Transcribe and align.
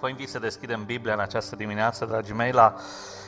Vă 0.00 0.08
invit 0.08 0.28
să 0.28 0.38
deschidem 0.38 0.84
Biblia 0.84 1.12
în 1.12 1.20
această 1.20 1.56
dimineață, 1.56 2.04
dragii 2.04 2.34
mei, 2.34 2.52
la 2.52 2.74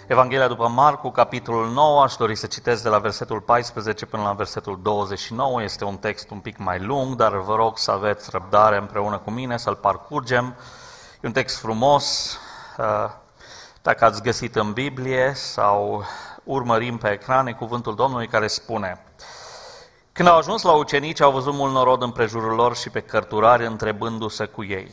Evanghelia 0.07 0.49
după 0.49 0.69
Marcu, 0.69 1.11
capitolul 1.11 1.71
9. 1.71 2.03
Aș 2.03 2.15
dori 2.15 2.35
să 2.35 2.47
citesc 2.47 2.83
de 2.83 2.89
la 2.89 2.99
versetul 2.99 3.41
14 3.41 4.07
până 4.07 4.23
la 4.23 4.33
versetul 4.33 4.79
29. 4.83 5.63
Este 5.63 5.85
un 5.85 5.97
text 5.97 6.31
un 6.31 6.39
pic 6.39 6.59
mai 6.59 6.81
lung, 6.81 7.15
dar 7.15 7.37
vă 7.37 7.55
rog 7.55 7.79
să 7.79 7.91
aveți 7.91 8.31
răbdare 8.33 8.77
împreună 8.77 9.19
cu 9.19 9.31
mine, 9.31 9.57
să-l 9.57 9.75
parcurgem. 9.75 10.55
E 11.21 11.27
un 11.27 11.33
text 11.33 11.59
frumos. 11.59 12.39
Uh, 12.79 13.11
dacă 13.83 14.05
ați 14.05 14.23
găsit 14.23 14.57
în 14.57 14.73
Biblie 14.73 15.33
sau 15.35 16.05
urmărim 16.45 16.97
pe 16.97 17.11
ecrane 17.11 17.53
cuvântul 17.53 17.95
Domnului 17.95 18.27
care 18.27 18.47
spune 18.47 19.05
Când 20.13 20.29
au 20.29 20.37
ajuns 20.37 20.63
la 20.63 20.73
ucenici, 20.73 21.21
au 21.21 21.33
văzut 21.33 21.55
mult 21.55 21.73
norod 21.73 22.03
în 22.03 22.11
prejurul 22.11 22.55
lor 22.55 22.77
și 22.77 22.91
pe 22.91 23.01
cărturari 23.01 23.67
întrebându-se 23.67 24.45
cu 24.45 24.65
ei. 24.65 24.91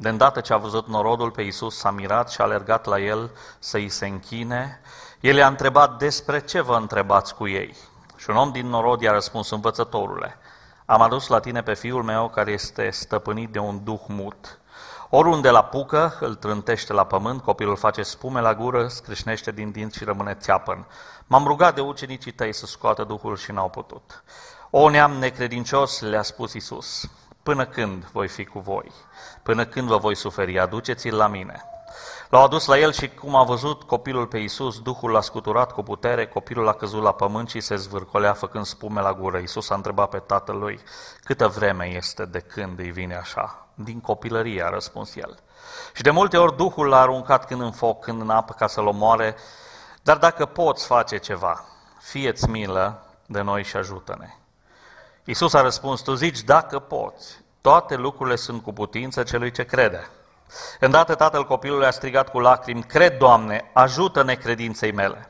De 0.00 0.08
îndată 0.08 0.40
ce 0.40 0.52
a 0.52 0.56
văzut 0.56 0.86
norodul 0.86 1.30
pe 1.30 1.42
Iisus, 1.42 1.76
s-a 1.76 1.90
mirat 1.90 2.30
și 2.30 2.40
a 2.40 2.44
alergat 2.44 2.84
la 2.84 2.98
el 2.98 3.30
să 3.58 3.76
îi 3.76 3.88
se 3.88 4.06
închine. 4.06 4.80
El 5.20 5.36
i-a 5.36 5.46
întrebat 5.46 5.98
despre 5.98 6.40
ce 6.40 6.60
vă 6.60 6.76
întrebați 6.76 7.34
cu 7.34 7.48
ei. 7.48 7.76
Și 8.16 8.30
un 8.30 8.36
om 8.36 8.52
din 8.52 8.66
norod 8.66 9.00
i-a 9.00 9.12
răspuns, 9.12 9.50
învățătorule, 9.50 10.38
am 10.86 11.00
adus 11.00 11.26
la 11.26 11.40
tine 11.40 11.62
pe 11.62 11.74
fiul 11.74 12.02
meu 12.02 12.28
care 12.28 12.50
este 12.50 12.90
stăpânit 12.90 13.50
de 13.50 13.58
un 13.58 13.84
duh 13.84 14.00
mut. 14.06 14.60
Oriunde 15.10 15.50
la 15.50 15.64
pucă, 15.64 16.16
îl 16.20 16.34
trântește 16.34 16.92
la 16.92 17.04
pământ, 17.04 17.42
copilul 17.42 17.76
face 17.76 18.02
spume 18.02 18.40
la 18.40 18.54
gură, 18.54 18.88
scrâșnește 18.88 19.50
din 19.50 19.70
dinți 19.70 19.98
și 19.98 20.04
rămâne 20.04 20.34
țeapăn. 20.34 20.86
M-am 21.26 21.44
rugat 21.44 21.74
de 21.74 21.80
ucenicii 21.80 22.32
tăi 22.32 22.52
să 22.52 22.66
scoată 22.66 23.04
duhul 23.04 23.36
și 23.36 23.52
n-au 23.52 23.68
putut. 23.68 24.22
O 24.70 24.88
neam 24.88 25.12
necredincios, 25.12 26.00
le-a 26.00 26.22
spus 26.22 26.52
Isus, 26.52 27.08
până 27.50 27.66
când 27.66 28.04
voi 28.04 28.28
fi 28.28 28.44
cu 28.44 28.58
voi? 28.58 28.92
Până 29.42 29.66
când 29.66 29.88
vă 29.88 29.96
voi 29.96 30.14
suferi? 30.14 30.58
Aduceți-l 30.58 31.16
la 31.16 31.26
mine. 31.26 31.62
L-au 32.28 32.44
adus 32.44 32.66
la 32.66 32.78
el 32.78 32.92
și 32.92 33.08
cum 33.08 33.34
a 33.34 33.42
văzut 33.42 33.82
copilul 33.82 34.26
pe 34.26 34.38
Iisus, 34.38 34.80
Duhul 34.80 35.10
l-a 35.10 35.20
scuturat 35.20 35.72
cu 35.72 35.82
putere, 35.82 36.26
copilul 36.26 36.68
a 36.68 36.72
căzut 36.72 37.02
la 37.02 37.12
pământ 37.12 37.48
și 37.48 37.60
se 37.60 37.76
zvârcolea 37.76 38.32
făcând 38.32 38.64
spume 38.64 39.00
la 39.00 39.12
gură. 39.12 39.38
Iisus 39.38 39.70
a 39.70 39.74
întrebat 39.74 40.08
pe 40.08 40.18
tatălui, 40.18 40.80
câtă 41.24 41.48
vreme 41.48 41.84
este 41.84 42.24
de 42.24 42.40
când 42.40 42.78
îi 42.78 42.90
vine 42.90 43.16
așa? 43.16 43.66
Din 43.74 44.00
copilărie, 44.00 44.64
a 44.64 44.68
răspuns 44.68 45.16
el. 45.16 45.38
Și 45.94 46.02
de 46.02 46.10
multe 46.10 46.36
ori 46.36 46.56
Duhul 46.56 46.86
l-a 46.86 47.00
aruncat 47.00 47.46
când 47.46 47.60
în 47.60 47.72
foc, 47.72 48.04
când 48.04 48.20
în 48.20 48.30
apă 48.30 48.52
ca 48.52 48.66
să-l 48.66 48.86
omoare, 48.86 49.36
dar 50.02 50.16
dacă 50.16 50.46
poți 50.46 50.86
face 50.86 51.16
ceva, 51.16 51.64
fieți 52.00 52.48
milă 52.48 53.06
de 53.26 53.40
noi 53.40 53.64
și 53.64 53.76
ajută-ne. 53.76 54.39
Iisus 55.30 55.54
a 55.54 55.60
răspuns, 55.60 56.00
tu 56.00 56.14
zici, 56.14 56.42
dacă 56.42 56.78
poți, 56.78 57.40
toate 57.60 57.96
lucrurile 57.96 58.36
sunt 58.36 58.62
cu 58.62 58.72
putință 58.72 59.22
celui 59.22 59.50
ce 59.50 59.64
crede. 59.64 60.10
Îndată 60.80 61.14
tatăl 61.14 61.44
copilului 61.44 61.86
a 61.86 61.90
strigat 61.90 62.28
cu 62.30 62.38
lacrimi, 62.38 62.82
cred, 62.82 63.18
Doamne, 63.18 63.70
ajută 63.72 64.22
necredinței 64.22 64.92
mele. 64.92 65.28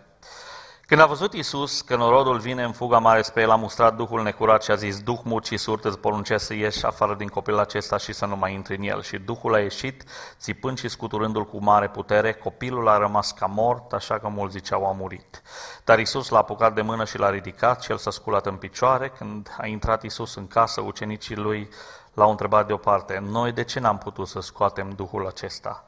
Când 0.91 1.02
a 1.02 1.06
văzut 1.06 1.33
Isus 1.33 1.80
că 1.80 1.96
norodul 1.96 2.38
vine 2.38 2.62
în 2.62 2.72
fuga 2.72 2.98
mare 2.98 3.22
spre 3.22 3.42
el, 3.42 3.50
a 3.50 3.56
mustrat 3.56 3.96
Duhul 3.96 4.22
necurat 4.22 4.62
și 4.62 4.70
a 4.70 4.74
zis, 4.74 5.00
Duh 5.00 5.19
mut 5.24 5.44
și 5.44 5.56
surd, 5.56 5.84
îți 5.84 5.98
poruncesc 5.98 6.44
să 6.44 6.55
ieși 6.55 6.84
afară 6.84 7.14
din 7.14 7.28
copilul 7.28 7.58
acesta 7.58 7.97
și 7.97 8.12
să 8.12 8.27
nu 8.27 8.36
mai 8.36 8.55
intri 8.55 8.77
în 8.77 8.82
el. 8.82 9.02
Și 9.02 9.19
Duhul 9.19 9.55
a 9.55 9.58
ieșit, 9.58 10.05
țipând 10.38 10.78
și 10.78 10.88
scuturându-l 10.88 11.47
cu 11.47 11.62
mare 11.62 11.88
putere, 11.88 12.32
copilul 12.32 12.88
a 12.88 12.98
rămas 12.98 13.32
ca 13.32 13.47
mort, 13.47 13.92
așa 13.92 14.19
că 14.19 14.28
mulți 14.28 14.56
ziceau 14.56 14.86
a 14.86 14.92
murit. 14.92 15.42
Dar 15.84 15.98
Isus 15.98 16.28
l-a 16.28 16.38
apucat 16.38 16.74
de 16.74 16.82
mână 16.82 17.04
și 17.04 17.19
l-a 17.19 17.30
ridicat 17.30 17.82
și 17.82 17.91
el 17.91 17.98
s-a 17.98 18.10
sculat 18.10 18.47
în 18.47 18.56
picioare. 18.56 19.08
Când 19.08 19.56
a 19.58 19.66
intrat 19.66 20.02
Isus 20.02 20.34
în 20.34 20.47
casă, 20.47 20.80
ucenicii 20.80 21.36
lui 21.36 21.69
l-au 22.14 22.30
întrebat 22.30 22.66
deoparte, 22.66 23.19
noi 23.28 23.52
de 23.52 23.64
ce 23.64 23.80
n-am 23.80 23.98
putut 23.98 24.28
să 24.28 24.41
scoatem 24.41 24.91
Duhul 24.91 25.27
acesta? 25.27 25.84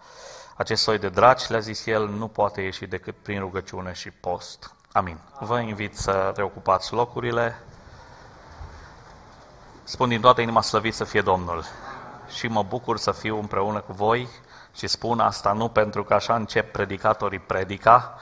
Acest 0.56 0.82
soi 0.82 0.98
de 0.98 1.08
draci, 1.08 1.48
le-a 1.48 1.60
zis 1.60 1.86
el, 1.86 2.08
nu 2.08 2.28
poate 2.28 2.60
ieși 2.60 2.86
decât 2.86 3.14
prin 3.22 3.40
rugăciune 3.40 3.92
și 3.92 4.10
post. 4.10 4.74
Amin. 4.92 5.18
Vă 5.38 5.58
invit 5.58 5.96
să 5.96 6.32
reocupați 6.36 6.92
locurile. 6.92 7.58
Spun 9.84 10.08
din 10.08 10.20
toată 10.20 10.40
inima 10.40 10.62
slăvit 10.62 10.94
să 10.94 11.04
fie 11.04 11.20
Domnul. 11.20 11.64
Și 12.28 12.46
mă 12.46 12.62
bucur 12.62 12.98
să 12.98 13.12
fiu 13.12 13.38
împreună 13.38 13.80
cu 13.80 13.92
voi 13.92 14.28
și 14.74 14.86
spun 14.86 15.20
asta 15.20 15.52
nu 15.52 15.68
pentru 15.68 16.04
că 16.04 16.14
așa 16.14 16.34
încep 16.34 16.72
predicatorii 16.72 17.38
predica. 17.38 18.14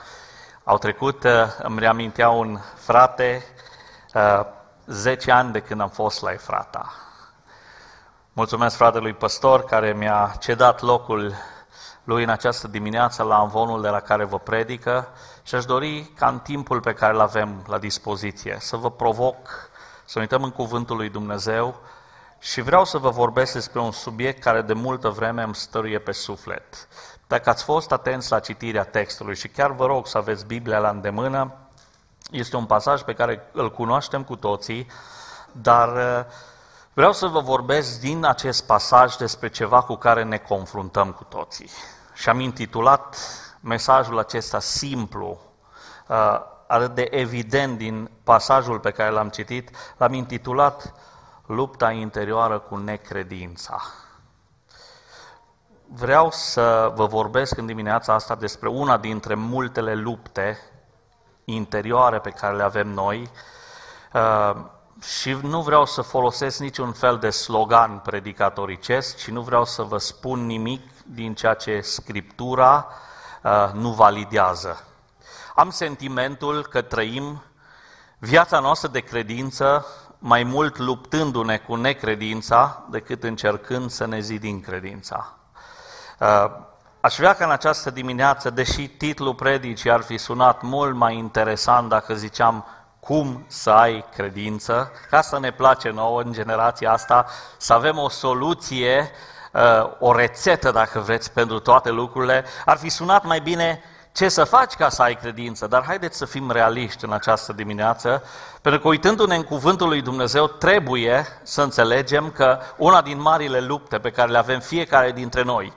Au 0.63 0.77
trecut, 0.77 1.23
uh, 1.23 1.31
îmi 1.63 1.79
reamintea 1.79 2.29
un 2.29 2.59
frate, 2.75 3.43
10 4.85 5.31
uh, 5.31 5.37
ani 5.37 5.51
de 5.51 5.59
când 5.59 5.81
am 5.81 5.89
fost 5.89 6.21
la 6.21 6.31
Efrata. 6.31 6.93
Mulțumesc 8.33 8.75
fratelui 8.75 9.13
păstor 9.13 9.63
care 9.63 9.93
mi-a 9.93 10.35
cedat 10.39 10.81
locul 10.81 11.33
lui 12.03 12.23
în 12.23 12.29
această 12.29 12.67
dimineață 12.67 13.23
la 13.23 13.41
învonul 13.41 13.81
de 13.81 13.89
la 13.89 13.99
care 13.99 14.23
vă 14.23 14.39
predică 14.39 15.07
și 15.43 15.55
aș 15.55 15.65
dori 15.65 16.11
ca 16.15 16.27
în 16.27 16.39
timpul 16.39 16.79
pe 16.79 16.93
care 16.93 17.13
îl 17.13 17.19
avem 17.19 17.63
la 17.67 17.77
dispoziție 17.77 18.57
să 18.59 18.75
vă 18.75 18.91
provoc 18.91 19.69
să 20.05 20.19
uităm 20.19 20.43
în 20.43 20.51
cuvântul 20.51 20.95
lui 20.95 21.09
Dumnezeu 21.09 21.79
și 22.39 22.61
vreau 22.61 22.85
să 22.85 22.97
vă 22.97 23.09
vorbesc 23.09 23.53
despre 23.53 23.79
un 23.79 23.91
subiect 23.91 24.41
care 24.41 24.61
de 24.61 24.73
multă 24.73 25.09
vreme 25.09 25.43
îmi 25.43 25.55
stăruie 25.55 25.99
pe 25.99 26.11
suflet. 26.11 26.87
Dacă 27.27 27.49
ați 27.49 27.63
fost 27.63 27.91
atenți 27.91 28.31
la 28.31 28.39
citirea 28.39 28.83
textului 28.83 29.35
și 29.35 29.47
chiar 29.47 29.71
vă 29.71 29.85
rog 29.85 30.07
să 30.07 30.17
aveți 30.17 30.45
Biblia 30.45 30.79
la 30.79 30.89
îndemână, 30.89 31.53
este 32.31 32.55
un 32.55 32.65
pasaj 32.65 33.01
pe 33.01 33.13
care 33.13 33.49
îl 33.51 33.71
cunoaștem 33.71 34.23
cu 34.23 34.35
toții, 34.35 34.87
dar 35.51 35.95
uh, 35.95 36.25
vreau 36.93 37.13
să 37.13 37.27
vă 37.27 37.39
vorbesc 37.39 37.99
din 37.99 38.25
acest 38.25 38.65
pasaj 38.65 39.15
despre 39.15 39.49
ceva 39.49 39.81
cu 39.81 39.95
care 39.95 40.23
ne 40.23 40.37
confruntăm 40.37 41.11
cu 41.11 41.23
toții. 41.23 41.69
Și 42.13 42.29
am 42.29 42.39
intitulat 42.39 43.17
mesajul 43.59 44.19
acesta 44.19 44.59
simplu, 44.59 45.39
uh, 46.07 46.39
atât 46.67 46.95
de 46.95 47.07
evident 47.11 47.77
din 47.77 48.11
pasajul 48.23 48.79
pe 48.79 48.91
care 48.91 49.09
l-am 49.09 49.29
citit, 49.29 49.69
l-am 49.97 50.13
intitulat 50.13 50.93
Lupta 51.51 51.91
interioară 51.91 52.59
cu 52.59 52.77
necredința. 52.77 53.81
Vreau 55.85 56.31
să 56.31 56.91
vă 56.95 57.05
vorbesc 57.05 57.57
în 57.57 57.65
dimineața 57.65 58.13
asta 58.13 58.35
despre 58.35 58.69
una 58.69 58.97
dintre 58.97 59.33
multele 59.33 59.93
lupte 59.93 60.59
interioare 61.45 62.19
pe 62.19 62.29
care 62.29 62.55
le 62.55 62.63
avem 62.63 62.87
noi 62.87 63.31
uh, 64.13 64.55
și 65.03 65.37
nu 65.41 65.61
vreau 65.61 65.85
să 65.85 66.01
folosesc 66.01 66.59
niciun 66.59 66.91
fel 66.91 67.17
de 67.17 67.29
slogan 67.29 67.99
predicatoricesc 67.99 69.17
și 69.17 69.31
nu 69.31 69.41
vreau 69.41 69.65
să 69.65 69.81
vă 69.81 69.97
spun 69.97 70.45
nimic 70.45 70.81
din 71.05 71.33
ceea 71.33 71.53
ce 71.53 71.79
Scriptura 71.81 72.87
uh, 73.43 73.69
nu 73.73 73.89
validează. 73.89 74.83
Am 75.55 75.69
sentimentul 75.69 76.65
că 76.65 76.81
trăim 76.81 77.41
viața 78.17 78.59
noastră 78.59 78.87
de 78.87 78.99
credință 78.99 79.85
mai 80.19 80.43
mult 80.43 80.77
luptându-ne 80.77 81.57
cu 81.57 81.75
necredința 81.75 82.85
decât 82.89 83.23
încercând 83.23 83.89
să 83.89 84.05
ne 84.05 84.19
zidim 84.19 84.59
credința. 84.59 85.33
Uh, 86.19 86.45
aș 87.01 87.15
vrea 87.15 87.33
ca 87.33 87.45
în 87.45 87.51
această 87.51 87.89
dimineață, 87.89 88.49
deși 88.49 88.87
titlul 88.87 89.35
predicii 89.35 89.91
ar 89.91 90.01
fi 90.01 90.17
sunat 90.17 90.61
mult 90.61 90.95
mai 90.95 91.17
interesant 91.17 91.89
dacă 91.89 92.13
ziceam 92.13 92.65
cum 93.01 93.45
să 93.47 93.69
ai 93.69 94.05
credință, 94.15 94.91
ca 95.09 95.21
să 95.21 95.39
ne 95.39 95.51
place 95.51 95.89
nouă 95.89 96.21
în 96.21 96.31
generația 96.31 96.91
asta, 96.91 97.25
să 97.57 97.73
avem 97.73 97.97
o 97.97 98.09
soluție, 98.09 99.11
uh, 99.51 99.91
o 99.99 100.15
rețetă, 100.15 100.71
dacă 100.71 100.99
vreți, 100.99 101.31
pentru 101.31 101.59
toate 101.59 101.89
lucrurile, 101.89 102.45
ar 102.65 102.77
fi 102.77 102.89
sunat 102.89 103.25
mai 103.25 103.39
bine 103.39 103.83
ce 104.11 104.29
să 104.29 104.43
faci 104.43 104.73
ca 104.73 104.89
să 104.89 105.01
ai 105.01 105.15
credință, 105.15 105.67
dar 105.67 105.83
haideți 105.85 106.17
să 106.17 106.25
fim 106.25 106.51
realiști 106.51 107.05
în 107.05 107.11
această 107.11 107.53
dimineață, 107.53 108.23
pentru 108.61 108.81
că 108.81 108.87
uitându-ne 108.87 109.35
în 109.35 109.43
cuvântul 109.43 109.87
lui 109.87 110.01
Dumnezeu, 110.01 110.47
trebuie 110.47 111.25
să 111.43 111.61
înțelegem 111.61 112.31
că 112.31 112.59
una 112.77 113.01
din 113.01 113.21
marile 113.21 113.59
lupte 113.59 113.99
pe 113.99 114.11
care 114.11 114.31
le 114.31 114.37
avem 114.37 114.59
fiecare 114.59 115.11
dintre 115.11 115.43
noi 115.43 115.73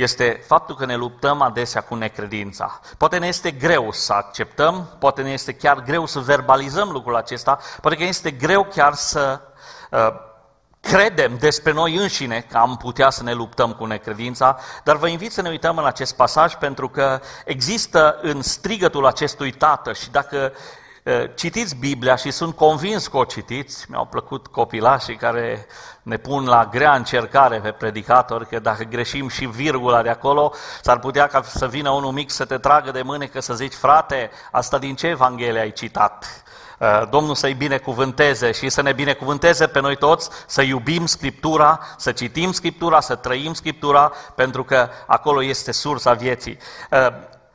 este 0.00 0.42
faptul 0.46 0.76
că 0.76 0.86
ne 0.86 0.96
luptăm 0.96 1.42
adesea 1.42 1.80
cu 1.80 1.94
necredința. 1.94 2.80
Poate 2.98 3.18
ne 3.18 3.26
este 3.26 3.50
greu 3.50 3.92
să 3.92 4.12
acceptăm, 4.12 4.96
poate 4.98 5.22
ne 5.22 5.30
este 5.30 5.52
chiar 5.52 5.82
greu 5.82 6.06
să 6.06 6.18
verbalizăm 6.18 6.90
lucrul 6.90 7.16
acesta, 7.16 7.58
poate 7.80 7.96
că 7.96 8.04
este 8.04 8.30
greu 8.30 8.64
chiar 8.64 8.94
să 8.94 9.40
uh, 9.90 10.28
credem 10.80 11.36
despre 11.38 11.72
noi 11.72 11.96
înșine 11.96 12.46
că 12.50 12.56
am 12.56 12.76
putea 12.76 13.10
să 13.10 13.22
ne 13.22 13.32
luptăm 13.32 13.72
cu 13.72 13.84
necredința, 13.84 14.58
dar 14.84 14.96
vă 14.96 15.08
invit 15.08 15.32
să 15.32 15.42
ne 15.42 15.48
uităm 15.48 15.78
în 15.78 15.86
acest 15.86 16.14
pasaj 16.14 16.54
pentru 16.54 16.88
că 16.88 17.20
există 17.44 18.18
în 18.22 18.42
strigătul 18.42 19.06
acestui 19.06 19.52
tată 19.52 19.92
și 19.92 20.10
dacă 20.10 20.52
citiți 21.34 21.76
Biblia 21.76 22.16
și 22.16 22.30
sunt 22.30 22.56
convins 22.56 23.06
că 23.06 23.16
o 23.16 23.24
citiți, 23.24 23.86
mi-au 23.88 24.04
plăcut 24.04 24.46
copilașii 24.46 25.16
care 25.16 25.66
ne 26.02 26.16
pun 26.16 26.46
la 26.46 26.68
grea 26.70 26.94
încercare 26.94 27.60
pe 27.60 27.70
predicator, 27.70 28.44
că 28.44 28.58
dacă 28.58 28.84
greșim 28.84 29.28
și 29.28 29.46
virgula 29.46 30.02
de 30.02 30.08
acolo, 30.08 30.52
s-ar 30.82 30.98
putea 30.98 31.26
ca 31.26 31.42
să 31.42 31.68
vină 31.68 31.90
unul 31.90 32.12
mic 32.12 32.30
să 32.30 32.44
te 32.44 32.58
tragă 32.58 32.90
de 32.90 33.02
mânecă 33.02 33.40
să 33.40 33.54
zici, 33.54 33.72
frate, 33.72 34.30
asta 34.52 34.78
din 34.78 34.94
ce 34.94 35.06
Evanghelie 35.06 35.60
ai 35.60 35.72
citat? 35.72 36.42
Uh, 36.78 37.02
Domnul 37.10 37.34
să-i 37.34 37.54
binecuvânteze 37.54 38.52
și 38.52 38.68
să 38.68 38.82
ne 38.82 38.92
binecuvânteze 38.92 39.66
pe 39.66 39.80
noi 39.80 39.96
toți, 39.96 40.30
să 40.46 40.62
iubim 40.62 41.06
Scriptura, 41.06 41.80
să 41.96 42.12
citim 42.12 42.52
Scriptura, 42.52 43.00
să 43.00 43.14
trăim 43.14 43.52
Scriptura, 43.52 44.12
pentru 44.34 44.64
că 44.64 44.88
acolo 45.06 45.42
este 45.42 45.72
sursa 45.72 46.12
vieții. 46.12 46.58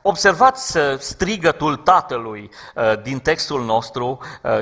Uh, 0.06 0.12
observați 0.12 0.78
strigătul 0.98 1.76
tatălui 1.76 2.50
din 3.02 3.18
textul 3.18 3.64
nostru 3.64 4.18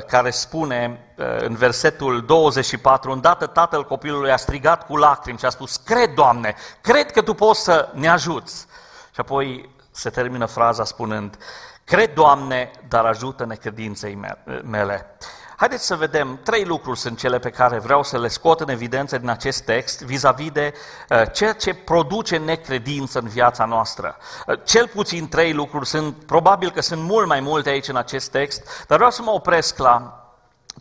care 0.07 0.29
spune 0.29 0.99
în 1.39 1.55
versetul 1.55 2.25
24, 2.25 3.11
îndată 3.11 3.45
tatăl 3.45 3.83
copilului 3.83 4.31
a 4.31 4.35
strigat 4.35 4.85
cu 4.85 4.97
lacrimi 4.97 5.37
și 5.37 5.45
a 5.45 5.49
spus, 5.49 5.75
cred, 5.75 6.13
Doamne, 6.13 6.55
cred 6.81 7.11
că 7.11 7.21
Tu 7.21 7.33
poți 7.33 7.63
să 7.63 7.89
ne 7.93 8.07
ajuți. 8.07 8.65
Și 9.13 9.19
apoi 9.19 9.69
se 9.91 10.09
termină 10.09 10.45
fraza 10.45 10.83
spunând, 10.83 11.37
cred, 11.83 12.13
Doamne, 12.13 12.71
dar 12.87 13.05
ajută 13.05 13.45
necredinței 13.45 14.19
mele. 14.63 15.17
Haideți 15.57 15.85
să 15.85 15.95
vedem, 15.95 16.39
trei 16.43 16.65
lucruri 16.65 16.99
sunt 16.99 17.17
cele 17.17 17.39
pe 17.39 17.49
care 17.49 17.79
vreau 17.79 18.03
să 18.03 18.19
le 18.19 18.27
scot 18.27 18.59
în 18.59 18.69
evidență 18.69 19.17
din 19.17 19.29
acest 19.29 19.63
text 19.63 20.01
vis-a-vis 20.01 20.51
de 20.51 20.73
uh, 21.09 21.21
ceea 21.33 21.53
ce 21.53 21.73
produce 21.73 22.37
necredință 22.37 23.19
în 23.19 23.27
viața 23.27 23.65
noastră. 23.65 24.17
Uh, 24.47 24.59
cel 24.63 24.87
puțin 24.87 25.29
trei 25.29 25.53
lucruri 25.53 25.87
sunt, 25.87 26.15
probabil 26.25 26.71
că 26.71 26.81
sunt 26.81 27.01
mult 27.01 27.27
mai 27.27 27.39
multe 27.39 27.69
aici 27.69 27.87
în 27.87 27.95
acest 27.95 28.31
text, 28.31 28.85
dar 28.87 28.97
vreau 28.97 29.11
să 29.11 29.21
mă 29.21 29.31
opresc 29.31 29.77
la 29.77 30.19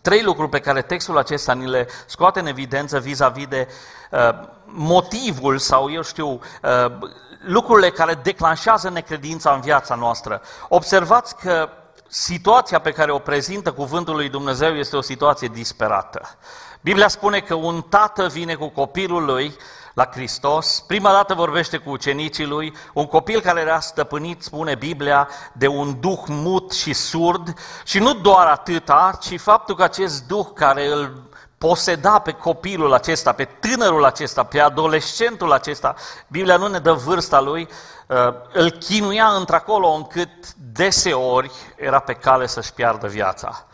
trei 0.03 0.23
lucruri 0.23 0.51
pe 0.51 0.61
care 0.61 0.83
textul 0.83 1.19
acesta 1.19 1.53
ni 1.53 1.69
le 1.69 1.89
scoate 2.07 2.41
în 2.41 2.47
evidență 2.47 2.99
vis-a-vis 2.99 3.47
de 3.47 3.69
uh, 4.11 4.29
motivul 4.65 5.59
sau, 5.59 5.91
eu 5.91 6.03
știu, 6.03 6.29
uh, 6.29 6.99
lucrurile 7.41 7.91
care 7.91 8.15
declanșează 8.15 8.91
necredința 8.91 9.53
în 9.53 9.61
viața 9.61 9.95
noastră. 9.95 10.43
Observați 10.69 11.37
că 11.37 11.69
situația 12.17 12.79
pe 12.79 12.93
care 12.93 13.13
o 13.13 13.19
prezintă 13.19 13.73
cuvântul 13.73 14.15
lui 14.15 14.29
Dumnezeu 14.29 14.77
este 14.77 14.97
o 14.97 15.01
situație 15.01 15.49
disperată. 15.49 16.37
Biblia 16.81 17.09
spune 17.09 17.41
că 17.41 17.55
un 17.55 17.83
tată 17.83 18.27
vine 18.29 18.55
cu 18.55 18.69
copilul 18.69 19.25
lui 19.25 19.57
la 19.95 20.09
Hristos, 20.13 20.85
prima 20.87 21.13
dată 21.13 21.35
vorbește 21.35 21.77
cu 21.77 21.91
ucenicii 21.91 22.47
lui, 22.47 22.75
un 22.93 23.07
copil 23.07 23.41
care 23.41 23.61
era 23.61 23.81
stăpânit, 23.81 24.43
spune 24.43 24.75
Biblia, 24.75 25.29
de 25.53 25.67
un 25.67 26.01
duh 26.01 26.23
mut 26.27 26.73
și 26.73 26.93
surd 26.93 27.59
și 27.85 27.99
nu 27.99 28.15
doar 28.15 28.47
atâta, 28.47 29.19
ci 29.21 29.41
faptul 29.41 29.75
că 29.75 29.83
acest 29.83 30.27
duh 30.27 30.47
care 30.55 30.87
îl 30.87 31.23
poseda 31.59 32.19
pe 32.19 32.33
copilul 32.33 32.93
acesta, 32.93 33.33
pe 33.33 33.45
tânărul 33.45 34.05
acesta, 34.05 34.43
pe 34.43 34.61
adolescentul 34.61 35.53
acesta, 35.53 35.95
Biblia 36.27 36.57
nu 36.57 36.67
ne 36.67 36.79
dă 36.79 36.93
vârsta 36.93 37.41
lui, 37.41 37.69
uh, 38.07 38.17
îl 38.53 38.71
chinuia 38.71 39.27
într-acolo 39.27 39.89
încât 39.89 40.55
deseori 40.55 41.51
era 41.77 41.99
pe 41.99 42.13
cale 42.13 42.47
să-și 42.47 42.73
piardă 42.73 43.07
viața. 43.07 43.67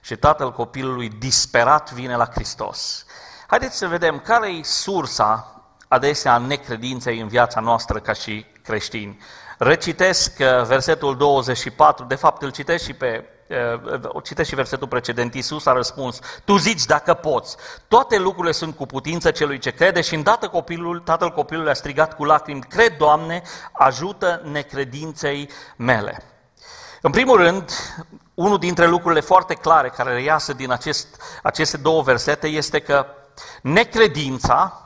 Și 0.00 0.16
tatăl 0.16 0.52
copilului 0.52 1.08
disperat 1.08 1.92
vine 1.92 2.16
la 2.16 2.28
Hristos. 2.34 3.04
Haideți 3.46 3.76
să 3.76 3.86
vedem 3.86 4.18
care 4.18 4.48
e 4.48 4.62
sursa 4.62 5.62
adesea 5.88 6.32
a 6.32 6.38
necredinței 6.38 7.20
în 7.20 7.28
viața 7.28 7.60
noastră 7.60 7.98
ca 7.98 8.12
și 8.12 8.46
creștini. 8.62 9.18
Recitesc 9.58 10.32
uh, 10.38 10.64
versetul 10.64 11.16
24, 11.16 12.04
de 12.04 12.14
fapt 12.14 12.42
îl 12.42 12.50
citesc 12.50 12.84
și 12.84 12.92
pe 12.92 13.24
uh, 13.48 14.00
o 14.02 14.20
citesc 14.20 14.48
și 14.48 14.54
versetul 14.54 14.88
precedent, 14.88 15.34
Iisus 15.34 15.66
a 15.66 15.72
răspuns, 15.72 16.18
tu 16.44 16.56
zici 16.56 16.84
dacă 16.84 17.14
poți, 17.14 17.56
toate 17.88 18.18
lucrurile 18.18 18.52
sunt 18.52 18.76
cu 18.76 18.86
putință 18.86 19.30
celui 19.30 19.58
ce 19.58 19.70
crede 19.70 20.00
și 20.00 20.14
îndată 20.14 20.48
copilul, 20.48 21.00
tatăl 21.00 21.30
copilului 21.30 21.70
a 21.70 21.74
strigat 21.74 22.16
cu 22.16 22.24
lacrimi, 22.24 22.60
cred, 22.60 22.96
Doamne, 22.96 23.42
ajută 23.72 24.40
necredinței 24.44 25.50
mele. 25.76 26.22
În 27.00 27.10
primul 27.10 27.36
rând, 27.36 27.70
unul 28.34 28.58
dintre 28.58 28.86
lucrurile 28.86 29.20
foarte 29.20 29.54
clare 29.54 29.88
care 29.88 30.12
reiasă 30.12 30.52
din 30.52 30.70
acest, 30.70 31.22
aceste 31.42 31.76
două 31.76 32.02
versete 32.02 32.46
este 32.46 32.80
că 32.80 33.06
necredința 33.62 34.82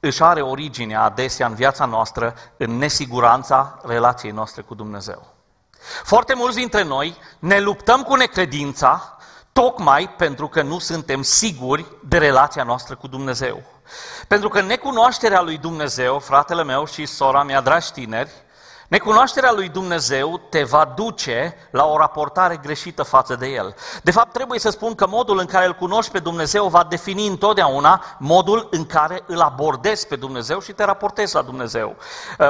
își 0.00 0.22
are 0.22 0.42
originea 0.42 1.02
adesea 1.02 1.46
în 1.46 1.54
viața 1.54 1.84
noastră 1.84 2.34
în 2.56 2.76
nesiguranța 2.76 3.80
relației 3.84 4.32
noastre 4.32 4.62
cu 4.62 4.74
Dumnezeu. 4.74 5.33
Foarte 6.04 6.34
mulți 6.34 6.56
dintre 6.56 6.82
noi 6.82 7.16
ne 7.38 7.60
luptăm 7.60 8.02
cu 8.02 8.14
necredința 8.14 9.18
tocmai 9.52 10.08
pentru 10.08 10.48
că 10.48 10.62
nu 10.62 10.78
suntem 10.78 11.22
siguri 11.22 11.86
de 12.02 12.18
relația 12.18 12.62
noastră 12.62 12.96
cu 12.96 13.06
Dumnezeu. 13.06 13.62
Pentru 14.28 14.48
că 14.48 14.60
necunoașterea 14.60 15.40
lui 15.40 15.58
Dumnezeu, 15.58 16.18
fratele 16.18 16.64
meu 16.64 16.86
și 16.86 17.06
sora 17.06 17.42
mea, 17.42 17.60
dragi 17.60 17.92
tineri, 17.92 18.30
Necunoașterea 18.94 19.52
lui 19.52 19.68
Dumnezeu 19.68 20.40
te 20.48 20.62
va 20.62 20.92
duce 20.96 21.56
la 21.70 21.86
o 21.86 21.96
raportare 21.96 22.56
greșită 22.56 23.02
față 23.02 23.34
de 23.34 23.46
El. 23.46 23.74
De 24.02 24.10
fapt, 24.10 24.32
trebuie 24.32 24.58
să 24.58 24.70
spun 24.70 24.94
că 24.94 25.06
modul 25.06 25.38
în 25.38 25.46
care 25.46 25.66
îl 25.66 25.74
cunoști 25.74 26.10
pe 26.10 26.18
Dumnezeu 26.18 26.68
va 26.68 26.86
defini 26.88 27.26
întotdeauna 27.26 28.04
modul 28.18 28.68
în 28.70 28.86
care 28.86 29.22
îl 29.26 29.40
abordezi 29.40 30.06
pe 30.06 30.16
Dumnezeu 30.16 30.60
și 30.60 30.72
te 30.72 30.84
raportezi 30.84 31.34
la 31.34 31.42
Dumnezeu. 31.42 31.96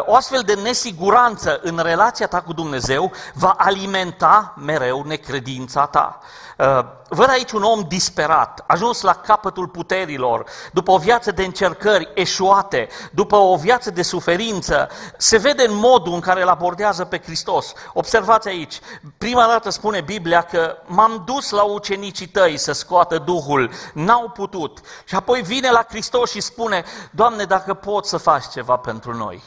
O 0.06 0.14
astfel 0.14 0.43
de 0.46 0.55
nesiguranță 0.55 1.61
în 1.62 1.81
relația 1.82 2.26
ta 2.26 2.41
cu 2.41 2.52
Dumnezeu 2.52 3.12
va 3.35 3.55
alimenta 3.58 4.55
mereu 4.56 5.02
necredința 5.06 5.87
ta. 5.87 6.19
Uh, 6.59 6.85
văd 7.09 7.29
aici 7.29 7.51
un 7.51 7.62
om 7.62 7.85
disperat, 7.89 8.65
ajuns 8.67 9.01
la 9.01 9.15
capătul 9.15 9.69
puterilor, 9.69 10.45
după 10.73 10.91
o 10.91 10.99
viață 10.99 11.31
de 11.31 11.45
încercări 11.45 12.11
eșuate, 12.15 12.89
după 13.12 13.37
o 13.37 13.56
viață 13.56 13.91
de 13.91 14.03
suferință, 14.03 14.89
se 15.19 15.37
vede 15.37 15.65
în 15.67 15.75
modul 15.75 16.12
în 16.12 16.21
care 16.21 16.43
îl 16.43 16.49
abordează 16.49 17.05
pe 17.05 17.21
Hristos. 17.21 17.73
Observați 17.93 18.49
aici, 18.49 18.81
prima 19.19 19.47
dată 19.47 19.71
spune 19.71 20.01
Biblia 20.01 20.43
că 20.43 20.77
m-am 20.87 21.23
dus 21.27 21.51
la 21.51 21.62
ucenicii 21.62 22.29
tăi 22.29 22.57
să 22.57 22.73
scoată 22.73 23.19
Duhul, 23.19 23.71
n-au 23.95 24.29
putut. 24.29 24.81
Și 25.05 25.15
apoi 25.15 25.43
vine 25.43 25.71
la 25.71 25.87
Hristos 25.89 26.31
și 26.31 26.41
spune, 26.41 26.85
Doamne, 27.11 27.45
dacă 27.45 27.75
poți 27.75 28.09
să 28.09 28.17
faci 28.17 28.49
ceva 28.53 28.77
pentru 28.77 29.15
noi, 29.17 29.43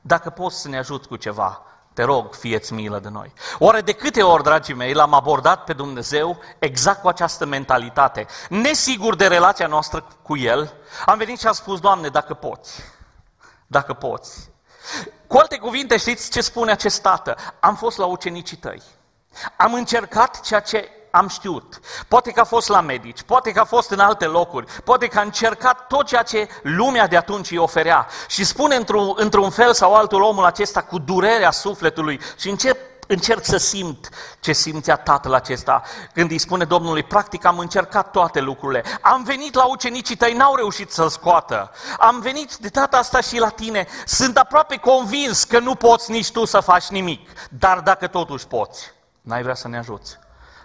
dacă 0.00 0.30
poți 0.30 0.60
să 0.60 0.68
ne 0.68 0.78
ajuți 0.78 1.08
cu 1.08 1.16
ceva, 1.16 1.62
te 1.94 2.02
rog, 2.02 2.34
fieți 2.34 2.72
milă 2.72 2.98
de 2.98 3.08
noi. 3.08 3.32
Oare 3.58 3.80
de 3.80 3.92
câte 3.92 4.22
ori, 4.22 4.42
dragii 4.42 4.74
mei, 4.74 4.92
l-am 4.92 5.14
abordat 5.14 5.64
pe 5.64 5.72
Dumnezeu 5.72 6.38
exact 6.58 7.00
cu 7.00 7.08
această 7.08 7.46
mentalitate, 7.46 8.26
nesigur 8.48 9.16
de 9.16 9.26
relația 9.26 9.66
noastră 9.66 10.06
cu 10.22 10.36
El, 10.36 10.72
am 11.06 11.18
venit 11.18 11.40
și 11.40 11.46
am 11.46 11.52
spus, 11.52 11.80
Doamne, 11.80 12.08
dacă 12.08 12.34
poți, 12.34 12.80
dacă 13.66 13.92
poți. 13.92 14.50
Cu 15.26 15.36
alte 15.36 15.58
cuvinte, 15.58 15.96
știți 15.96 16.30
ce 16.30 16.40
spune 16.40 16.70
acest 16.70 17.00
tată? 17.02 17.36
Am 17.60 17.76
fost 17.76 17.98
la 17.98 18.06
ucenicii 18.06 18.56
tăi. 18.56 18.82
Am 19.56 19.74
încercat 19.74 20.40
ceea 20.40 20.60
ce 20.60 20.90
am 21.12 21.28
știut. 21.28 21.80
Poate 22.08 22.30
că 22.30 22.40
a 22.40 22.44
fost 22.44 22.68
la 22.68 22.80
medici, 22.80 23.22
poate 23.22 23.52
că 23.52 23.60
a 23.60 23.64
fost 23.64 23.90
în 23.90 23.98
alte 23.98 24.24
locuri, 24.24 24.66
poate 24.84 25.06
că 25.06 25.18
a 25.18 25.22
încercat 25.22 25.86
tot 25.86 26.06
ceea 26.06 26.22
ce 26.22 26.48
lumea 26.62 27.06
de 27.06 27.16
atunci 27.16 27.50
îi 27.50 27.58
oferea. 27.58 28.06
Și 28.28 28.44
spune 28.44 28.74
într-un, 28.74 29.12
într-un 29.14 29.50
fel 29.50 29.72
sau 29.72 29.94
altul 29.94 30.22
omul 30.22 30.44
acesta 30.44 30.82
cu 30.82 30.98
durerea 30.98 31.50
sufletului 31.50 32.20
și 32.38 32.48
încep 32.48 32.78
încerc 33.06 33.44
să 33.44 33.56
simt 33.56 34.08
ce 34.40 34.52
simțea 34.52 34.96
tatăl 34.96 35.34
acesta 35.34 35.82
când 36.12 36.30
îi 36.30 36.38
spune 36.38 36.64
Domnului, 36.64 37.02
practic 37.02 37.44
am 37.44 37.58
încercat 37.58 38.10
toate 38.10 38.40
lucrurile. 38.40 38.84
Am 39.00 39.22
venit 39.22 39.54
la 39.54 39.64
ucenicii 39.64 40.16
tăi, 40.16 40.32
n-au 40.32 40.54
reușit 40.54 40.90
să-l 40.90 41.08
scoată. 41.08 41.70
Am 41.98 42.20
venit 42.20 42.56
de 42.56 42.68
data 42.68 42.96
asta 42.96 43.20
și 43.20 43.38
la 43.38 43.48
tine. 43.48 43.86
Sunt 44.06 44.36
aproape 44.36 44.76
convins 44.76 45.44
că 45.44 45.58
nu 45.58 45.74
poți 45.74 46.10
nici 46.10 46.32
tu 46.32 46.44
să 46.44 46.60
faci 46.60 46.86
nimic. 46.86 47.30
Dar 47.48 47.80
dacă 47.80 48.06
totuși 48.06 48.46
poți, 48.46 48.92
n-ai 49.20 49.42
vrea 49.42 49.54
să 49.54 49.68
ne 49.68 49.78
ajuți. 49.78 50.18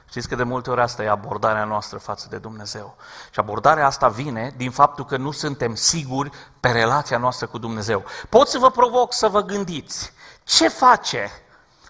Știți 0.10 0.28
că 0.28 0.36
de 0.36 0.44
multe 0.44 0.70
ori 0.70 0.82
asta 0.82 1.04
e 1.04 1.10
abordarea 1.10 1.64
noastră 1.64 1.98
față 1.98 2.28
de 2.30 2.38
Dumnezeu. 2.38 2.96
Și 3.32 3.40
abordarea 3.40 3.86
asta 3.86 4.08
vine 4.08 4.54
din 4.58 4.72
faptul 4.72 5.06
că 5.06 5.18
nu 5.18 5.32
suntem 5.32 5.76
siguri 5.76 6.32
pe 6.60 6.72
relația 6.72 7.18
noastră 7.18 7.48
cu 7.48 7.58
Dumnezeu. 7.58 8.04
Pot 8.30 8.48
să 8.48 8.58
vă 8.58 8.72
provoc 8.72 9.14
să 9.14 9.28
vă 9.28 9.42
gândiți 9.42 10.14
ce 10.44 10.68
face 10.68 11.32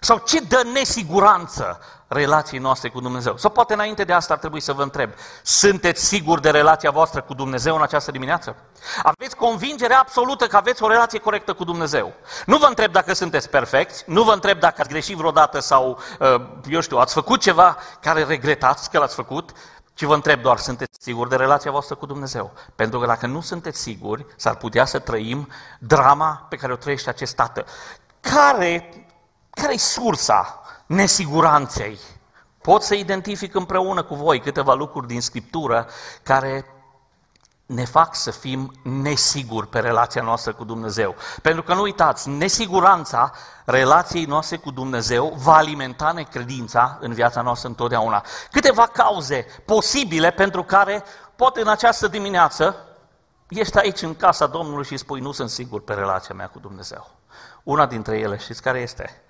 sau 0.00 0.18
ce 0.18 0.40
dă 0.40 0.62
nesiguranță 0.72 1.80
relației 2.08 2.60
noastre 2.60 2.88
cu 2.88 3.00
Dumnezeu? 3.00 3.36
Sau 3.36 3.50
poate 3.50 3.72
înainte 3.72 4.04
de 4.04 4.12
asta 4.12 4.32
ar 4.32 4.38
trebui 4.38 4.60
să 4.60 4.72
vă 4.72 4.82
întreb, 4.82 5.10
sunteți 5.42 6.04
siguri 6.04 6.42
de 6.42 6.50
relația 6.50 6.90
voastră 6.90 7.22
cu 7.22 7.34
Dumnezeu 7.34 7.74
în 7.74 7.82
această 7.82 8.10
dimineață? 8.10 8.56
Aveți 9.02 9.36
convingere 9.36 9.94
absolută 9.94 10.46
că 10.46 10.56
aveți 10.56 10.82
o 10.82 10.88
relație 10.88 11.18
corectă 11.18 11.52
cu 11.52 11.64
Dumnezeu. 11.64 12.12
Nu 12.46 12.56
vă 12.56 12.66
întreb 12.66 12.92
dacă 12.92 13.12
sunteți 13.12 13.48
perfecți, 13.48 14.04
nu 14.06 14.22
vă 14.22 14.32
întreb 14.32 14.58
dacă 14.58 14.80
ați 14.80 14.88
greșit 14.88 15.16
vreodată 15.16 15.60
sau, 15.60 15.98
uh, 16.18 16.46
eu 16.68 16.80
știu, 16.80 16.96
ați 16.96 17.14
făcut 17.14 17.40
ceva 17.40 17.76
care 18.00 18.24
regretați 18.24 18.90
că 18.90 18.98
l-ați 18.98 19.14
făcut, 19.14 19.50
ci 19.94 20.02
vă 20.02 20.14
întreb 20.14 20.42
doar, 20.42 20.58
sunteți 20.58 20.98
siguri 21.00 21.28
de 21.28 21.36
relația 21.36 21.70
voastră 21.70 21.94
cu 21.94 22.06
Dumnezeu? 22.06 22.52
Pentru 22.74 22.98
că 22.98 23.06
dacă 23.06 23.26
nu 23.26 23.40
sunteți 23.40 23.80
siguri, 23.80 24.26
s-ar 24.36 24.56
putea 24.56 24.84
să 24.84 24.98
trăim 24.98 25.48
drama 25.78 26.46
pe 26.48 26.56
care 26.56 26.72
o 26.72 26.76
trăiește 26.76 27.10
acest 27.10 27.34
tată. 27.34 27.64
Care 28.20 29.06
care 29.50 29.72
e 29.72 29.78
sursa 29.78 30.62
nesiguranței? 30.88 31.98
Pot 32.60 32.82
să 32.82 32.94
identific 32.94 33.54
împreună 33.54 34.02
cu 34.02 34.14
voi 34.14 34.40
câteva 34.40 34.74
lucruri 34.74 35.06
din 35.06 35.20
Scriptură 35.20 35.86
care 36.22 36.66
ne 37.66 37.84
fac 37.84 38.14
să 38.14 38.30
fim 38.30 38.72
nesiguri 38.82 39.66
pe 39.66 39.78
relația 39.78 40.22
noastră 40.22 40.52
cu 40.52 40.64
Dumnezeu. 40.64 41.14
Pentru 41.42 41.62
că 41.62 41.74
nu 41.74 41.80
uitați, 41.80 42.28
nesiguranța 42.28 43.32
relației 43.64 44.24
noastre 44.24 44.56
cu 44.56 44.70
Dumnezeu 44.70 45.34
va 45.36 45.56
alimenta 45.56 46.12
necredința 46.12 46.98
în 47.00 47.12
viața 47.12 47.40
noastră 47.40 47.68
întotdeauna. 47.68 48.24
Câteva 48.50 48.86
cauze 48.86 49.46
posibile 49.64 50.30
pentru 50.30 50.62
care 50.62 51.04
poate 51.36 51.60
în 51.60 51.68
această 51.68 52.08
dimineață 52.08 52.76
ești 53.48 53.78
aici 53.78 54.02
în 54.02 54.16
casa 54.16 54.46
Domnului 54.46 54.84
și 54.84 54.96
spui 54.96 55.20
nu 55.20 55.32
sunt 55.32 55.50
sigur 55.50 55.82
pe 55.82 55.94
relația 55.94 56.34
mea 56.34 56.48
cu 56.48 56.58
Dumnezeu. 56.58 57.10
Una 57.62 57.86
dintre 57.86 58.18
ele, 58.18 58.38
știți 58.38 58.62
care 58.62 58.80
este? 58.80 59.22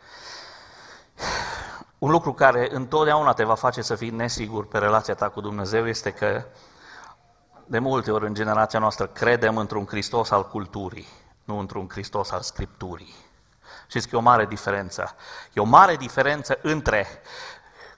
Un 1.99 2.11
lucru 2.11 2.33
care 2.33 2.69
întotdeauna 2.71 3.33
te 3.33 3.45
va 3.45 3.55
face 3.55 3.83
să 3.83 3.95
fii 3.95 4.11
nesigur 4.11 4.67
pe 4.67 4.79
relația 4.79 5.15
ta 5.15 5.29
cu 5.29 5.41
Dumnezeu 5.41 5.89
este 5.89 6.11
că 6.11 6.45
de 7.67 7.79
multe 7.79 8.11
ori 8.11 8.27
în 8.27 8.35
generația 8.35 8.79
noastră 8.79 9.07
credem 9.07 9.57
într-un 9.57 9.87
Hristos 9.87 10.31
al 10.31 10.49
culturii, 10.49 11.07
nu 11.45 11.59
într-un 11.59 11.89
Hristos 11.89 12.31
al 12.31 12.41
Scripturii. 12.41 13.15
Știți 13.87 14.09
că 14.09 14.17
e 14.17 14.19
o 14.19 14.23
mare 14.23 14.47
diferență. 14.47 15.15
E 15.53 15.61
o 15.61 15.65
mare 15.65 15.97
diferență 15.97 16.59
între 16.63 17.07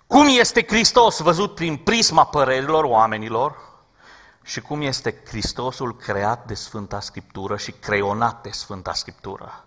cum 0.06 0.26
este 0.28 0.64
Hristos 0.66 1.18
văzut 1.18 1.54
prin 1.54 1.76
prisma 1.76 2.24
părerilor 2.24 2.84
oamenilor 2.84 3.56
și 4.42 4.60
cum 4.60 4.80
este 4.80 5.22
Hristosul 5.26 5.96
creat 5.96 6.46
de 6.46 6.54
Sfânta 6.54 7.00
Scriptură 7.00 7.56
și 7.56 7.72
creionat 7.72 8.42
de 8.42 8.50
Sfânta 8.50 8.92
Scriptură. 8.92 9.64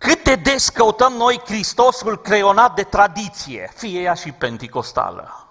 Cât 0.00 0.24
de 0.24 0.34
des 0.34 0.68
căutăm 0.68 1.12
noi 1.12 1.40
Hristosul 1.44 2.18
creionat 2.20 2.74
de 2.74 2.82
tradiție, 2.82 3.72
fie 3.74 4.00
ea 4.00 4.14
și 4.14 4.32
penticostală 4.32 5.48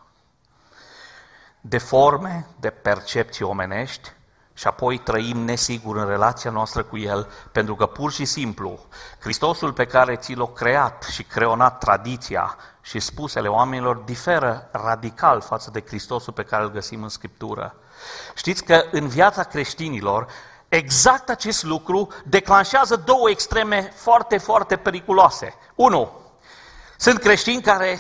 de 1.62 1.78
forme, 1.78 2.48
de 2.60 2.70
percepții 2.70 3.46
omenești 3.46 4.12
și 4.54 4.68
apoi 4.68 4.98
trăim 4.98 5.38
nesigur 5.38 5.98
în 5.98 6.08
relația 6.08 6.52
noastră 6.52 6.84
cu 6.84 6.98
El, 6.98 7.32
pentru 7.52 7.76
că 7.76 7.86
pur 7.86 8.12
și 8.12 8.26
simplu 8.26 8.80
Hristosul 9.20 9.74
pe 9.74 9.86
care 9.86 10.16
ți 10.16 10.34
l-a 10.34 10.48
creat 10.48 11.04
și 11.04 11.24
creonat 11.24 11.78
tradiția 11.78 12.56
și 12.82 13.00
spusele 13.00 13.48
oamenilor 13.48 13.96
diferă 13.96 14.70
radical 14.72 15.42
față 15.42 15.70
de 15.72 15.84
Hristosul 15.88 16.34
pe 16.34 16.44
care 16.44 16.64
îl 16.64 16.72
găsim 16.72 17.04
în 17.04 17.10
Scriptură. 17.10 17.76
Știți 18.36 18.64
că 18.64 18.84
în 18.92 19.08
viața 19.08 19.44
creștinilor 19.44 20.28
exact 20.70 21.30
acest 21.30 21.64
lucru 21.64 22.08
declanșează 22.26 22.96
două 22.96 23.30
extreme 23.30 23.94
foarte, 23.96 24.38
foarte 24.38 24.76
periculoase. 24.76 25.54
Unu, 25.76 26.12
sunt 26.98 27.20
creștini 27.20 27.62
care 27.62 28.00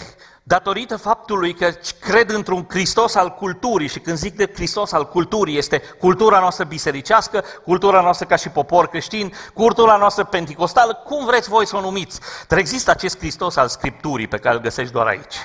datorită 0.49 0.97
faptului 0.97 1.53
că 1.53 1.71
cred 1.99 2.29
într-un 2.29 2.65
Hristos 2.69 3.15
al 3.15 3.29
culturii 3.29 3.87
și 3.87 3.99
când 3.99 4.17
zic 4.17 4.35
de 4.35 4.51
Hristos 4.53 4.91
al 4.91 5.07
culturii 5.07 5.57
este 5.57 5.81
cultura 5.99 6.39
noastră 6.39 6.63
bisericească, 6.63 7.43
cultura 7.63 8.01
noastră 8.01 8.25
ca 8.25 8.35
și 8.35 8.49
popor 8.49 8.87
creștin, 8.87 9.33
cultura 9.53 9.97
noastră 9.97 10.23
penticostală, 10.23 10.93
cum 11.05 11.25
vreți 11.25 11.49
voi 11.49 11.67
să 11.67 11.75
o 11.75 11.81
numiți. 11.81 12.19
Dar 12.47 12.57
există 12.57 12.91
acest 12.91 13.17
Hristos 13.17 13.55
al 13.55 13.67
Scripturii 13.67 14.27
pe 14.27 14.37
care 14.37 14.55
îl 14.55 14.61
găsești 14.61 14.93
doar 14.93 15.07
aici. 15.07 15.35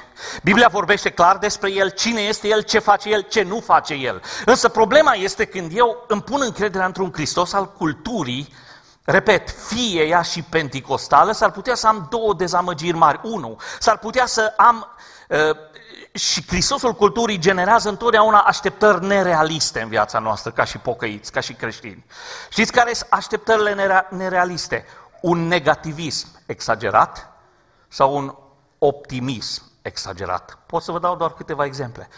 Biblia 0.43 0.69
vorbește 0.69 1.11
clar 1.11 1.37
despre 1.37 1.73
El, 1.73 1.91
cine 1.91 2.21
este 2.21 2.49
El, 2.49 2.63
ce 2.63 2.79
face 2.79 3.09
El, 3.11 3.27
ce 3.29 3.43
nu 3.43 3.61
face 3.61 3.95
El. 3.95 4.23
Însă 4.45 4.69
problema 4.69 5.13
este 5.13 5.45
când 5.45 5.71
eu 5.75 6.05
îmi 6.09 6.23
pun 6.23 6.41
încrederea 6.45 6.87
într-un 6.87 7.13
Hristos 7.13 7.53
al 7.53 7.73
culturii, 7.73 8.55
Repet, 9.05 9.51
fie 9.51 10.03
ea 10.03 10.23
și 10.23 10.43
penticostală, 10.43 11.33
s-ar 11.33 11.51
putea 11.51 11.75
să 11.75 11.87
am 11.87 12.07
două 12.11 12.35
dezamăgiri 12.35 12.97
mari. 12.97 13.21
Unu, 13.23 13.57
s-ar 13.79 13.99
putea 13.99 14.27
să 14.27 14.55
am 14.57 14.87
uh, 15.29 15.57
și 16.15 16.47
Hristosul 16.47 16.93
culturii 16.93 17.39
generează 17.39 17.89
întotdeauna 17.89 18.39
așteptări 18.39 19.05
nerealiste 19.05 19.81
în 19.81 19.89
viața 19.89 20.19
noastră, 20.19 20.51
ca 20.51 20.65
și 20.65 20.79
pocăiți, 20.79 21.33
ca 21.33 21.41
și 21.41 21.53
creștini. 21.53 22.05
Știți 22.49 22.73
care 22.73 22.93
sunt 22.93 23.13
așteptările 23.13 24.05
nerealiste? 24.11 24.87
Un 25.21 25.47
negativism 25.47 26.29
exagerat 26.47 27.31
sau 27.89 28.17
un 28.17 28.35
optimism 28.79 29.63
exagerat. 29.83 30.59
Pot 30.67 30.83
să 30.83 30.93
vă 30.93 30.99
dau 30.99 31.17
doar 31.17 31.33
câteva 31.33 31.65
exemple. 31.65 32.09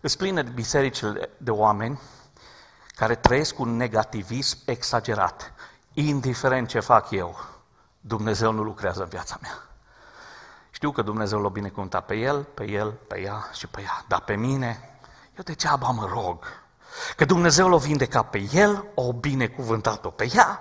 Îți 0.00 0.16
pline 0.16 0.42
bisericile 0.42 1.30
de 1.36 1.50
oameni 1.50 2.00
care 2.96 3.14
trăiesc 3.14 3.58
un 3.58 3.76
negativism 3.76 4.58
exagerat 4.64 5.52
indiferent 5.92 6.68
ce 6.68 6.80
fac 6.80 7.10
eu, 7.10 7.38
Dumnezeu 8.00 8.52
nu 8.52 8.62
lucrează 8.62 9.02
în 9.02 9.08
viața 9.08 9.38
mea. 9.40 9.62
Știu 10.70 10.90
că 10.90 11.02
Dumnezeu 11.02 11.40
l-a 11.40 11.48
binecuvântat 11.48 12.06
pe 12.06 12.14
el, 12.14 12.42
pe 12.42 12.70
el, 12.70 12.90
pe 12.90 13.20
ea 13.20 13.48
și 13.52 13.66
pe 13.66 13.80
ea, 13.80 14.04
dar 14.08 14.20
pe 14.20 14.36
mine, 14.36 14.98
eu 15.36 15.42
degeaba 15.42 15.88
mă 15.88 16.06
rog. 16.12 16.44
Că 17.16 17.24
Dumnezeu 17.24 17.68
l-a 17.68 17.76
vindecat 17.76 18.30
pe 18.30 18.48
el, 18.52 18.84
o 18.94 19.12
binecuvântat-o 19.12 20.10
pe 20.10 20.30
ea, 20.34 20.60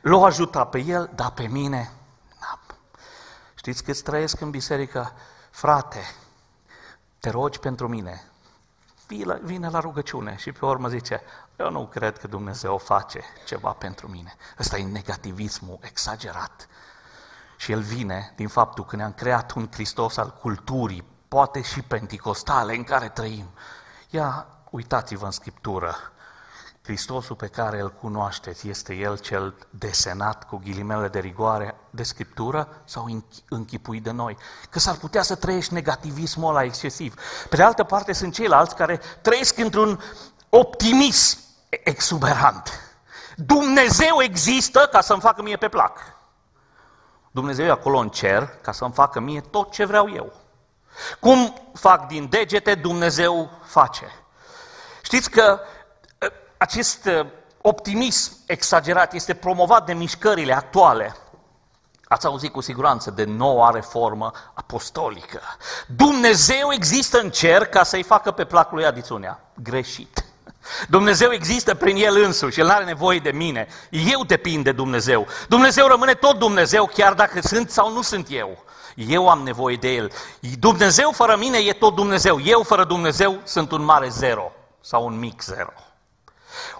l-a 0.00 0.24
ajutat 0.24 0.70
pe 0.70 0.78
el, 0.78 1.10
dar 1.14 1.30
pe 1.30 1.46
mine, 1.46 1.92
na. 2.40 2.60
Știți 3.54 3.84
cât 3.84 4.02
trăiesc 4.02 4.40
în 4.40 4.50
biserică? 4.50 5.12
Frate, 5.50 6.14
te 7.18 7.30
rogi 7.30 7.58
pentru 7.58 7.88
mine, 7.88 8.29
vine 9.42 9.68
la 9.68 9.80
rugăciune 9.80 10.36
și 10.36 10.52
pe 10.52 10.64
urmă 10.64 10.88
zice, 10.88 11.20
eu 11.56 11.70
nu 11.70 11.86
cred 11.86 12.18
că 12.18 12.26
Dumnezeu 12.26 12.78
face 12.78 13.24
ceva 13.46 13.70
pentru 13.72 14.08
mine. 14.08 14.34
Ăsta 14.58 14.78
e 14.78 14.84
negativismul 14.84 15.78
exagerat. 15.80 16.68
Și 17.56 17.72
el 17.72 17.80
vine 17.80 18.32
din 18.36 18.48
faptul 18.48 18.84
că 18.84 18.96
ne-am 18.96 19.12
creat 19.12 19.52
un 19.52 19.68
Hristos 19.72 20.16
al 20.16 20.30
culturii, 20.40 21.04
poate 21.28 21.62
și 21.62 21.82
penticostale 21.82 22.76
în 22.76 22.84
care 22.84 23.08
trăim. 23.08 23.50
Ia, 24.10 24.46
uitați-vă 24.70 25.24
în 25.24 25.30
Scriptură, 25.30 25.94
Hristosul 26.82 27.36
pe 27.36 27.46
care 27.46 27.80
îl 27.80 27.92
cunoașteți 27.92 28.68
este 28.68 28.94
El 28.94 29.18
cel 29.18 29.54
desenat 29.70 30.48
cu 30.48 30.56
ghilimele 30.56 31.08
de 31.08 31.18
rigoare 31.18 31.74
de 31.90 32.02
Scriptură 32.02 32.82
sau 32.84 33.06
închipuit 33.48 34.02
de 34.02 34.10
noi? 34.10 34.36
Că 34.70 34.78
s-ar 34.78 34.96
putea 34.96 35.22
să 35.22 35.34
trăiești 35.34 35.74
negativismul 35.74 36.48
ăla 36.48 36.62
excesiv. 36.62 37.14
Pe 37.48 37.56
de 37.56 37.62
altă 37.62 37.84
parte 37.84 38.12
sunt 38.12 38.34
ceilalți 38.34 38.74
care 38.74 39.00
trăiesc 39.22 39.58
într-un 39.58 40.00
optimism 40.48 41.38
exuberant. 41.68 42.70
Dumnezeu 43.36 44.22
există 44.22 44.88
ca 44.92 45.00
să-mi 45.00 45.20
facă 45.20 45.42
mie 45.42 45.56
pe 45.56 45.68
plac. 45.68 45.98
Dumnezeu 47.30 47.66
e 47.66 47.70
acolo 47.70 47.98
în 47.98 48.08
cer 48.08 48.58
ca 48.62 48.72
să-mi 48.72 48.92
facă 48.92 49.20
mie 49.20 49.40
tot 49.40 49.70
ce 49.70 49.84
vreau 49.84 50.10
eu. 50.10 50.32
Cum 51.20 51.54
fac 51.74 52.06
din 52.06 52.28
degete, 52.28 52.74
Dumnezeu 52.74 53.50
face. 53.64 54.06
Știți 55.02 55.30
că 55.30 55.60
acest 56.70 57.04
uh, 57.04 57.26
optimism 57.60 58.32
exagerat 58.46 59.12
este 59.14 59.34
promovat 59.34 59.86
de 59.86 59.92
mișcările 59.92 60.54
actuale. 60.54 61.16
Ați 62.04 62.26
auzit 62.26 62.52
cu 62.52 62.60
siguranță 62.60 63.10
de 63.10 63.24
noua 63.24 63.70
reformă 63.70 64.32
apostolică. 64.54 65.40
Dumnezeu 65.86 66.72
există 66.72 67.20
în 67.20 67.30
cer 67.30 67.66
ca 67.66 67.82
să-i 67.82 68.02
facă 68.02 68.30
pe 68.30 68.44
placul 68.44 68.76
lui 68.76 68.86
adițunea. 68.86 69.40
Greșit. 69.62 70.24
Dumnezeu 70.88 71.32
există 71.32 71.74
prin 71.74 71.96
El 71.96 72.22
însuși, 72.22 72.60
El 72.60 72.66
nu 72.66 72.72
are 72.72 72.84
nevoie 72.84 73.18
de 73.18 73.30
mine. 73.30 73.68
Eu 73.90 74.24
depind 74.24 74.64
de 74.64 74.72
Dumnezeu. 74.72 75.26
Dumnezeu 75.48 75.86
rămâne 75.86 76.14
tot 76.14 76.38
Dumnezeu, 76.38 76.86
chiar 76.86 77.14
dacă 77.14 77.40
sunt 77.42 77.70
sau 77.70 77.92
nu 77.92 78.02
sunt 78.02 78.26
eu. 78.30 78.64
Eu 78.94 79.28
am 79.28 79.42
nevoie 79.42 79.76
de 79.76 79.88
El. 79.88 80.12
Dumnezeu 80.58 81.10
fără 81.10 81.36
mine 81.36 81.58
e 81.58 81.72
tot 81.72 81.94
Dumnezeu. 81.94 82.40
Eu 82.40 82.62
fără 82.62 82.84
Dumnezeu 82.84 83.40
sunt 83.44 83.70
un 83.70 83.82
mare 83.82 84.08
zero 84.08 84.52
sau 84.80 85.06
un 85.06 85.18
mic 85.18 85.42
zero. 85.42 85.72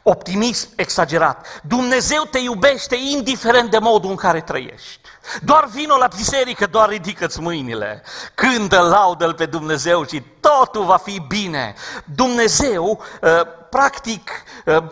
Optimism 0.03 0.69
exagerat. 0.77 1.61
Dumnezeu 1.63 2.23
te 2.23 2.39
iubește 2.39 2.97
indiferent 2.97 3.71
de 3.71 3.79
modul 3.79 4.11
în 4.11 4.17
care 4.17 4.41
trăiești. 4.41 5.01
Doar 5.43 5.67
vino 5.67 5.97
la 5.97 6.07
biserică, 6.17 6.67
doar 6.67 6.89
ridică-ți 6.89 7.41
mâinile. 7.41 8.03
Cântă, 8.35 8.81
laudă 8.81 9.33
pe 9.33 9.47
Dumnezeu 9.47 10.07
și 10.07 10.23
totul 10.41 10.85
va 10.85 10.97
fi 10.97 11.25
bine. 11.29 11.75
Dumnezeu, 12.05 13.03
uh, 13.23 13.41
practic, 13.71 14.31
uh, 14.65 14.85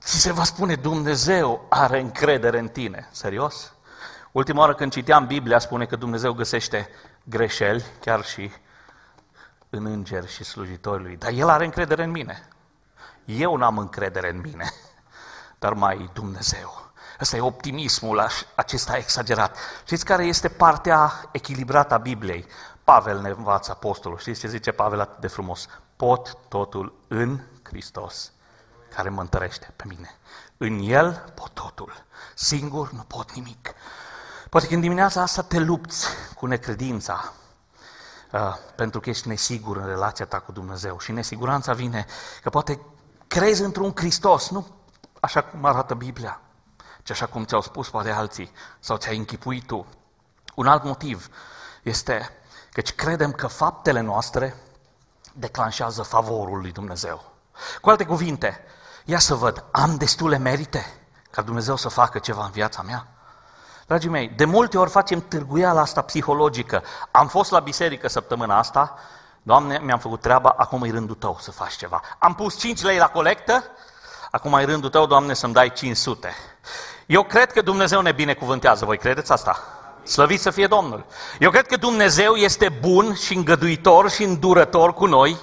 ți 0.00 0.20
se 0.20 0.32
va 0.32 0.44
spune, 0.44 0.74
Dumnezeu 0.74 1.66
are 1.68 2.00
încredere 2.00 2.58
în 2.58 2.68
tine. 2.68 3.08
Serios? 3.12 3.72
Ultima 4.32 4.60
oară 4.60 4.74
când 4.74 4.92
citeam 4.92 5.26
Biblia 5.26 5.58
spune 5.58 5.84
că 5.84 5.96
Dumnezeu 5.96 6.32
găsește 6.32 6.88
greșeli, 7.24 7.84
chiar 8.00 8.24
și 8.24 8.50
în 9.70 9.86
îngeri 9.86 10.32
și 10.32 10.44
slujitorii 10.44 11.04
lui. 11.04 11.16
Dar 11.16 11.32
El 11.32 11.48
are 11.48 11.64
încredere 11.64 12.02
în 12.02 12.10
mine. 12.10 12.48
Eu 13.24 13.56
n-am 13.56 13.78
încredere 13.78 14.30
în 14.30 14.40
mine, 14.40 14.72
dar 15.58 15.72
mai 15.72 16.10
Dumnezeu. 16.12 16.84
Ăsta 17.20 17.36
e 17.36 17.40
optimismul 17.40 18.26
acesta 18.54 18.96
exagerat. 18.96 19.56
Știți 19.84 20.04
care 20.04 20.24
este 20.24 20.48
partea 20.48 21.28
echilibrată 21.32 21.94
a 21.94 21.98
Bibliei? 21.98 22.46
Pavel 22.84 23.20
ne 23.20 23.28
învață 23.28 23.70
apostolul. 23.70 24.18
Știți 24.18 24.40
ce 24.40 24.48
zice 24.48 24.72
Pavel 24.72 25.00
atât 25.00 25.20
de 25.20 25.26
frumos? 25.26 25.66
Pot 25.96 26.36
totul 26.48 26.94
în 27.08 27.40
Hristos, 27.62 28.32
care 28.94 29.08
mă 29.08 29.20
întărește 29.20 29.72
pe 29.76 29.84
mine. 29.86 30.18
În 30.56 30.78
El 30.82 31.32
pot 31.34 31.50
totul. 31.50 32.04
Singur 32.34 32.90
nu 32.90 33.02
pot 33.02 33.32
nimic. 33.32 33.74
Poate 34.50 34.66
că 34.66 34.74
în 34.74 34.80
dimineața 34.80 35.22
asta 35.22 35.42
te 35.42 35.58
lupți 35.58 36.06
cu 36.34 36.46
necredința, 36.46 37.32
uh, 38.32 38.56
pentru 38.76 39.00
că 39.00 39.10
ești 39.10 39.28
nesigur 39.28 39.76
în 39.76 39.86
relația 39.86 40.24
ta 40.24 40.40
cu 40.40 40.52
Dumnezeu. 40.52 40.98
Și 40.98 41.12
nesiguranța 41.12 41.72
vine 41.72 42.06
că 42.42 42.50
poate 42.50 42.80
crezi 43.26 43.62
într-un 43.62 43.92
Hristos, 43.94 44.50
nu 44.50 44.66
așa 45.20 45.42
cum 45.42 45.64
arată 45.64 45.94
Biblia, 45.94 46.40
ci 47.02 47.10
așa 47.10 47.26
cum 47.26 47.44
ți-au 47.44 47.60
spus 47.60 47.90
poate 47.90 48.10
alții 48.10 48.52
sau 48.80 48.96
ți-ai 48.96 49.16
închipuit 49.16 49.66
tu. 49.66 49.86
Un 50.54 50.66
alt 50.66 50.84
motiv 50.84 51.28
este 51.82 52.30
căci 52.72 52.94
credem 52.94 53.32
că 53.32 53.46
faptele 53.46 54.00
noastre 54.00 54.54
declanșează 55.32 56.02
favorul 56.02 56.60
lui 56.60 56.72
Dumnezeu. 56.72 57.32
Cu 57.80 57.90
alte 57.90 58.04
cuvinte, 58.04 58.60
ia 59.04 59.18
să 59.18 59.34
văd, 59.34 59.64
am 59.70 59.96
destule 59.96 60.38
merite 60.38 60.86
ca 61.30 61.42
Dumnezeu 61.42 61.76
să 61.76 61.88
facă 61.88 62.18
ceva 62.18 62.44
în 62.44 62.50
viața 62.50 62.82
mea? 62.82 63.06
Dragii 63.86 64.10
mei, 64.10 64.28
de 64.28 64.44
multe 64.44 64.78
ori 64.78 64.90
facem 64.90 65.20
târguiala 65.20 65.80
asta 65.80 66.02
psihologică. 66.02 66.82
Am 67.10 67.28
fost 67.28 67.50
la 67.50 67.60
biserică 67.60 68.08
săptămâna 68.08 68.58
asta, 68.58 68.94
Doamne, 69.46 69.80
mi-am 69.82 69.98
făcut 69.98 70.20
treaba, 70.20 70.54
acum 70.56 70.82
e 70.82 70.90
rândul 70.90 71.14
Tău 71.14 71.36
să 71.40 71.50
faci 71.50 71.76
ceva. 71.76 72.00
Am 72.18 72.34
pus 72.34 72.58
5 72.58 72.82
lei 72.82 72.98
la 72.98 73.06
colectă, 73.06 73.64
acum 74.30 74.52
e 74.52 74.64
rândul 74.64 74.90
Tău, 74.90 75.06
Doamne, 75.06 75.34
să-mi 75.34 75.52
dai 75.52 75.72
500. 75.72 76.34
Eu 77.06 77.22
cred 77.22 77.52
că 77.52 77.60
Dumnezeu 77.60 78.00
ne 78.00 78.12
binecuvântează, 78.12 78.84
voi 78.84 78.98
credeți 78.98 79.32
asta? 79.32 79.58
Slăvit 80.02 80.40
să 80.40 80.50
fie 80.50 80.66
Domnul! 80.66 81.06
Eu 81.38 81.50
cred 81.50 81.66
că 81.66 81.76
Dumnezeu 81.76 82.34
este 82.34 82.68
bun 82.68 83.14
și 83.14 83.34
îngăduitor 83.34 84.10
și 84.10 84.22
îndurător 84.22 84.94
cu 84.94 85.06
noi 85.06 85.36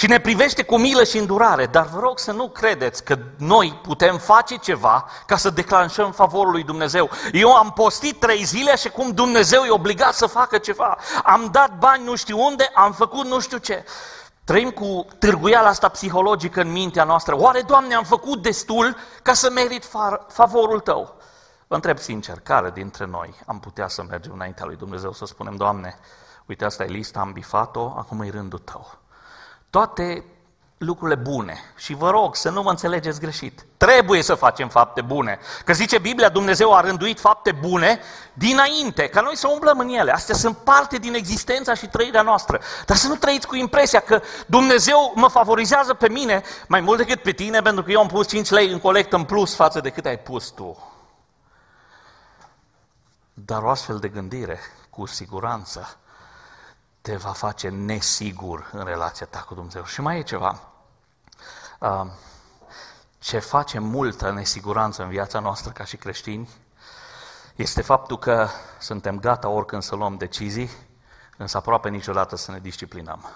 și 0.00 0.06
ne 0.06 0.20
privește 0.20 0.62
cu 0.62 0.78
milă 0.78 1.04
și 1.04 1.18
îndurare, 1.18 1.66
dar 1.66 1.86
vă 1.86 1.98
rog 1.98 2.18
să 2.18 2.32
nu 2.32 2.48
credeți 2.48 3.04
că 3.04 3.18
noi 3.38 3.80
putem 3.82 4.18
face 4.18 4.56
ceva 4.56 5.08
ca 5.26 5.36
să 5.36 5.50
declanșăm 5.50 6.12
favorul 6.12 6.52
lui 6.52 6.62
Dumnezeu. 6.62 7.10
Eu 7.32 7.54
am 7.54 7.72
postit 7.72 8.20
trei 8.20 8.44
zile 8.44 8.76
și 8.76 8.88
cum 8.88 9.10
Dumnezeu 9.10 9.62
e 9.62 9.70
obligat 9.70 10.14
să 10.14 10.26
facă 10.26 10.58
ceva. 10.58 10.98
Am 11.24 11.48
dat 11.52 11.78
bani 11.78 12.04
nu 12.04 12.14
știu 12.14 12.44
unde, 12.44 12.70
am 12.74 12.92
făcut 12.92 13.26
nu 13.26 13.40
știu 13.40 13.58
ce. 13.58 13.84
Trăim 14.44 14.70
cu 14.70 15.06
târguiala 15.18 15.68
asta 15.68 15.88
psihologică 15.88 16.60
în 16.60 16.72
mintea 16.72 17.04
noastră. 17.04 17.36
Oare, 17.36 17.60
Doamne, 17.60 17.94
am 17.94 18.04
făcut 18.04 18.42
destul 18.42 18.96
ca 19.22 19.32
să 19.32 19.50
merit 19.50 19.88
favorul 20.28 20.80
Tău? 20.80 21.16
Vă 21.66 21.74
întreb 21.74 21.98
sincer, 21.98 22.40
care 22.42 22.70
dintre 22.70 23.06
noi 23.06 23.34
am 23.46 23.60
putea 23.60 23.88
să 23.88 24.02
mergem 24.08 24.32
înaintea 24.34 24.64
lui 24.66 24.76
Dumnezeu 24.76 25.12
să 25.12 25.24
spunem, 25.24 25.56
Doamne, 25.56 25.98
uite, 26.46 26.64
asta 26.64 26.84
e 26.84 26.86
lista, 26.86 27.20
am 27.20 27.32
bifat-o, 27.32 27.94
acum 27.96 28.20
e 28.20 28.30
rândul 28.30 28.58
Tău 28.58 28.99
toate 29.70 30.24
lucrurile 30.78 31.20
bune. 31.20 31.58
Și 31.76 31.94
vă 31.94 32.10
rog 32.10 32.36
să 32.36 32.50
nu 32.50 32.62
mă 32.62 32.70
înțelegeți 32.70 33.20
greșit. 33.20 33.66
Trebuie 33.76 34.22
să 34.22 34.34
facem 34.34 34.68
fapte 34.68 35.00
bune. 35.00 35.38
Că 35.64 35.72
zice 35.72 35.98
Biblia, 35.98 36.28
Dumnezeu 36.28 36.74
a 36.74 36.80
rânduit 36.80 37.20
fapte 37.20 37.52
bune 37.52 38.00
dinainte, 38.32 39.08
ca 39.08 39.20
noi 39.20 39.36
să 39.36 39.48
umblăm 39.48 39.78
în 39.78 39.88
ele. 39.88 40.12
Astea 40.12 40.34
sunt 40.34 40.56
parte 40.56 40.96
din 40.96 41.14
existența 41.14 41.74
și 41.74 41.86
trăirea 41.86 42.22
noastră. 42.22 42.60
Dar 42.86 42.96
să 42.96 43.08
nu 43.08 43.14
trăiți 43.14 43.46
cu 43.46 43.56
impresia 43.56 44.00
că 44.00 44.22
Dumnezeu 44.46 45.12
mă 45.14 45.28
favorizează 45.28 45.94
pe 45.94 46.08
mine 46.08 46.42
mai 46.68 46.80
mult 46.80 46.98
decât 46.98 47.22
pe 47.22 47.32
tine, 47.32 47.60
pentru 47.60 47.82
că 47.82 47.90
eu 47.90 48.00
am 48.00 48.08
pus 48.08 48.28
5 48.28 48.50
lei 48.50 48.72
în 48.72 48.78
colectă 48.78 49.16
în 49.16 49.24
plus 49.24 49.54
față 49.54 49.80
de 49.80 49.90
cât 49.90 50.06
ai 50.06 50.18
pus 50.18 50.48
tu. 50.48 50.92
Dar 53.34 53.62
o 53.62 53.68
astfel 53.68 53.98
de 53.98 54.08
gândire, 54.08 54.58
cu 54.90 55.06
siguranță, 55.06 55.98
te 57.00 57.16
va 57.16 57.32
face 57.32 57.68
nesigur 57.68 58.70
în 58.72 58.84
relația 58.84 59.26
ta 59.26 59.38
cu 59.38 59.54
Dumnezeu. 59.54 59.84
Și 59.84 60.00
mai 60.00 60.18
e 60.18 60.22
ceva. 60.22 60.60
Ce 63.18 63.38
face 63.38 63.78
multă 63.78 64.30
nesiguranță 64.30 65.02
în 65.02 65.08
viața 65.08 65.38
noastră 65.38 65.70
ca 65.70 65.84
și 65.84 65.96
creștini 65.96 66.48
este 67.56 67.82
faptul 67.82 68.18
că 68.18 68.48
suntem 68.78 69.20
gata 69.20 69.48
oricând 69.48 69.82
să 69.82 69.94
luăm 69.94 70.16
decizii, 70.16 70.70
însă 71.36 71.56
aproape 71.56 71.88
niciodată 71.88 72.36
să 72.36 72.50
ne 72.50 72.58
disciplinăm. 72.58 73.30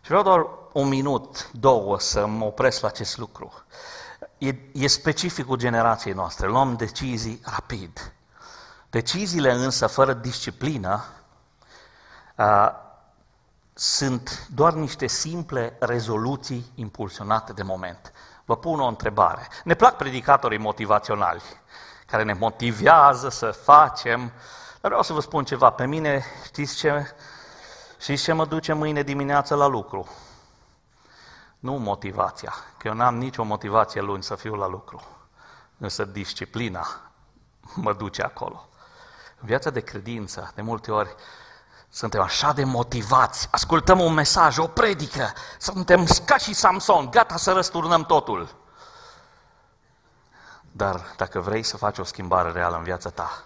Și 0.00 0.10
vreau 0.10 0.22
doar 0.22 0.46
un 0.72 0.88
minut, 0.88 1.50
două 1.52 1.98
să 1.98 2.26
mă 2.26 2.44
opresc 2.44 2.80
la 2.80 2.88
acest 2.88 3.18
lucru. 3.18 3.52
E, 4.38 4.54
e 4.72 4.86
specificul 4.86 5.56
generației 5.56 6.14
noastre. 6.14 6.46
Luăm 6.46 6.76
decizii 6.76 7.40
rapid. 7.44 8.12
Deciziile 8.90 9.52
însă 9.52 9.86
fără 9.86 10.12
disciplină 10.12 11.04
sunt 13.72 14.46
doar 14.54 14.72
niște 14.72 15.06
simple 15.06 15.76
rezoluții 15.80 16.72
impulsionate 16.74 17.52
de 17.52 17.62
moment. 17.62 18.12
Vă 18.44 18.56
pun 18.56 18.80
o 18.80 18.86
întrebare. 18.86 19.48
Ne 19.64 19.74
plac 19.74 19.96
predicatorii 19.96 20.58
motivaționali, 20.58 21.42
care 22.06 22.22
ne 22.22 22.32
motivează 22.32 23.28
să 23.28 23.50
facem, 23.50 24.20
dar 24.80 24.90
vreau 24.90 25.02
să 25.02 25.12
vă 25.12 25.20
spun 25.20 25.44
ceva. 25.44 25.70
Pe 25.70 25.86
mine, 25.86 26.24
știți 26.44 26.76
ce, 26.76 27.14
știți 27.98 28.22
ce 28.22 28.32
mă 28.32 28.46
duce 28.46 28.72
mâine 28.72 29.02
dimineață 29.02 29.54
la 29.54 29.66
lucru? 29.66 30.08
Nu 31.58 31.72
motivația, 31.72 32.54
că 32.78 32.88
eu 32.88 32.94
n-am 32.94 33.16
nicio 33.16 33.42
motivație 33.42 34.00
luni 34.00 34.22
să 34.22 34.34
fiu 34.34 34.54
la 34.54 34.66
lucru. 34.66 35.02
Însă 35.78 36.04
disciplina 36.04 36.86
mă 37.74 37.92
duce 37.92 38.22
acolo. 38.22 38.68
În 39.40 39.46
viața 39.46 39.70
de 39.70 39.80
credință, 39.80 40.52
de 40.54 40.62
multe 40.62 40.92
ori, 40.92 41.14
suntem 41.94 42.20
așa 42.20 42.52
de 42.52 42.64
motivați, 42.64 43.48
ascultăm 43.50 44.00
un 44.00 44.12
mesaj, 44.12 44.58
o 44.58 44.66
predică, 44.66 45.32
suntem 45.58 46.06
ca 46.24 46.36
și 46.36 46.52
Samson, 46.54 47.10
gata 47.10 47.36
să 47.36 47.52
răsturnăm 47.52 48.04
totul. 48.04 48.54
Dar 50.72 51.14
dacă 51.16 51.40
vrei 51.40 51.62
să 51.62 51.76
faci 51.76 51.98
o 51.98 52.04
schimbare 52.04 52.50
reală 52.50 52.76
în 52.76 52.82
viața 52.82 53.10
ta, 53.10 53.44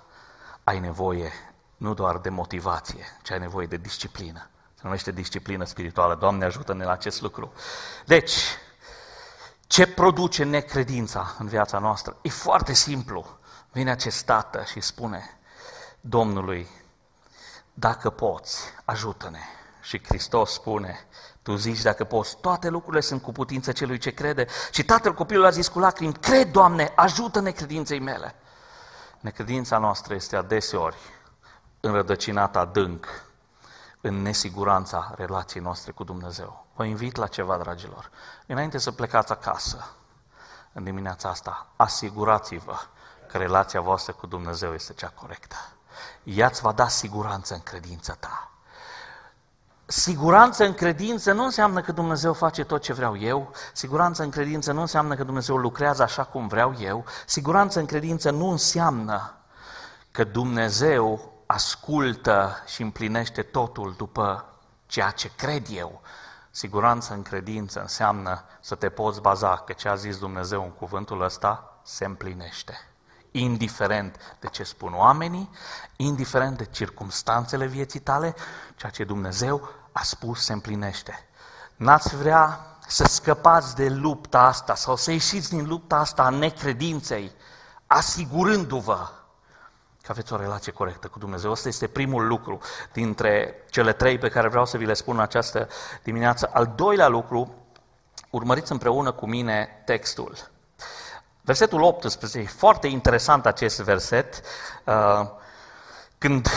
ai 0.64 0.78
nevoie 0.78 1.32
nu 1.76 1.94
doar 1.94 2.18
de 2.18 2.28
motivație, 2.28 3.04
ci 3.22 3.30
ai 3.30 3.38
nevoie 3.38 3.66
de 3.66 3.76
disciplină. 3.76 4.48
Se 4.74 4.80
numește 4.82 5.10
disciplină 5.10 5.64
spirituală. 5.64 6.14
Doamne, 6.14 6.44
ajută-ne 6.44 6.84
la 6.84 6.92
acest 6.92 7.20
lucru. 7.20 7.52
Deci, 8.04 8.32
ce 9.66 9.86
produce 9.86 10.44
necredința 10.44 11.34
în 11.38 11.46
viața 11.46 11.78
noastră? 11.78 12.16
E 12.22 12.28
foarte 12.28 12.72
simplu. 12.72 13.26
Vine 13.72 13.90
acest 13.90 14.24
tată 14.24 14.62
și 14.64 14.80
spune 14.80 15.38
Domnului, 16.00 16.68
dacă 17.78 18.10
poți, 18.10 18.60
ajută-ne. 18.84 19.40
Și 19.80 20.04
Hristos 20.04 20.52
spune, 20.52 21.06
tu 21.42 21.54
zici 21.54 21.82
dacă 21.82 22.04
poți, 22.04 22.36
toate 22.40 22.68
lucrurile 22.68 23.00
sunt 23.00 23.22
cu 23.22 23.32
putință 23.32 23.72
celui 23.72 23.98
ce 23.98 24.10
crede. 24.10 24.46
Și 24.70 24.84
tatăl 24.84 25.14
copilului 25.14 25.48
a 25.48 25.52
zis 25.52 25.68
cu 25.68 25.78
lacrimi, 25.78 26.12
cred, 26.12 26.50
Doamne, 26.50 26.92
ajută-ne 26.96 27.50
credinței 27.50 27.98
mele. 27.98 28.34
Necredința 29.20 29.78
noastră 29.78 30.14
este 30.14 30.36
adeseori 30.36 30.96
înrădăcinată 31.80 32.58
adânc 32.58 33.06
în 34.00 34.22
nesiguranța 34.22 35.12
relației 35.16 35.62
noastre 35.62 35.92
cu 35.92 36.04
Dumnezeu. 36.04 36.66
Vă 36.74 36.84
invit 36.84 37.16
la 37.16 37.26
ceva, 37.26 37.56
dragilor. 37.56 38.10
Înainte 38.46 38.78
să 38.78 38.90
plecați 38.90 39.32
acasă, 39.32 39.90
în 40.72 40.84
dimineața 40.84 41.28
asta, 41.28 41.66
asigurați-vă 41.76 42.76
că 43.28 43.38
relația 43.38 43.80
voastră 43.80 44.12
cu 44.12 44.26
Dumnezeu 44.26 44.74
este 44.74 44.92
cea 44.92 45.12
corectă 45.14 45.56
ea 46.22 46.46
îți 46.46 46.60
va 46.60 46.72
da 46.72 46.88
siguranță 46.88 47.54
în 47.54 47.60
credința 47.60 48.12
ta. 48.12 48.50
Siguranță 49.90 50.64
în 50.64 50.74
credință 50.74 51.32
nu 51.32 51.44
înseamnă 51.44 51.80
că 51.80 51.92
Dumnezeu 51.92 52.32
face 52.32 52.64
tot 52.64 52.82
ce 52.82 52.92
vreau 52.92 53.18
eu, 53.18 53.52
siguranță 53.72 54.22
în 54.22 54.30
credință 54.30 54.72
nu 54.72 54.80
înseamnă 54.80 55.14
că 55.14 55.24
Dumnezeu 55.24 55.56
lucrează 55.56 56.02
așa 56.02 56.24
cum 56.24 56.46
vreau 56.46 56.74
eu, 56.78 57.04
siguranță 57.26 57.78
în 57.78 57.86
credință 57.86 58.30
nu 58.30 58.48
înseamnă 58.50 59.34
că 60.10 60.24
Dumnezeu 60.24 61.32
ascultă 61.46 62.62
și 62.66 62.82
împlinește 62.82 63.42
totul 63.42 63.94
după 63.96 64.44
ceea 64.86 65.10
ce 65.10 65.30
cred 65.36 65.66
eu. 65.70 66.00
Siguranță 66.50 67.12
în 67.14 67.22
credință 67.22 67.80
înseamnă 67.80 68.44
să 68.60 68.74
te 68.74 68.88
poți 68.88 69.20
baza 69.20 69.56
că 69.56 69.72
ce 69.72 69.88
a 69.88 69.94
zis 69.94 70.18
Dumnezeu 70.18 70.62
în 70.62 70.70
cuvântul 70.70 71.22
ăsta 71.22 71.80
se 71.82 72.04
împlinește 72.04 72.87
indiferent 73.30 74.36
de 74.40 74.48
ce 74.48 74.62
spun 74.62 74.94
oamenii, 74.94 75.50
indiferent 75.96 76.56
de 76.56 76.64
circumstanțele 76.64 77.66
vieții 77.66 78.00
tale, 78.00 78.34
ceea 78.76 78.90
ce 78.92 79.04
Dumnezeu 79.04 79.68
a 79.92 80.02
spus 80.02 80.44
se 80.44 80.52
împlinește. 80.52 81.28
N-ați 81.76 82.16
vrea 82.16 82.60
să 82.86 83.04
scăpați 83.04 83.76
de 83.76 83.88
lupta 83.88 84.40
asta 84.40 84.74
sau 84.74 84.96
să 84.96 85.10
ieșiți 85.10 85.50
din 85.50 85.66
lupta 85.66 85.96
asta 85.96 86.22
a 86.22 86.28
necredinței, 86.28 87.32
asigurându-vă 87.86 89.08
că 90.02 90.14
aveți 90.14 90.32
o 90.32 90.36
relație 90.36 90.72
corectă 90.72 91.08
cu 91.08 91.18
Dumnezeu. 91.18 91.50
Asta 91.50 91.68
este 91.68 91.86
primul 91.86 92.26
lucru 92.26 92.58
dintre 92.92 93.64
cele 93.70 93.92
trei 93.92 94.18
pe 94.18 94.28
care 94.28 94.48
vreau 94.48 94.66
să 94.66 94.76
vi 94.76 94.84
le 94.84 94.94
spun 94.94 95.16
în 95.16 95.22
această 95.22 95.68
dimineață. 96.02 96.50
Al 96.52 96.72
doilea 96.76 97.08
lucru, 97.08 97.54
urmăriți 98.30 98.72
împreună 98.72 99.12
cu 99.12 99.26
mine 99.26 99.82
textul. 99.84 100.50
Versetul 101.48 101.82
18, 101.82 102.38
e 102.38 102.44
foarte 102.44 102.86
interesant 102.86 103.46
acest 103.46 103.80
verset, 103.80 104.42
uh, 104.84 105.26
când 106.18 106.48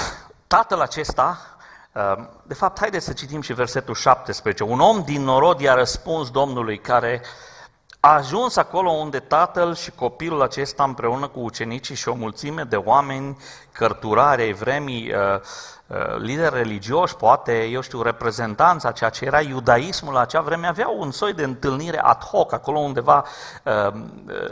tatăl 0.47 0.79
acesta, 0.79 1.39
uh, 1.91 2.23
de 2.43 2.53
fapt, 2.53 2.79
haideți 2.79 3.05
să 3.05 3.13
citim 3.13 3.41
și 3.41 3.53
versetul 3.53 3.95
17. 3.95 4.63
Un 4.63 4.79
om 4.79 5.03
din 5.03 5.23
norod 5.23 5.59
i-a 5.59 5.73
răspuns 5.73 6.29
Domnului 6.29 6.77
care 6.77 7.21
A 8.03 8.13
ajuns 8.13 8.55
acolo 8.55 8.89
unde 8.89 9.19
tatăl 9.19 9.75
și 9.75 9.91
copilul 9.91 10.41
acesta 10.41 10.83
împreună 10.83 11.27
cu 11.27 11.39
ucenicii 11.39 11.95
și 11.95 12.09
o 12.09 12.13
mulțime 12.13 12.63
de 12.63 12.75
oameni, 12.75 13.37
cărturare 13.71 14.41
ai 14.41 14.53
vremii, 14.53 15.13
uh, 15.13 15.39
uh, 15.87 16.17
lideri 16.17 16.55
religioși, 16.55 17.15
poate, 17.15 17.63
eu 17.63 17.81
știu, 17.81 18.01
reprezentanța, 18.01 18.91
ceea 18.91 19.09
ce 19.09 19.25
era 19.25 19.41
iudaismul 19.41 20.13
la 20.13 20.19
acea 20.19 20.41
vreme, 20.41 20.67
aveau 20.67 20.99
un 20.99 21.11
soi 21.11 21.33
de 21.33 21.43
întâlnire 21.43 21.99
ad 21.99 22.23
hoc, 22.23 22.53
acolo 22.53 22.79
undeva, 22.79 23.25
uh, 23.63 24.01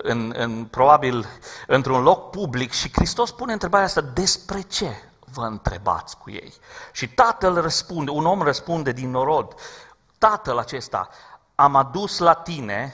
în, 0.02 0.34
în, 0.38 0.66
probabil, 0.66 1.26
într-un 1.68 2.02
loc 2.02 2.30
public 2.30 2.72
și 2.72 2.92
Hristos 2.94 3.32
pune 3.32 3.54
întrebarea 3.54 3.86
asta, 3.86 4.02
despre 4.02 4.62
ce 4.62 4.90
vă 5.34 5.42
întrebați 5.42 6.18
cu 6.18 6.30
ei? 6.30 6.54
Și 6.92 7.08
tatăl 7.08 7.62
răspunde, 7.62 8.12
un 8.12 8.26
om 8.26 8.42
răspunde 8.42 8.92
din 8.92 9.10
norod, 9.10 9.54
tatăl 10.18 10.58
acesta, 10.58 11.10
am 11.56 11.76
adus 11.76 12.18
la 12.18 12.34
tine 12.34 12.94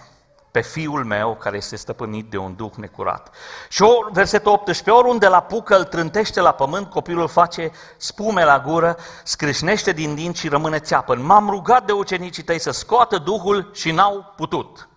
pe 0.56 0.62
fiul 0.62 1.04
meu 1.04 1.36
care 1.40 1.58
este 1.58 1.76
stăpânit 1.76 2.30
de 2.30 2.38
un 2.38 2.56
duh 2.56 2.72
necurat. 2.76 3.30
Și 3.70 3.82
o, 3.82 4.10
versetul 4.12 4.52
18, 4.52 4.92
oriunde 4.92 5.28
la 5.28 5.42
pucă 5.42 5.78
îl 5.78 5.84
trântește 5.84 6.42
la 6.42 6.52
pământ, 6.52 6.90
copilul 6.90 7.28
face 7.28 7.72
spume 7.98 8.44
la 8.44 8.60
gură, 8.60 8.98
scrâșnește 9.24 9.92
din 9.92 10.16
dinți 10.16 10.40
și 10.40 10.48
rămâne 10.48 10.80
țeapă. 10.80 11.16
M-am 11.16 11.50
rugat 11.50 11.86
de 11.86 11.92
ucenicii 11.92 12.44
tăi 12.44 12.60
să 12.60 12.72
scoată 12.72 13.18
Duhul 13.18 13.70
și 13.74 13.92
n-au 13.92 14.34
putut. 14.36 14.88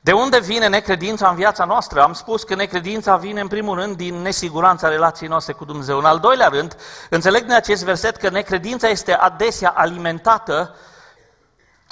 De 0.00 0.12
unde 0.12 0.40
vine 0.40 0.68
necredința 0.68 1.28
în 1.28 1.36
viața 1.36 1.64
noastră? 1.64 2.02
Am 2.02 2.12
spus 2.12 2.42
că 2.42 2.54
necredința 2.54 3.16
vine 3.16 3.40
în 3.40 3.48
primul 3.48 3.78
rând 3.78 3.96
din 3.96 4.14
nesiguranța 4.14 4.88
relației 4.88 5.28
noastre 5.28 5.52
cu 5.52 5.64
Dumnezeu. 5.64 5.98
În 5.98 6.04
al 6.04 6.18
doilea 6.18 6.48
rând, 6.48 6.76
înțeleg 7.10 7.42
din 7.42 7.54
acest 7.54 7.84
verset 7.84 8.16
că 8.16 8.28
necredința 8.28 8.88
este 8.88 9.12
adesea 9.12 9.70
alimentată 9.76 10.74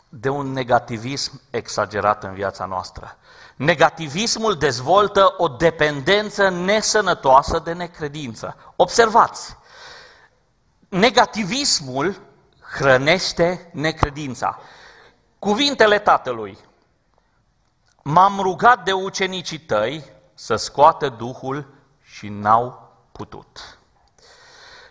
de 0.08 0.28
un 0.28 0.52
negativism 0.52 1.40
exagerat 1.50 2.24
în 2.24 2.34
viața 2.34 2.64
noastră. 2.64 3.16
Negativismul 3.56 4.54
dezvoltă 4.54 5.34
o 5.36 5.48
dependență 5.48 6.48
nesănătoasă 6.48 7.58
de 7.58 7.72
necredință. 7.72 8.56
Observați, 8.76 9.56
negativismul 10.88 12.20
hrănește 12.60 13.70
necredința. 13.72 14.58
Cuvintele 15.38 15.98
tatălui, 15.98 16.58
m-am 18.02 18.40
rugat 18.40 18.84
de 18.84 18.92
ucenicii 18.92 19.58
tăi 19.58 20.04
să 20.34 20.56
scoată 20.56 21.08
Duhul 21.08 21.66
și 22.02 22.28
n-au 22.28 22.92
putut. 23.12 23.78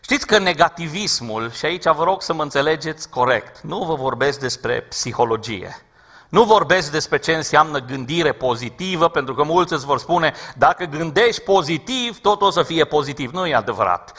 Știți 0.06 0.28
că 0.28 0.38
negativismul, 0.38 1.52
și 1.52 1.66
aici 1.66 1.84
vă 1.84 2.04
rog 2.04 2.22
să 2.22 2.34
mă 2.34 2.42
înțelegeți 2.42 3.10
corect, 3.10 3.62
nu 3.62 3.84
vă 3.84 3.96
vorbesc 3.96 4.40
despre 4.40 4.82
psihologie. 4.82 5.86
Nu 6.30 6.44
vorbesc 6.44 6.92
despre 6.92 7.18
ce 7.18 7.34
înseamnă 7.34 7.80
gândire 7.80 8.32
pozitivă, 8.32 9.10
pentru 9.10 9.34
că 9.34 9.44
mulți 9.44 9.74
îți 9.74 9.86
vor 9.86 10.00
spune, 10.00 10.34
dacă 10.58 10.84
gândești 10.84 11.42
pozitiv, 11.42 12.20
tot 12.20 12.42
o 12.42 12.50
să 12.50 12.64
fie 12.64 12.86
pozitiv. 12.86 13.32
Nu 13.32 13.46
e 13.46 13.56
adevărat. 13.56 14.18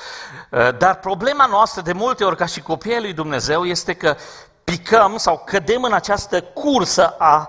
Uh, 0.51 0.77
dar 0.79 0.99
problema 0.99 1.46
noastră 1.46 1.83
de 1.83 1.92
multe 1.92 2.25
ori, 2.25 2.37
ca 2.37 2.46
și 2.46 2.61
copiii 2.61 3.01
lui 3.01 3.12
Dumnezeu, 3.12 3.64
este 3.64 3.94
că 3.94 4.16
picăm 4.64 5.16
sau 5.16 5.42
cădem 5.44 5.83
în 5.83 5.92
această 5.92 6.40
cursă 6.42 7.09
a 7.18 7.49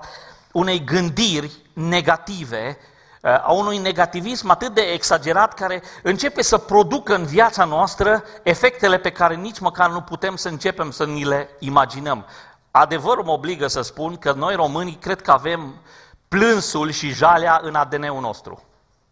unei 0.52 0.84
gândiri 0.84 1.52
negative 1.74 2.78
a 3.22 3.52
unui 3.52 3.78
negativism 3.78 4.50
atât 4.50 4.74
de 4.74 4.82
exagerat 4.82 5.54
care 5.54 5.84
începe 6.04 6.42
să 6.42 6.58
producă 6.58 7.16
în 7.16 7.26
viața 7.26 7.64
noastră 7.64 8.24
efectele 8.44 8.98
pe 8.98 9.12
care 9.12 9.36
nici 9.36 9.60
măcar 9.60 9.90
nu 9.90 10.02
putem 10.02 10.36
să 10.36 10.48
începem 10.48 10.92
să 10.92 11.06
ni 11.06 11.26
le 11.26 11.50
imaginăm. 11.60 12.26
Adevărul 12.72 13.24
mă 13.24 13.32
obligă 13.32 13.68
să 13.68 13.82
spun 13.82 14.18
că 14.18 14.32
noi 14.32 14.56
românii 14.56 14.98
cred 15.02 15.22
că 15.22 15.32
avem 15.32 15.82
plânsul 16.28 16.92
și 16.92 17.10
jalea 17.10 17.60
în 17.64 17.76
ADN-ul 17.76 18.22
nostru. 18.22 18.64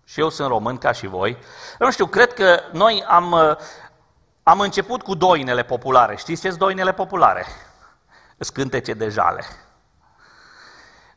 Și 0.03 0.19
eu 0.19 0.29
sunt 0.29 0.47
român 0.47 0.77
ca 0.77 0.91
și 0.91 1.07
voi. 1.07 1.37
Nu 1.79 1.91
știu, 1.91 2.05
cred 2.05 2.33
că 2.33 2.59
noi 2.71 3.03
am, 3.07 3.57
am 4.43 4.59
început 4.59 5.01
cu 5.01 5.15
doinele 5.15 5.63
populare. 5.63 6.15
Știți 6.15 6.41
ce 6.41 6.47
sunt 6.47 6.59
doinele 6.59 6.93
populare? 6.93 7.45
Scântece 8.37 8.93
de 8.93 9.09
jale. 9.09 9.45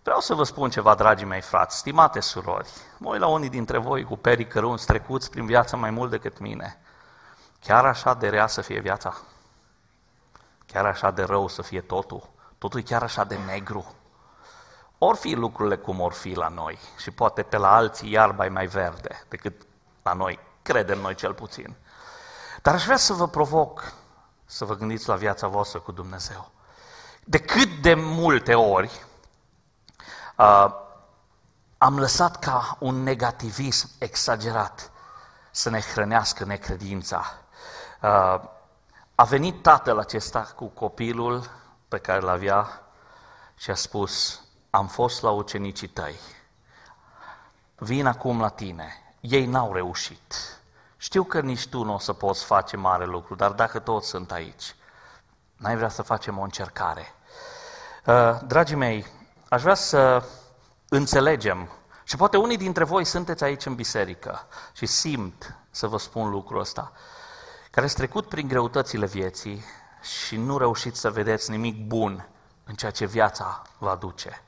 Vreau 0.08 0.22
să 0.22 0.34
vă 0.34 0.44
spun 0.44 0.70
ceva, 0.70 0.94
dragii 0.94 1.26
mei 1.26 1.40
frați, 1.40 1.76
stimate 1.76 2.20
surori. 2.20 2.68
Mă 2.98 3.10
uit 3.10 3.20
la 3.20 3.26
unii 3.26 3.48
dintre 3.48 3.78
voi 3.78 4.04
cu 4.04 4.16
perii 4.16 4.46
cărunți 4.46 4.86
trecuți 4.86 5.30
prin 5.30 5.46
viața 5.46 5.76
mai 5.76 5.90
mult 5.90 6.10
decât 6.10 6.38
mine. 6.38 6.80
Chiar 7.60 7.84
așa 7.84 8.14
de 8.14 8.28
rea 8.28 8.46
să 8.46 8.60
fie 8.60 8.80
viața? 8.80 9.16
Chiar 10.66 10.86
așa 10.86 11.10
de 11.10 11.22
rău 11.22 11.48
să 11.48 11.62
fie 11.62 11.80
totul? 11.80 12.30
Totul 12.58 12.80
e 12.80 12.82
chiar 12.82 13.02
așa 13.02 13.24
de 13.24 13.38
negru? 13.46 13.94
Or 14.98 15.16
fi 15.16 15.34
lucrurile 15.34 15.76
cum 15.76 16.00
or 16.00 16.12
fi 16.12 16.34
la 16.34 16.48
noi 16.48 16.78
și 16.98 17.10
poate 17.10 17.42
pe 17.42 17.56
la 17.56 17.74
alții 17.74 18.10
iarba 18.10 18.44
e 18.44 18.48
mai 18.48 18.66
verde 18.66 19.24
decât 19.28 19.62
la 20.02 20.12
noi, 20.12 20.38
credem 20.62 21.00
noi 21.00 21.14
cel 21.14 21.34
puțin. 21.34 21.76
Dar 22.62 22.74
aș 22.74 22.84
vrea 22.84 22.96
să 22.96 23.12
vă 23.12 23.28
provoc 23.28 23.92
să 24.44 24.64
vă 24.64 24.74
gândiți 24.74 25.08
la 25.08 25.14
viața 25.14 25.46
voastră 25.46 25.78
cu 25.78 25.92
Dumnezeu. 25.92 26.50
De 27.24 27.38
cât 27.38 27.68
de 27.68 27.94
multe 27.94 28.54
ori 28.54 29.06
Uh, 30.38 30.74
am 31.78 31.98
lăsat 31.98 32.38
ca 32.38 32.76
un 32.78 33.02
negativism 33.02 33.88
exagerat 33.98 34.90
să 35.50 35.70
ne 35.70 35.80
hrănească 35.80 36.44
necredința. 36.44 37.24
Uh, 38.02 38.40
a 39.14 39.24
venit 39.24 39.62
tatăl 39.62 39.98
acesta 39.98 40.52
cu 40.56 40.66
copilul 40.66 41.50
pe 41.88 41.98
care 41.98 42.22
îl 42.22 42.28
avea 42.28 42.82
și 43.56 43.70
a 43.70 43.74
spus, 43.74 44.42
am 44.70 44.86
fost 44.86 45.22
la 45.22 45.30
ucenicii 45.30 45.88
tăi, 45.88 46.18
vin 47.76 48.06
acum 48.06 48.40
la 48.40 48.48
tine, 48.48 49.14
ei 49.20 49.46
n-au 49.46 49.72
reușit. 49.72 50.34
Știu 50.96 51.24
că 51.24 51.40
nici 51.40 51.68
tu 51.68 51.82
nu 51.82 51.94
o 51.94 51.98
să 51.98 52.12
poți 52.12 52.44
face 52.44 52.76
mare 52.76 53.04
lucru, 53.04 53.34
dar 53.34 53.50
dacă 53.50 53.78
toți 53.78 54.08
sunt 54.08 54.32
aici, 54.32 54.74
n-ai 55.56 55.76
vrea 55.76 55.88
să 55.88 56.02
facem 56.02 56.38
o 56.38 56.42
încercare. 56.42 57.14
Uh, 58.06 58.38
dragii 58.46 58.76
mei, 58.76 59.06
aș 59.48 59.62
vrea 59.62 59.74
să 59.74 60.24
înțelegem, 60.88 61.70
și 62.04 62.16
poate 62.16 62.36
unii 62.36 62.56
dintre 62.56 62.84
voi 62.84 63.04
sunteți 63.04 63.44
aici 63.44 63.66
în 63.66 63.74
biserică 63.74 64.46
și 64.72 64.86
simt 64.86 65.56
să 65.70 65.86
vă 65.86 65.98
spun 65.98 66.30
lucrul 66.30 66.60
ăsta, 66.60 66.92
care 67.70 67.86
ați 67.86 67.94
trecut 67.94 68.28
prin 68.28 68.48
greutățile 68.48 69.06
vieții 69.06 69.64
și 70.02 70.36
nu 70.36 70.58
reușiți 70.58 71.00
să 71.00 71.10
vedeți 71.10 71.50
nimic 71.50 71.86
bun 71.86 72.28
în 72.64 72.74
ceea 72.74 72.90
ce 72.90 73.06
viața 73.06 73.62
vă 73.78 73.88
aduce. 73.88 74.42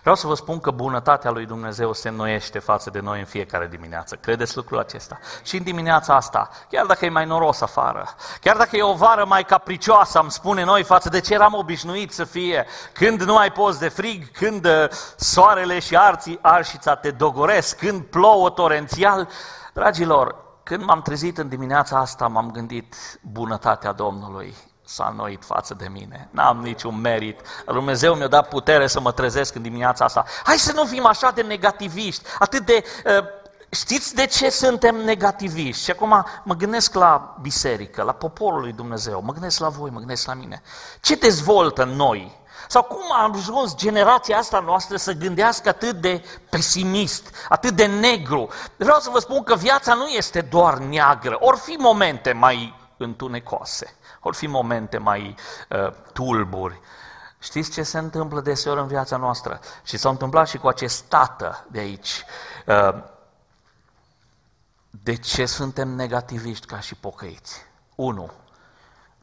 Vreau 0.00 0.14
să 0.14 0.26
vă 0.26 0.34
spun 0.34 0.60
că 0.60 0.70
bunătatea 0.70 1.30
lui 1.30 1.46
Dumnezeu 1.46 1.92
se 1.92 2.08
înnoiește 2.08 2.58
față 2.58 2.90
de 2.90 3.00
noi 3.00 3.18
în 3.18 3.24
fiecare 3.24 3.66
dimineață. 3.66 4.16
Credeți 4.16 4.56
lucrul 4.56 4.78
acesta? 4.78 5.18
Și 5.42 5.56
în 5.56 5.62
dimineața 5.62 6.14
asta, 6.14 6.48
chiar 6.70 6.86
dacă 6.86 7.04
e 7.04 7.08
mai 7.08 7.26
noros 7.26 7.60
afară, 7.60 8.08
chiar 8.40 8.56
dacă 8.56 8.76
e 8.76 8.82
o 8.82 8.94
vară 8.94 9.24
mai 9.24 9.44
capricioasă, 9.44 10.18
am 10.18 10.28
spune 10.28 10.64
noi, 10.64 10.82
față 10.82 11.08
de 11.08 11.20
ce 11.20 11.34
eram 11.34 11.54
obișnuit 11.54 12.12
să 12.12 12.24
fie, 12.24 12.66
când 12.92 13.22
nu 13.22 13.36
ai 13.36 13.52
post 13.52 13.78
de 13.78 13.88
frig, 13.88 14.30
când 14.30 14.64
uh, 14.64 14.88
soarele 15.16 15.78
și 15.78 15.96
arții 15.96 16.38
arșița 16.42 16.96
te 16.96 17.10
dogoresc, 17.10 17.76
când 17.76 18.02
plouă 18.02 18.50
torențial, 18.50 19.28
dragilor, 19.72 20.44
când 20.62 20.84
m-am 20.84 21.02
trezit 21.02 21.38
în 21.38 21.48
dimineața 21.48 21.98
asta, 21.98 22.26
m-am 22.26 22.50
gândit 22.50 22.94
bunătatea 23.22 23.92
Domnului 23.92 24.54
s-a 24.88 25.08
înnoit 25.10 25.44
față 25.44 25.74
de 25.74 25.88
mine. 25.88 26.28
N-am 26.30 26.60
niciun 26.60 27.00
merit. 27.00 27.40
Dumnezeu 27.66 28.14
mi-a 28.14 28.26
dat 28.26 28.48
putere 28.48 28.86
să 28.86 29.00
mă 29.00 29.12
trezesc 29.12 29.54
în 29.54 29.62
dimineața 29.62 30.04
asta. 30.04 30.24
Hai 30.44 30.58
să 30.58 30.72
nu 30.72 30.84
fim 30.84 31.06
așa 31.06 31.30
de 31.30 31.42
negativiști, 31.42 32.22
atât 32.38 32.66
de... 32.66 32.84
Uh, 33.04 33.24
știți 33.68 34.14
de 34.14 34.26
ce 34.26 34.50
suntem 34.50 34.96
negativiști? 34.96 35.84
Și 35.84 35.90
acum 35.90 36.24
mă 36.42 36.54
gândesc 36.54 36.94
la 36.94 37.36
biserică, 37.40 38.02
la 38.02 38.12
poporul 38.12 38.60
lui 38.60 38.72
Dumnezeu, 38.72 39.22
mă 39.24 39.32
gândesc 39.32 39.60
la 39.60 39.68
voi, 39.68 39.90
mă 39.90 39.98
gândesc 39.98 40.26
la 40.26 40.34
mine. 40.34 40.62
Ce 41.00 41.14
dezvoltă 41.14 41.84
noi? 41.84 42.44
Sau 42.68 42.82
cum 42.82 43.12
a 43.12 43.30
ajuns 43.34 43.74
generația 43.74 44.38
asta 44.38 44.60
noastră 44.60 44.96
să 44.96 45.12
gândească 45.12 45.68
atât 45.68 46.00
de 46.00 46.24
pesimist, 46.50 47.34
atât 47.48 47.74
de 47.74 47.86
negru? 47.86 48.48
Vreau 48.76 48.98
să 48.98 49.10
vă 49.10 49.18
spun 49.18 49.42
că 49.42 49.54
viața 49.54 49.94
nu 49.94 50.06
este 50.06 50.40
doar 50.40 50.78
neagră, 50.78 51.36
ori 51.40 51.58
fi 51.58 51.76
momente 51.78 52.32
mai 52.32 52.74
întunecoase 52.96 53.96
vor 54.26 54.34
fi 54.34 54.46
momente 54.46 54.98
mai 54.98 55.34
uh, 55.68 55.92
tulburi. 56.12 56.80
Știți 57.38 57.70
ce 57.70 57.82
se 57.82 57.98
întâmplă 57.98 58.40
deseori 58.40 58.80
în 58.80 58.86
viața 58.86 59.16
noastră? 59.16 59.60
Și 59.82 59.96
s-a 59.96 60.08
întâmplat 60.08 60.48
și 60.48 60.58
cu 60.58 60.68
acest 60.68 61.02
tată 61.02 61.66
de 61.70 61.78
aici. 61.78 62.24
Uh, 62.66 63.02
de 64.90 65.14
ce 65.16 65.46
suntem 65.46 65.88
negativiști 65.88 66.66
ca 66.66 66.80
și 66.80 66.94
pocăiți? 66.94 67.66
Unu, 67.94 68.30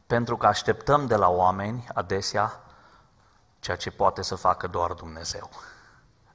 pentru 0.06 0.36
că 0.36 0.46
așteptăm 0.46 1.06
de 1.06 1.16
la 1.16 1.28
oameni 1.28 1.86
adesea 1.94 2.60
ceea 3.60 3.76
ce 3.76 3.90
poate 3.90 4.22
să 4.22 4.34
facă 4.34 4.66
doar 4.66 4.92
Dumnezeu. 4.92 5.50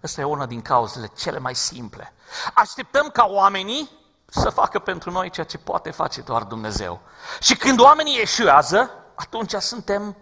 Asta 0.01 0.21
e 0.21 0.23
una 0.23 0.45
din 0.45 0.61
cauzele 0.61 1.07
cele 1.07 1.39
mai 1.39 1.55
simple. 1.55 2.13
Așteptăm 2.53 3.07
ca 3.07 3.25
oamenii 3.25 3.89
să 4.29 4.49
facă 4.49 4.79
pentru 4.79 5.11
noi 5.11 5.29
ceea 5.29 5.45
ce 5.45 5.57
poate 5.57 5.91
face 5.91 6.21
doar 6.21 6.43
Dumnezeu. 6.43 7.01
Și 7.39 7.55
când 7.55 7.79
oamenii 7.79 8.21
eșuează, 8.21 8.91
atunci 9.15 9.53
suntem 9.53 10.15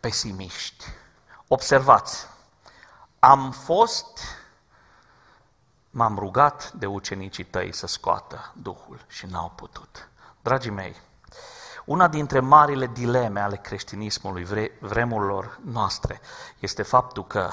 pesimiști. 0.00 0.84
Observați, 1.48 2.26
am 3.18 3.50
fost, 3.50 4.20
m-am 5.90 6.18
rugat 6.18 6.72
de 6.72 6.86
ucenicii 6.86 7.44
tăi 7.44 7.74
să 7.74 7.86
scoată 7.86 8.52
Duhul 8.54 9.00
și 9.08 9.26
n-au 9.26 9.52
putut. 9.56 10.08
Dragii 10.42 10.70
mei, 10.70 10.96
una 11.84 12.08
dintre 12.08 12.40
marile 12.40 12.86
dileme 12.86 13.40
ale 13.40 13.56
creștinismului 13.56 14.44
vre- 14.44 14.78
vremurilor 14.80 15.58
noastre 15.64 16.20
este 16.58 16.82
faptul 16.82 17.26
că 17.26 17.50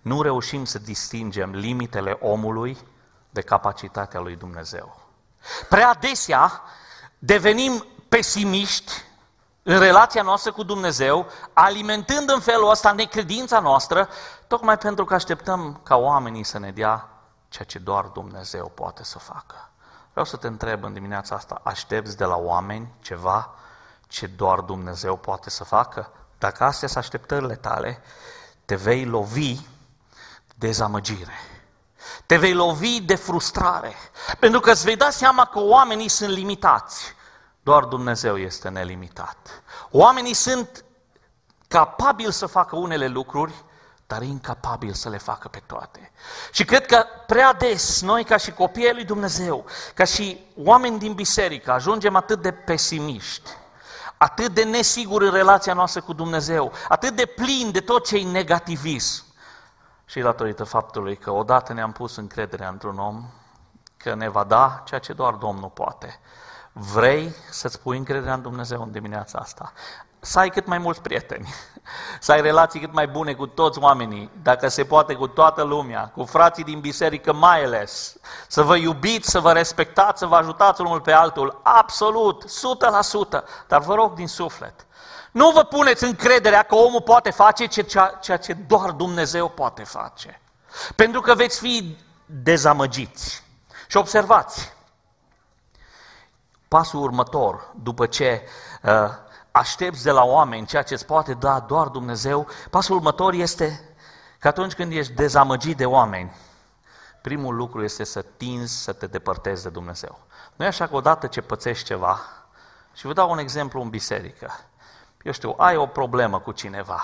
nu 0.00 0.22
reușim 0.22 0.64
să 0.64 0.78
distingem 0.78 1.50
limitele 1.50 2.18
omului 2.20 2.78
de 3.34 3.40
capacitatea 3.40 4.20
lui 4.20 4.36
Dumnezeu. 4.36 4.96
Prea 5.68 5.88
adesea 5.88 6.62
devenim 7.18 7.86
pesimiști 8.08 8.92
în 9.62 9.78
relația 9.78 10.22
noastră 10.22 10.52
cu 10.52 10.62
Dumnezeu, 10.62 11.26
alimentând 11.52 12.30
în 12.30 12.40
felul 12.40 12.70
ăsta 12.70 12.92
necredința 12.92 13.60
noastră, 13.60 14.08
tocmai 14.46 14.78
pentru 14.78 15.04
că 15.04 15.14
așteptăm 15.14 15.80
ca 15.82 15.96
oamenii 15.96 16.44
să 16.44 16.58
ne 16.58 16.70
dea 16.70 17.08
ceea 17.48 17.64
ce 17.64 17.78
doar 17.78 18.04
Dumnezeu 18.04 18.72
poate 18.74 19.04
să 19.04 19.18
facă. 19.18 19.70
Vreau 20.10 20.26
să 20.26 20.36
te 20.36 20.46
întreb 20.46 20.84
în 20.84 20.92
dimineața 20.92 21.34
asta, 21.34 21.60
aștepți 21.64 22.16
de 22.16 22.24
la 22.24 22.36
oameni 22.36 22.92
ceva 23.00 23.54
ce 24.08 24.26
doar 24.26 24.60
Dumnezeu 24.60 25.16
poate 25.16 25.50
să 25.50 25.64
facă? 25.64 26.10
Dacă 26.38 26.64
astea 26.64 26.88
sunt 26.88 27.04
așteptările 27.04 27.54
tale, 27.54 28.02
te 28.64 28.74
vei 28.74 29.04
lovi 29.04 29.60
dezamăgire. 30.54 31.53
Te 32.26 32.36
vei 32.36 32.52
lovi 32.52 33.00
de 33.00 33.14
frustrare. 33.14 33.94
Pentru 34.38 34.60
că 34.60 34.70
îți 34.70 34.84
vei 34.84 34.96
da 34.96 35.10
seama 35.10 35.44
că 35.44 35.60
oamenii 35.60 36.08
sunt 36.08 36.30
limitați. 36.30 37.14
Doar 37.62 37.84
Dumnezeu 37.84 38.36
este 38.36 38.68
nelimitat. 38.68 39.62
Oamenii 39.90 40.34
sunt 40.34 40.84
capabili 41.68 42.32
să 42.32 42.46
facă 42.46 42.76
unele 42.76 43.06
lucruri, 43.06 43.52
dar 44.06 44.22
incapabili 44.22 44.94
să 44.94 45.08
le 45.08 45.18
facă 45.18 45.48
pe 45.48 45.62
toate. 45.66 46.12
Și 46.52 46.64
cred 46.64 46.86
că 46.86 47.04
prea 47.26 47.52
des 47.52 48.02
noi 48.02 48.24
ca 48.24 48.36
și 48.36 48.52
copiii 48.52 48.92
lui 48.92 49.04
Dumnezeu, 49.04 49.64
ca 49.94 50.04
și 50.04 50.44
oameni 50.56 50.98
din 50.98 51.12
biserică, 51.12 51.72
ajungem 51.72 52.16
atât 52.16 52.42
de 52.42 52.52
pesimiști, 52.52 53.50
atât 54.16 54.54
de 54.54 54.64
nesiguri 54.64 55.24
în 55.24 55.32
relația 55.32 55.72
noastră 55.72 56.00
cu 56.00 56.12
Dumnezeu, 56.12 56.72
atât 56.88 57.16
de 57.16 57.26
plin 57.26 57.70
de 57.72 57.80
tot 57.80 58.06
ce 58.06 58.16
e 58.16 58.24
negativism. 58.24 59.24
Și 60.04 60.20
datorită 60.20 60.64
faptului 60.64 61.16
că 61.16 61.30
odată 61.30 61.72
ne-am 61.72 61.92
pus 61.92 62.16
încrederea 62.16 62.68
într-un 62.68 62.98
om, 62.98 63.24
că 63.96 64.14
ne 64.14 64.28
va 64.28 64.44
da 64.44 64.82
ceea 64.84 65.00
ce 65.00 65.12
doar 65.12 65.34
Domnul 65.34 65.68
poate. 65.68 66.20
Vrei 66.72 67.34
să-ți 67.50 67.80
pui 67.80 67.96
încrederea 67.96 68.34
în 68.34 68.42
Dumnezeu 68.42 68.82
în 68.82 68.90
dimineața 68.90 69.38
asta? 69.38 69.72
Să 70.20 70.38
ai 70.38 70.50
cât 70.50 70.66
mai 70.66 70.78
mulți 70.78 71.00
prieteni, 71.00 71.54
să 72.20 72.32
ai 72.32 72.40
relații 72.40 72.80
cât 72.80 72.92
mai 72.92 73.06
bune 73.06 73.34
cu 73.34 73.46
toți 73.46 73.78
oamenii, 73.78 74.30
dacă 74.42 74.68
se 74.68 74.84
poate 74.84 75.14
cu 75.14 75.26
toată 75.26 75.62
lumea, 75.62 76.10
cu 76.14 76.24
frații 76.24 76.64
din 76.64 76.80
biserică 76.80 77.32
mai 77.32 77.64
ales, 77.64 78.16
să 78.48 78.62
vă 78.62 78.76
iubiți, 78.76 79.30
să 79.30 79.40
vă 79.40 79.52
respectați, 79.52 80.18
să 80.18 80.26
vă 80.26 80.36
ajutați 80.36 80.80
unul 80.80 81.00
pe 81.00 81.12
altul, 81.12 81.60
absolut, 81.62 82.44
100%, 82.44 82.48
dar 83.66 83.80
vă 83.80 83.94
rog 83.94 84.14
din 84.14 84.28
suflet, 84.28 84.86
nu 85.34 85.50
vă 85.50 85.64
puneți 85.64 86.04
încrederea 86.04 86.62
că 86.62 86.74
omul 86.74 87.02
poate 87.02 87.30
face 87.30 87.66
ceea 87.66 88.38
ce 88.40 88.52
doar 88.52 88.90
Dumnezeu 88.90 89.48
poate 89.48 89.84
face. 89.84 90.40
Pentru 90.96 91.20
că 91.20 91.34
veți 91.34 91.58
fi 91.58 91.98
dezamăgiți. 92.26 93.42
Și 93.86 93.96
observați, 93.96 94.72
pasul 96.68 97.02
următor, 97.02 97.72
după 97.82 98.06
ce 98.06 98.42
uh, 98.82 98.90
aștepți 99.50 100.02
de 100.02 100.10
la 100.10 100.24
oameni 100.24 100.66
ceea 100.66 100.82
ce 100.82 100.94
îți 100.94 101.06
poate 101.06 101.34
da 101.34 101.60
doar 101.60 101.86
Dumnezeu, 101.86 102.46
pasul 102.70 102.96
următor 102.96 103.32
este 103.32 103.94
că 104.38 104.48
atunci 104.48 104.74
când 104.74 104.92
ești 104.92 105.12
dezamăgit 105.12 105.76
de 105.76 105.86
oameni, 105.86 106.36
primul 107.22 107.54
lucru 107.54 107.84
este 107.84 108.04
să 108.04 108.22
tinzi 108.36 108.82
să 108.82 108.92
te 108.92 109.06
depărtezi 109.06 109.62
de 109.62 109.68
Dumnezeu. 109.68 110.18
Nu 110.56 110.64
e 110.64 110.68
așa 110.68 110.86
că 110.86 110.94
odată 110.94 111.26
ce 111.26 111.40
pățești 111.40 111.84
ceva, 111.84 112.20
și 112.92 113.06
vă 113.06 113.12
dau 113.12 113.30
un 113.30 113.38
exemplu 113.38 113.80
în 113.80 113.88
biserică, 113.88 114.52
eu 115.24 115.32
știu, 115.32 115.54
ai 115.58 115.76
o 115.76 115.86
problemă 115.86 116.40
cu 116.40 116.52
cineva, 116.52 117.02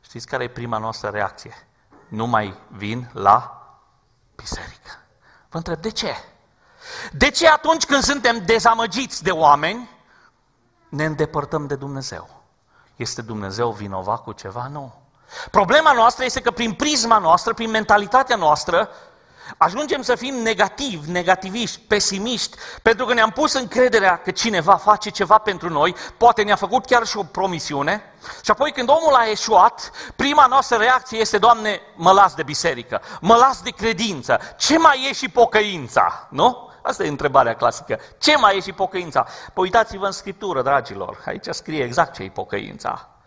știți 0.00 0.26
care 0.26 0.44
e 0.44 0.48
prima 0.48 0.78
noastră 0.78 1.08
reacție? 1.08 1.66
Nu 2.08 2.26
mai 2.26 2.58
vin 2.68 3.10
la 3.12 3.66
biserică. 4.36 4.90
Vă 5.48 5.56
întreb, 5.56 5.80
de 5.80 5.90
ce? 5.90 6.14
De 7.12 7.30
ce 7.30 7.48
atunci 7.48 7.84
când 7.84 8.02
suntem 8.02 8.44
dezamăgiți 8.44 9.22
de 9.22 9.30
oameni, 9.30 9.90
ne 10.88 11.04
îndepărtăm 11.04 11.66
de 11.66 11.76
Dumnezeu? 11.76 12.28
Este 12.96 13.22
Dumnezeu 13.22 13.70
vinovat 13.70 14.22
cu 14.22 14.32
ceva? 14.32 14.66
Nu. 14.66 14.94
Problema 15.50 15.92
noastră 15.92 16.24
este 16.24 16.40
că 16.40 16.50
prin 16.50 16.72
prisma 16.72 17.18
noastră, 17.18 17.54
prin 17.54 17.70
mentalitatea 17.70 18.36
noastră, 18.36 18.88
ajungem 19.56 20.02
să 20.02 20.14
fim 20.14 20.34
negativi, 20.34 21.10
negativiști, 21.10 21.80
pesimiști, 21.86 22.56
pentru 22.82 23.04
că 23.04 23.14
ne-am 23.14 23.30
pus 23.30 23.52
încrederea 23.52 24.16
că 24.16 24.30
cineva 24.30 24.76
face 24.76 25.10
ceva 25.10 25.38
pentru 25.38 25.68
noi, 25.68 25.94
poate 26.16 26.42
ne-a 26.42 26.56
făcut 26.56 26.84
chiar 26.84 27.06
și 27.06 27.16
o 27.16 27.22
promisiune, 27.22 28.02
și 28.44 28.50
apoi 28.50 28.72
când 28.72 28.88
omul 28.88 29.14
a 29.14 29.30
eșuat, 29.30 29.90
prima 30.16 30.46
noastră 30.46 30.76
reacție 30.76 31.18
este, 31.18 31.38
Doamne, 31.38 31.80
mă 31.96 32.12
las 32.12 32.34
de 32.34 32.42
biserică, 32.42 33.00
mă 33.20 33.34
las 33.34 33.62
de 33.62 33.70
credință, 33.70 34.40
ce 34.58 34.78
mai 34.78 35.06
e 35.08 35.12
și 35.12 35.28
pocăința, 35.28 36.26
nu? 36.30 36.68
Asta 36.82 37.04
e 37.04 37.08
întrebarea 37.08 37.54
clasică. 37.54 38.00
Ce 38.18 38.36
mai 38.36 38.56
e 38.56 38.60
și 38.60 38.72
pocăința? 38.72 39.22
Păi 39.22 39.62
uitați-vă 39.64 40.06
în 40.06 40.12
Scriptură, 40.12 40.62
dragilor. 40.62 41.22
Aici 41.26 41.46
scrie 41.50 41.84
exact 41.84 42.14
ce 42.14 42.22
e 42.22 42.28
pocăința. 42.28 43.19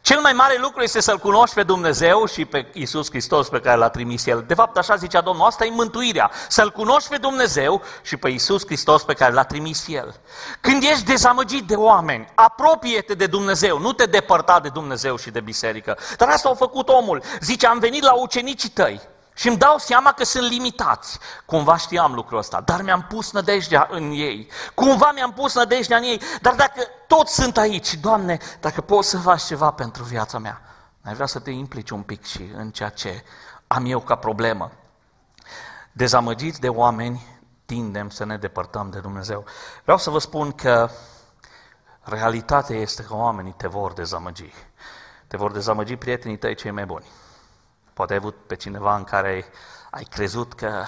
Cel 0.00 0.20
mai 0.20 0.32
mare 0.32 0.58
lucru 0.60 0.82
este 0.82 1.00
să-L 1.00 1.18
cunoști 1.18 1.54
pe 1.54 1.62
Dumnezeu 1.62 2.26
și 2.26 2.44
pe 2.44 2.66
Isus 2.72 3.10
Hristos 3.10 3.48
pe 3.48 3.60
care 3.60 3.78
L-a 3.78 3.88
trimis 3.88 4.26
El. 4.26 4.44
De 4.46 4.54
fapt, 4.54 4.76
așa 4.76 4.96
zicea 4.96 5.20
Domnul, 5.20 5.46
asta 5.46 5.64
e 5.64 5.70
mântuirea. 5.70 6.30
Să-L 6.48 6.70
cunoști 6.70 7.08
pe 7.08 7.16
Dumnezeu 7.16 7.82
și 8.02 8.16
pe 8.16 8.28
Isus 8.28 8.64
Hristos 8.66 9.02
pe 9.02 9.14
care 9.14 9.32
L-a 9.32 9.44
trimis 9.44 9.84
El. 9.88 10.14
Când 10.60 10.82
ești 10.82 11.04
dezamăgit 11.04 11.66
de 11.66 11.74
oameni, 11.74 12.28
apropie-te 12.34 13.14
de 13.14 13.26
Dumnezeu, 13.26 13.78
nu 13.78 13.92
te 13.92 14.04
depărta 14.04 14.60
de 14.60 14.68
Dumnezeu 14.68 15.16
și 15.16 15.30
de 15.30 15.40
biserică. 15.40 15.98
Dar 16.16 16.28
asta 16.28 16.48
a 16.48 16.54
făcut 16.54 16.88
omul. 16.88 17.22
Zice, 17.40 17.66
am 17.66 17.78
venit 17.78 18.02
la 18.02 18.12
ucenicii 18.12 18.68
tăi. 18.68 19.00
Și 19.38 19.48
îmi 19.48 19.56
dau 19.56 19.78
seama 19.78 20.12
că 20.12 20.24
sunt 20.24 20.50
limitați. 20.50 21.18
Cumva 21.44 21.76
știam 21.76 22.14
lucrul 22.14 22.38
ăsta, 22.38 22.60
dar 22.60 22.82
mi-am 22.82 23.02
pus 23.08 23.32
nădejdea 23.32 23.88
în 23.90 24.10
ei. 24.10 24.48
Cumva 24.74 25.10
mi-am 25.14 25.32
pus 25.32 25.54
nădejdea 25.54 25.96
în 25.96 26.02
ei. 26.02 26.20
Dar 26.40 26.54
dacă 26.54 26.82
toți 27.06 27.34
sunt 27.34 27.56
aici, 27.56 27.94
Doamne, 27.94 28.38
dacă 28.60 28.80
poți 28.80 29.08
să 29.08 29.18
faci 29.18 29.42
ceva 29.42 29.70
pentru 29.70 30.02
viața 30.02 30.38
mea, 30.38 30.60
ai 31.02 31.14
vrea 31.14 31.26
să 31.26 31.38
te 31.38 31.50
implici 31.50 31.90
un 31.90 32.02
pic 32.02 32.24
și 32.24 32.50
în 32.56 32.70
ceea 32.70 32.88
ce 32.88 33.24
am 33.66 33.84
eu 33.86 34.00
ca 34.00 34.14
problemă. 34.14 34.70
Dezamăgiți 35.92 36.60
de 36.60 36.68
oameni, 36.68 37.26
tindem 37.66 38.10
să 38.10 38.24
ne 38.24 38.36
depărtăm 38.36 38.90
de 38.90 38.98
Dumnezeu. 38.98 39.44
Vreau 39.82 39.98
să 39.98 40.10
vă 40.10 40.18
spun 40.18 40.52
că 40.52 40.90
realitatea 42.00 42.76
este 42.76 43.02
că 43.02 43.14
oamenii 43.14 43.54
te 43.56 43.68
vor 43.68 43.92
dezamăgi. 43.92 44.52
Te 45.26 45.36
vor 45.36 45.52
dezamăgi 45.52 45.96
prietenii 45.96 46.38
tăi 46.38 46.54
cei 46.54 46.70
mai 46.70 46.86
buni. 46.86 47.06
Poate 47.98 48.12
ai 48.12 48.18
avut 48.18 48.36
pe 48.46 48.56
cineva 48.56 48.96
în 48.96 49.04
care 49.04 49.44
ai 49.90 50.04
crezut 50.04 50.52
că 50.52 50.84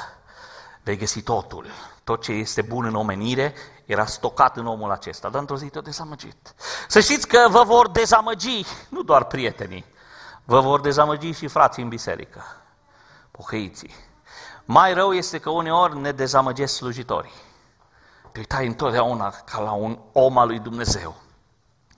vei 0.83 0.97
găsi 0.97 1.23
totul. 1.23 1.67
Tot 2.05 2.23
ce 2.23 2.33
este 2.33 2.63
bun 2.63 2.85
în 2.85 2.95
omenire 2.95 3.55
era 3.85 4.07
stocat 4.07 4.57
în 4.57 4.67
omul 4.67 4.91
acesta, 4.91 5.29
dar 5.29 5.41
într-o 5.41 5.57
zi 5.57 5.67
te-a 5.67 5.81
dezamăgit. 5.81 6.55
Să 6.89 7.01
știți 7.01 7.29
că 7.29 7.47
vă 7.49 7.63
vor 7.63 7.89
dezamăgi, 7.89 8.65
nu 8.89 9.03
doar 9.03 9.25
prietenii, 9.25 9.85
vă 10.45 10.61
vor 10.61 10.81
dezamăgi 10.81 11.33
și 11.33 11.47
frații 11.47 11.83
în 11.83 11.89
biserică, 11.89 12.43
pocăiții. 13.31 13.95
Mai 14.65 14.95
rău 14.95 15.13
este 15.13 15.39
că 15.39 15.51
uneori 15.51 15.99
ne 15.99 16.13
dezamăgesc 16.13 16.75
slujitorii. 16.75 17.35
Te 18.33 18.39
uitai 18.39 18.67
întotdeauna 18.67 19.31
ca 19.31 19.61
la 19.61 19.73
un 19.73 19.99
om 20.13 20.39
al 20.39 20.47
lui 20.47 20.59
Dumnezeu. 20.59 21.15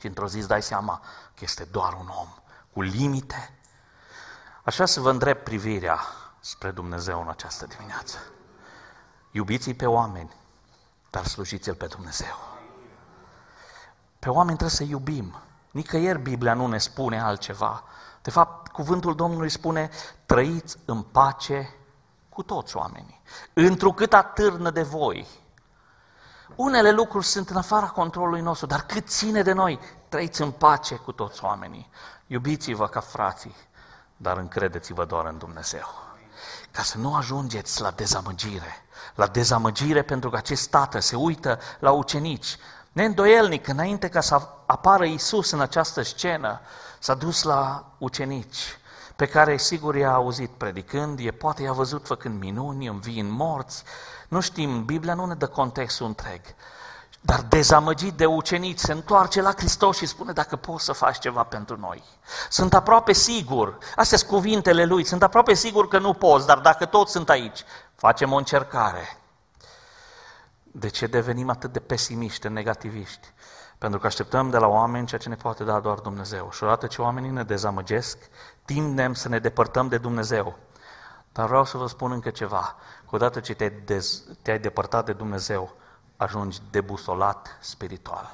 Și 0.00 0.06
într-o 0.06 0.28
zi 0.28 0.38
îți 0.38 0.48
dai 0.48 0.62
seama 0.62 1.00
că 1.34 1.40
este 1.40 1.64
doar 1.64 1.92
un 1.92 2.08
om 2.08 2.28
cu 2.72 2.80
limite, 2.80 3.56
Așa 4.64 4.86
să 4.86 5.00
vă 5.00 5.10
îndrept 5.10 5.44
privirea 5.44 6.00
spre 6.40 6.70
Dumnezeu 6.70 7.20
în 7.20 7.28
această 7.28 7.66
dimineață. 7.66 8.18
Iubiți-i 9.30 9.74
pe 9.74 9.86
oameni, 9.86 10.34
dar 11.10 11.24
slujiți-L 11.24 11.74
pe 11.74 11.86
Dumnezeu. 11.86 12.34
Pe 14.18 14.28
oameni 14.28 14.56
trebuie 14.56 14.76
să 14.76 14.82
iubim. 14.82 15.36
Nicăieri 15.70 16.18
Biblia 16.18 16.54
nu 16.54 16.66
ne 16.66 16.78
spune 16.78 17.20
altceva. 17.20 17.84
De 18.22 18.30
fapt, 18.30 18.68
cuvântul 18.68 19.14
Domnului 19.14 19.48
spune, 19.48 19.90
trăiți 20.26 20.76
în 20.84 21.02
pace 21.02 21.74
cu 22.28 22.42
toți 22.42 22.76
oamenii, 22.76 23.22
întrucât 23.52 24.12
atârnă 24.12 24.70
de 24.70 24.82
voi. 24.82 25.28
Unele 26.54 26.90
lucruri 26.90 27.24
sunt 27.24 27.50
în 27.50 27.56
afara 27.56 27.88
controlului 27.88 28.40
nostru, 28.40 28.66
dar 28.66 28.80
cât 28.86 29.08
ține 29.08 29.42
de 29.42 29.52
noi, 29.52 29.78
trăiți 30.08 30.42
în 30.42 30.50
pace 30.50 30.94
cu 30.94 31.12
toți 31.12 31.44
oamenii. 31.44 31.90
Iubiți-vă 32.26 32.88
ca 32.88 33.00
frații, 33.00 33.56
dar 34.22 34.36
încredeți-vă 34.36 35.04
doar 35.04 35.26
în 35.26 35.38
Dumnezeu. 35.38 35.86
Ca 36.70 36.82
să 36.82 36.98
nu 36.98 37.14
ajungeți 37.14 37.80
la 37.80 37.90
dezamăgire. 37.90 38.84
La 39.14 39.26
dezamăgire 39.26 40.02
pentru 40.02 40.30
că 40.30 40.36
acest 40.36 40.70
tată 40.70 40.98
se 40.98 41.16
uită 41.16 41.58
la 41.78 41.90
ucenici. 41.90 42.56
Neîndoielnic, 42.92 43.68
înainte 43.68 44.08
ca 44.08 44.20
să 44.20 44.48
apară 44.66 45.04
Isus 45.04 45.50
în 45.50 45.60
această 45.60 46.02
scenă, 46.02 46.60
s-a 46.98 47.14
dus 47.14 47.42
la 47.42 47.92
ucenici. 47.98 48.76
pe 49.16 49.26
care 49.26 49.56
sigur 49.56 49.96
i-a 49.96 50.12
auzit 50.12 50.50
predicând, 50.50 51.18
e, 51.18 51.30
poate 51.30 51.62
i-a 51.62 51.72
văzut 51.72 52.06
făcând 52.06 52.40
minuni, 52.40 52.86
înviind 52.86 53.30
morți, 53.30 53.84
nu 54.28 54.40
știm, 54.40 54.84
Biblia 54.84 55.14
nu 55.14 55.26
ne 55.26 55.34
dă 55.34 55.46
contextul 55.46 56.06
întreg. 56.06 56.40
Dar 57.24 57.40
dezamăgit 57.42 58.14
de 58.14 58.26
ucenici 58.26 58.78
se 58.78 58.92
întoarce 58.92 59.40
la 59.40 59.52
Hristos 59.52 59.96
și 59.96 60.06
spune 60.06 60.32
dacă 60.32 60.56
poți 60.56 60.84
să 60.84 60.92
faci 60.92 61.18
ceva 61.18 61.42
pentru 61.42 61.76
noi. 61.76 62.02
Sunt 62.48 62.74
aproape 62.74 63.12
sigur, 63.12 63.78
astea 63.96 64.18
sunt 64.18 64.30
cuvintele 64.30 64.84
lui, 64.84 65.04
sunt 65.04 65.22
aproape 65.22 65.54
sigur 65.54 65.88
că 65.88 65.98
nu 65.98 66.12
poți, 66.12 66.46
dar 66.46 66.58
dacă 66.58 66.84
toți 66.84 67.12
sunt 67.12 67.28
aici, 67.30 67.64
facem 67.94 68.32
o 68.32 68.36
încercare. 68.36 69.18
De 70.62 70.88
ce 70.88 71.06
devenim 71.06 71.50
atât 71.50 71.72
de 71.72 71.80
pesimiști, 71.80 72.48
negativiști? 72.48 73.32
Pentru 73.78 73.98
că 74.00 74.06
așteptăm 74.06 74.50
de 74.50 74.58
la 74.58 74.66
oameni 74.66 75.06
ceea 75.06 75.20
ce 75.20 75.28
ne 75.28 75.34
poate 75.34 75.64
da 75.64 75.80
doar 75.80 75.98
Dumnezeu. 75.98 76.50
Și 76.52 76.62
odată 76.62 76.86
ce 76.86 77.02
oamenii 77.02 77.30
ne 77.30 77.42
dezamăgesc, 77.42 78.18
tindem 78.64 79.14
să 79.14 79.28
ne 79.28 79.38
depărtăm 79.38 79.88
de 79.88 79.98
Dumnezeu. 79.98 80.58
Dar 81.32 81.46
vreau 81.46 81.64
să 81.64 81.76
vă 81.76 81.86
spun 81.86 82.10
încă 82.10 82.30
ceva. 82.30 82.76
Că 83.08 83.14
odată 83.14 83.40
ce 83.40 83.54
te-ai, 83.54 83.70
dez, 83.84 84.22
te-ai 84.42 84.58
depărtat 84.58 85.04
de 85.04 85.12
Dumnezeu, 85.12 85.76
ajungi 86.22 86.58
debusolat 86.70 87.56
spiritual. 87.60 88.32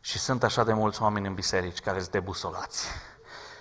Și 0.00 0.18
sunt 0.18 0.42
așa 0.42 0.64
de 0.64 0.72
mulți 0.72 1.02
oameni 1.02 1.26
în 1.26 1.34
biserici 1.34 1.80
care 1.80 1.98
sunt 1.98 2.10
debusolați. 2.10 2.86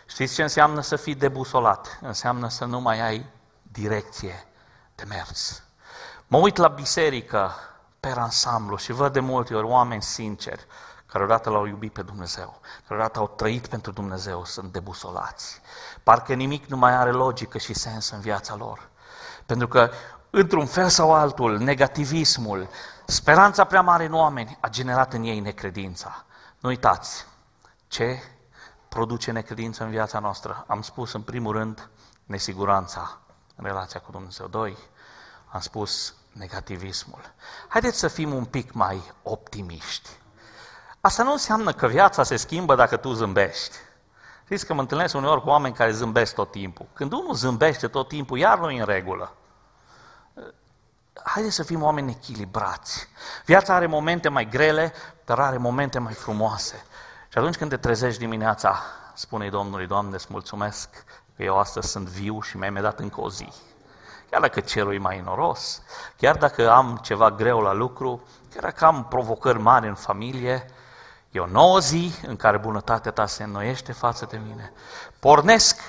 Știți 0.05 0.33
ce 0.33 0.41
înseamnă 0.41 0.81
să 0.81 0.95
fii 0.95 1.15
debusolat? 1.15 1.99
Înseamnă 2.01 2.49
să 2.49 2.65
nu 2.65 2.79
mai 2.79 3.01
ai 3.01 3.25
direcție 3.61 4.47
de 4.95 5.03
mers. 5.07 5.63
Mă 6.27 6.37
uit 6.37 6.57
la 6.57 6.67
biserică 6.67 7.51
pe 7.99 8.07
ansamblu 8.07 8.77
și 8.77 8.91
văd 8.91 9.13
de 9.13 9.19
multe 9.19 9.55
ori 9.55 9.65
oameni 9.65 10.01
sinceri 10.01 10.65
care 11.05 11.23
odată 11.23 11.49
l-au 11.49 11.65
iubit 11.65 11.93
pe 11.93 12.01
Dumnezeu, 12.01 12.59
care 12.87 12.99
odată 12.99 13.19
au 13.19 13.27
trăit 13.27 13.67
pentru 13.67 13.91
Dumnezeu, 13.91 14.45
sunt 14.45 14.71
debusolați. 14.71 15.61
Parcă 16.03 16.33
nimic 16.33 16.65
nu 16.65 16.77
mai 16.77 16.93
are 16.93 17.11
logică 17.11 17.57
și 17.57 17.73
sens 17.73 18.09
în 18.09 18.19
viața 18.19 18.55
lor. 18.55 18.89
Pentru 19.45 19.67
că, 19.67 19.91
într-un 20.31 20.65
fel 20.65 20.89
sau 20.89 21.13
altul, 21.13 21.57
negativismul, 21.57 22.69
speranța 23.05 23.63
prea 23.63 23.81
mare 23.81 24.05
în 24.05 24.13
oameni 24.13 24.57
a 24.59 24.69
generat 24.69 25.13
în 25.13 25.23
ei 25.23 25.39
necredința. 25.39 26.25
Nu 26.59 26.69
uitați, 26.69 27.25
ce 27.87 28.19
produce 28.87 29.31
necredință 29.31 29.83
în 29.83 29.89
viața 29.89 30.19
noastră? 30.19 30.63
Am 30.67 30.81
spus, 30.81 31.13
în 31.13 31.21
primul 31.21 31.53
rând, 31.53 31.89
nesiguranța 32.25 33.17
în 33.55 33.65
relația 33.65 33.99
cu 33.99 34.11
Dumnezeu. 34.11 34.47
Doi, 34.47 34.77
am 35.51 35.59
spus 35.59 36.15
negativismul. 36.31 37.33
Haideți 37.67 37.99
să 37.99 38.07
fim 38.07 38.33
un 38.33 38.45
pic 38.45 38.71
mai 38.71 39.11
optimiști. 39.23 40.09
Asta 41.01 41.23
nu 41.23 41.31
înseamnă 41.31 41.71
că 41.71 41.87
viața 41.87 42.23
se 42.23 42.35
schimbă 42.35 42.75
dacă 42.75 42.97
tu 42.97 43.13
zâmbești. 43.13 43.75
Știți 44.43 44.65
că 44.65 44.73
mă 44.73 44.81
întâlnesc 44.81 45.15
uneori 45.15 45.41
cu 45.41 45.49
oameni 45.49 45.73
care 45.73 45.91
zâmbesc 45.91 46.33
tot 46.33 46.51
timpul. 46.51 46.85
Când 46.93 47.11
unul 47.11 47.33
zâmbește 47.33 47.87
tot 47.87 48.07
timpul, 48.07 48.37
iar 48.37 48.59
nu 48.59 48.69
e 48.69 48.79
în 48.79 48.85
regulă. 48.85 49.35
Haideți 51.23 51.55
să 51.55 51.63
fim 51.63 51.83
oameni 51.83 52.11
echilibrați. 52.11 53.07
Viața 53.45 53.73
are 53.73 53.85
momente 53.85 54.29
mai 54.29 54.49
grele, 54.49 54.93
dar 55.25 55.39
are 55.39 55.57
momente 55.57 55.99
mai 55.99 56.13
frumoase. 56.13 56.85
Și 57.29 57.37
atunci 57.37 57.55
când 57.55 57.69
te 57.69 57.77
trezești 57.77 58.19
dimineața, 58.19 58.81
spune 59.13 59.49
Domnului, 59.49 59.87
Doamne, 59.87 60.15
îți 60.15 60.27
mulțumesc 60.29 60.89
că 61.35 61.43
eu 61.43 61.57
astăzi 61.57 61.87
sunt 61.87 62.07
viu 62.07 62.41
și 62.41 62.57
mi-ai 62.57 62.81
dat 62.81 62.99
încă 62.99 63.21
o 63.21 63.29
zi. 63.29 63.53
Chiar 64.29 64.41
dacă 64.41 64.59
cerul 64.59 64.93
e 64.93 64.97
mai 64.97 65.21
noros, 65.25 65.81
chiar 66.17 66.37
dacă 66.37 66.71
am 66.71 66.99
ceva 67.01 67.31
greu 67.31 67.59
la 67.59 67.73
lucru, 67.73 68.23
chiar 68.53 68.63
dacă 68.63 68.85
am 68.85 69.05
provocări 69.05 69.59
mari 69.59 69.87
în 69.87 69.95
familie, 69.95 70.65
e 71.31 71.39
o 71.39 71.45
nouă 71.45 71.79
zi 71.79 72.13
în 72.27 72.35
care 72.35 72.57
bunătatea 72.57 73.11
ta 73.11 73.25
se 73.25 73.43
înnoiește 73.43 73.91
față 73.91 74.25
de 74.25 74.41
mine. 74.47 74.73
Pornesc 75.19 75.79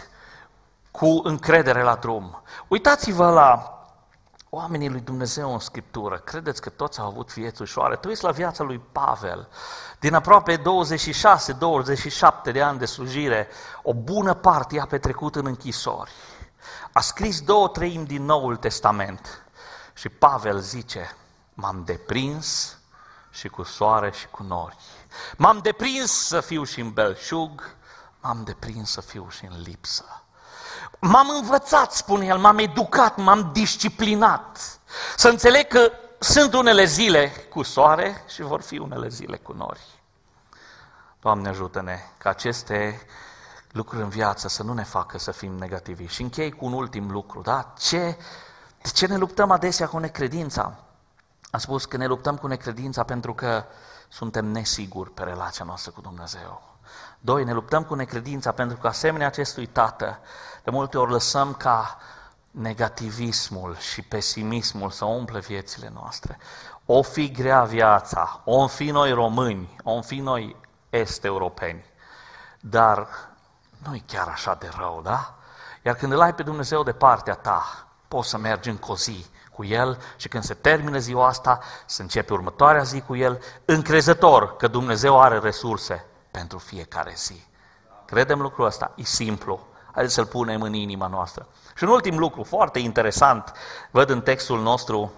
cu 0.91 1.21
încredere 1.25 1.83
la 1.83 1.95
drum. 1.95 2.43
Uitați-vă 2.69 3.31
la 3.31 3.82
oamenii 4.55 4.89
lui 4.89 5.01
Dumnezeu 5.01 5.53
în 5.53 5.59
Scriptură. 5.59 6.19
Credeți 6.19 6.61
că 6.61 6.69
toți 6.69 7.01
au 7.01 7.07
avut 7.07 7.33
vieți 7.33 7.63
ușoare? 7.63 7.97
Tu 7.97 8.13
la 8.21 8.31
viața 8.31 8.65
lui 8.65 8.79
Pavel. 8.79 9.49
Din 9.99 10.15
aproape 10.15 10.59
26-27 10.59 10.63
de 12.53 12.63
ani 12.63 12.79
de 12.79 12.85
slujire, 12.85 13.49
o 13.83 13.95
bună 13.95 14.35
parte 14.35 14.75
i-a 14.75 14.87
petrecut 14.87 15.37
în 15.37 15.47
închisori. 15.47 16.13
A 16.93 17.01
scris 17.01 17.41
două 17.41 17.69
treimi 17.69 18.07
din 18.07 18.25
Noul 18.25 18.57
Testament. 18.57 19.47
Și 19.95 20.09
Pavel 20.09 20.59
zice, 20.59 21.17
m-am 21.55 21.83
deprins 21.85 22.79
și 23.31 23.49
cu 23.49 23.63
soare 23.63 24.11
și 24.11 24.27
cu 24.27 24.43
nori. 24.43 24.77
M-am 25.37 25.59
deprins 25.59 26.27
să 26.27 26.41
fiu 26.41 26.65
și 26.65 26.81
în 26.81 26.93
belșug, 26.93 27.77
m-am 28.21 28.45
deprins 28.45 28.91
să 28.91 29.01
fiu 29.01 29.27
și 29.31 29.45
în 29.45 29.61
lipsă. 29.61 30.22
M-am 31.05 31.29
învățat, 31.41 31.93
spune 31.93 32.27
el, 32.27 32.39
m-am 32.39 32.59
educat, 32.59 33.17
m-am 33.17 33.51
disciplinat. 33.53 34.79
Să 35.17 35.29
înțeleg 35.29 35.67
că 35.67 35.91
sunt 36.19 36.55
unele 36.55 36.85
zile 36.85 37.29
cu 37.51 37.63
soare 37.63 38.25
și 38.29 38.43
vor 38.43 38.61
fi 38.61 38.79
unele 38.79 39.09
zile 39.09 39.37
cu 39.37 39.53
nori. 39.53 39.81
Doamne 41.21 41.49
ajută-ne 41.49 41.99
ca 42.19 42.31
aceste 42.31 43.07
lucruri 43.71 44.03
în 44.03 44.09
viață 44.09 44.49
să 44.49 44.63
nu 44.63 44.73
ne 44.73 44.83
facă 44.83 45.19
să 45.19 45.31
fim 45.31 45.53
negativi. 45.53 46.07
Și 46.07 46.23
închei 46.23 46.51
cu 46.51 46.65
un 46.65 46.73
ultim 46.73 47.11
lucru, 47.11 47.41
da? 47.41 47.73
Ce, 47.79 48.17
de 48.83 48.89
ce 48.95 49.07
ne 49.07 49.17
luptăm 49.17 49.51
adesea 49.51 49.89
cu 49.89 49.99
necredința? 49.99 50.79
Am 51.51 51.59
spus 51.59 51.85
că 51.85 51.97
ne 51.97 52.07
luptăm 52.07 52.37
cu 52.37 52.47
necredința 52.47 53.03
pentru 53.03 53.35
că 53.35 53.65
suntem 54.09 54.47
nesiguri 54.47 55.11
pe 55.11 55.23
relația 55.23 55.65
noastră 55.65 55.91
cu 55.91 56.01
Dumnezeu. 56.01 56.63
Doi, 57.19 57.45
ne 57.45 57.53
luptăm 57.53 57.85
cu 57.85 57.95
necredința 57.95 58.53
pentru 58.53 58.77
că 58.77 58.87
asemenea 58.87 59.27
acestui 59.27 59.67
tată, 59.67 60.19
de 60.65 60.71
multe 60.71 60.99
ori 60.99 61.11
lăsăm 61.11 61.53
ca 61.55 61.99
negativismul 62.51 63.77
și 63.77 64.03
pesimismul 64.03 64.91
să 64.91 65.05
umple 65.05 65.39
viețile 65.39 65.91
noastre. 65.95 66.39
O 66.87 67.03
fi 67.03 67.31
grea 67.31 67.65
viața, 67.65 68.41
o 68.45 68.67
fi 68.67 68.91
noi 68.91 69.13
români, 69.13 69.77
o 69.83 70.03
fi 70.03 70.19
noi 70.19 70.57
est-europeni, 70.91 71.85
dar 72.61 73.09
nu 73.87 73.95
e 73.95 74.03
chiar 74.07 74.29
așa 74.29 74.55
de 74.55 74.71
rău, 74.77 75.01
da? 75.05 75.35
Iar 75.83 75.95
când 75.95 76.13
îl 76.13 76.21
ai 76.21 76.35
pe 76.35 76.43
Dumnezeu 76.43 76.83
de 76.83 76.93
partea 76.93 77.35
ta, 77.35 77.87
poți 78.09 78.29
să 78.29 78.39
mergi 78.39 78.69
în 78.69 78.79
zi 78.95 79.27
cu 79.53 79.65
El 79.65 79.99
și 80.17 80.29
când 80.29 80.45
se 80.45 80.55
termină 80.55 80.99
ziua 80.99 81.27
asta, 81.27 81.61
să 81.87 82.03
începe 82.03 82.33
următoarea 82.33 82.83
zi 82.83 83.01
cu 83.01 83.17
El, 83.17 83.43
încrezător 83.65 84.57
că 84.57 84.69
Dumnezeu 84.69 85.21
are 85.21 85.39
resurse 85.39 86.05
pentru 86.31 86.59
fiecare 86.59 87.13
zi. 87.17 87.45
Credem 88.05 88.41
lucrul 88.41 88.67
ăsta, 88.67 88.93
e 88.95 89.03
simplu. 89.03 89.67
Haideți 89.93 90.15
să-l 90.15 90.27
punem 90.27 90.63
în 90.63 90.75
inima 90.75 91.07
noastră. 91.07 91.47
Și 91.77 91.85
un 91.85 91.91
ultim 91.91 92.19
lucru 92.19 92.43
foarte 92.43 92.79
interesant, 92.79 93.53
văd 93.91 94.11
în 94.11 94.21
textul 94.21 94.61
nostru, 94.61 95.13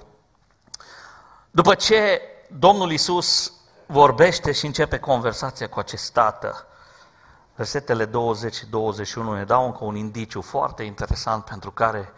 după 1.51 1.75
ce 1.75 2.21
Domnul 2.49 2.93
Isus 2.93 3.53
vorbește 3.87 4.53
și 4.53 4.67
începe 4.67 4.99
conversația 4.99 5.69
cu 5.69 5.79
acest 5.79 6.13
tată, 6.13 6.67
versetele 7.55 8.05
20 8.05 8.55
și 8.55 8.67
21 8.67 9.35
ne 9.35 9.45
dau 9.45 9.65
încă 9.65 9.85
un 9.85 9.97
indiciu 9.97 10.41
foarte 10.41 10.83
interesant 10.83 11.45
pentru 11.45 11.71
care 11.71 12.13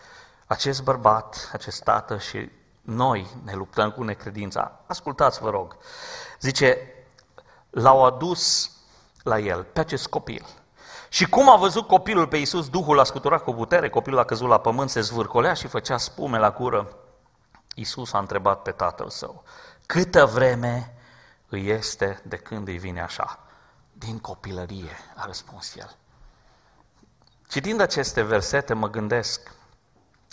acest 0.47 0.83
bărbat, 0.83 1.51
acest 1.53 1.83
tată 1.83 2.19
și 2.19 2.51
noi 2.83 3.27
ne 3.45 3.55
luptăm 3.55 3.91
cu 3.91 4.03
necredința. 4.03 4.81
Ascultați, 4.87 5.41
vă 5.41 5.51
rog. 5.51 5.77
Zice, 6.41 6.79
l-au 7.71 8.05
adus 8.05 8.71
la 9.23 9.39
el, 9.39 9.63
pe 9.63 9.81
acest 9.81 10.07
copil. 10.07 10.47
Și 11.17 11.29
cum 11.29 11.51
a 11.51 11.57
văzut 11.57 11.87
copilul 11.87 12.27
pe 12.27 12.37
Iisus, 12.37 12.69
Duhul 12.69 12.99
a 12.99 13.05
scuturat 13.05 13.43
cu 13.43 13.53
putere, 13.53 13.89
copilul 13.89 14.19
a 14.19 14.25
căzut 14.25 14.49
la 14.49 14.61
pământ, 14.61 14.91
se 14.91 15.01
zvârcolea 15.01 15.55
și 15.55 15.67
făcea 15.67 15.97
spume 15.97 16.39
la 16.39 16.53
cură. 16.53 16.97
Iisus 17.75 18.13
a 18.13 18.19
întrebat 18.19 18.63
pe 18.63 18.71
tatăl 18.71 19.09
său, 19.09 19.43
câtă 19.87 20.27
vreme 20.27 20.95
îi 21.49 21.69
este 21.69 22.23
de 22.25 22.37
când 22.37 22.69
îi 22.69 22.79
vine 22.79 23.01
așa? 23.01 23.39
Din 23.93 24.19
copilărie, 24.19 24.97
a 25.15 25.27
răspuns 25.27 25.75
el. 25.77 25.97
Citind 27.49 27.81
aceste 27.81 28.23
versete, 28.23 28.75
mă 28.75 28.89
gândesc, 28.89 29.55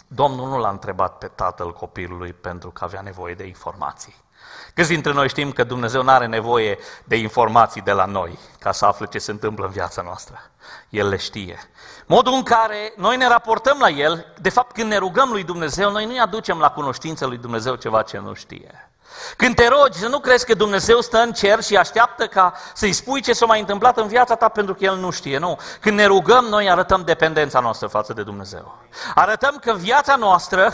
Domnul 0.07 0.49
nu 0.49 0.57
l-a 0.57 0.69
întrebat 0.69 1.17
pe 1.17 1.27
tatăl 1.27 1.73
copilului 1.73 2.33
pentru 2.33 2.71
că 2.71 2.83
avea 2.83 3.01
nevoie 3.01 3.33
de 3.33 3.45
informații. 3.45 4.22
Câți 4.73 4.89
dintre 4.89 5.11
noi 5.11 5.29
știm 5.29 5.51
că 5.51 5.63
Dumnezeu 5.63 6.03
nu 6.03 6.09
are 6.09 6.25
nevoie 6.25 6.77
de 7.03 7.15
informații 7.15 7.81
de 7.81 7.91
la 7.91 8.05
noi 8.05 8.39
ca 8.59 8.71
să 8.71 8.85
afle 8.85 9.05
ce 9.05 9.17
se 9.17 9.31
întâmplă 9.31 9.65
în 9.65 9.71
viața 9.71 10.01
noastră? 10.01 10.41
El 10.89 11.07
le 11.07 11.17
știe. 11.17 11.59
Modul 12.05 12.33
în 12.33 12.43
care 12.43 12.93
noi 12.97 13.17
ne 13.17 13.27
raportăm 13.27 13.77
la 13.79 13.89
El, 13.89 14.33
de 14.41 14.49
fapt 14.49 14.71
când 14.71 14.89
ne 14.89 14.97
rugăm 14.97 15.29
lui 15.29 15.43
Dumnezeu, 15.43 15.91
noi 15.91 16.05
nu-i 16.05 16.19
aducem 16.19 16.59
la 16.59 16.69
cunoștință 16.69 17.25
lui 17.25 17.37
Dumnezeu 17.37 17.75
ceva 17.75 18.01
ce 18.01 18.17
nu 18.17 18.33
știe. 18.33 18.89
Când 19.37 19.55
te 19.55 19.67
rogi, 19.67 19.97
să 19.97 20.07
nu 20.07 20.19
crezi 20.19 20.45
că 20.45 20.53
Dumnezeu 20.53 21.01
stă 21.01 21.17
în 21.17 21.31
cer 21.31 21.63
și 21.63 21.77
așteaptă 21.77 22.27
ca 22.27 22.53
să-i 22.73 22.93
spui 22.93 23.21
ce 23.21 23.33
s-a 23.33 23.45
mai 23.45 23.59
întâmplat 23.59 23.97
în 23.97 24.07
viața 24.07 24.35
ta 24.35 24.49
pentru 24.49 24.73
că 24.73 24.83
El 24.83 24.95
nu 24.95 25.09
știe. 25.09 25.37
Nu. 25.37 25.59
Când 25.79 25.97
ne 25.97 26.05
rugăm, 26.05 26.45
noi 26.45 26.69
arătăm 26.69 27.01
dependența 27.05 27.59
noastră 27.59 27.87
față 27.87 28.13
de 28.13 28.23
Dumnezeu. 28.23 28.77
Arătăm 29.15 29.57
că 29.61 29.73
viața 29.73 30.15
noastră 30.15 30.73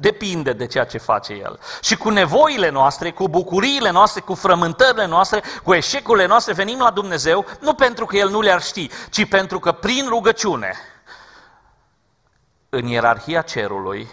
depinde 0.00 0.52
de 0.52 0.66
ceea 0.66 0.84
ce 0.84 0.98
face 0.98 1.32
El. 1.32 1.58
Și 1.80 1.96
cu 1.96 2.08
nevoile 2.08 2.70
noastre, 2.70 3.12
cu 3.12 3.28
bucuriile 3.28 3.90
noastre, 3.90 4.20
cu 4.20 4.34
frământările 4.34 5.06
noastre, 5.06 5.42
cu 5.64 5.74
eșecurile 5.74 6.26
noastre, 6.26 6.52
venim 6.52 6.78
la 6.78 6.90
Dumnezeu, 6.90 7.46
nu 7.60 7.74
pentru 7.74 8.06
că 8.06 8.16
El 8.16 8.28
nu 8.28 8.40
le-ar 8.40 8.62
ști, 8.62 8.90
ci 9.10 9.28
pentru 9.28 9.58
că 9.58 9.72
prin 9.72 10.06
rugăciune 10.08 10.74
în 12.68 12.86
ierarhia 12.86 13.42
cerului, 13.42 14.08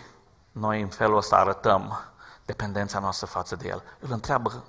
noi 0.51 0.81
în 0.81 0.87
felul 0.87 1.17
ăsta 1.17 1.35
arătăm 1.35 2.13
dependența 2.45 2.99
noastră 2.99 3.25
față 3.25 3.55
de 3.55 3.67
El. 3.67 3.83
Îl 3.99 4.11
întreabă 4.11 4.63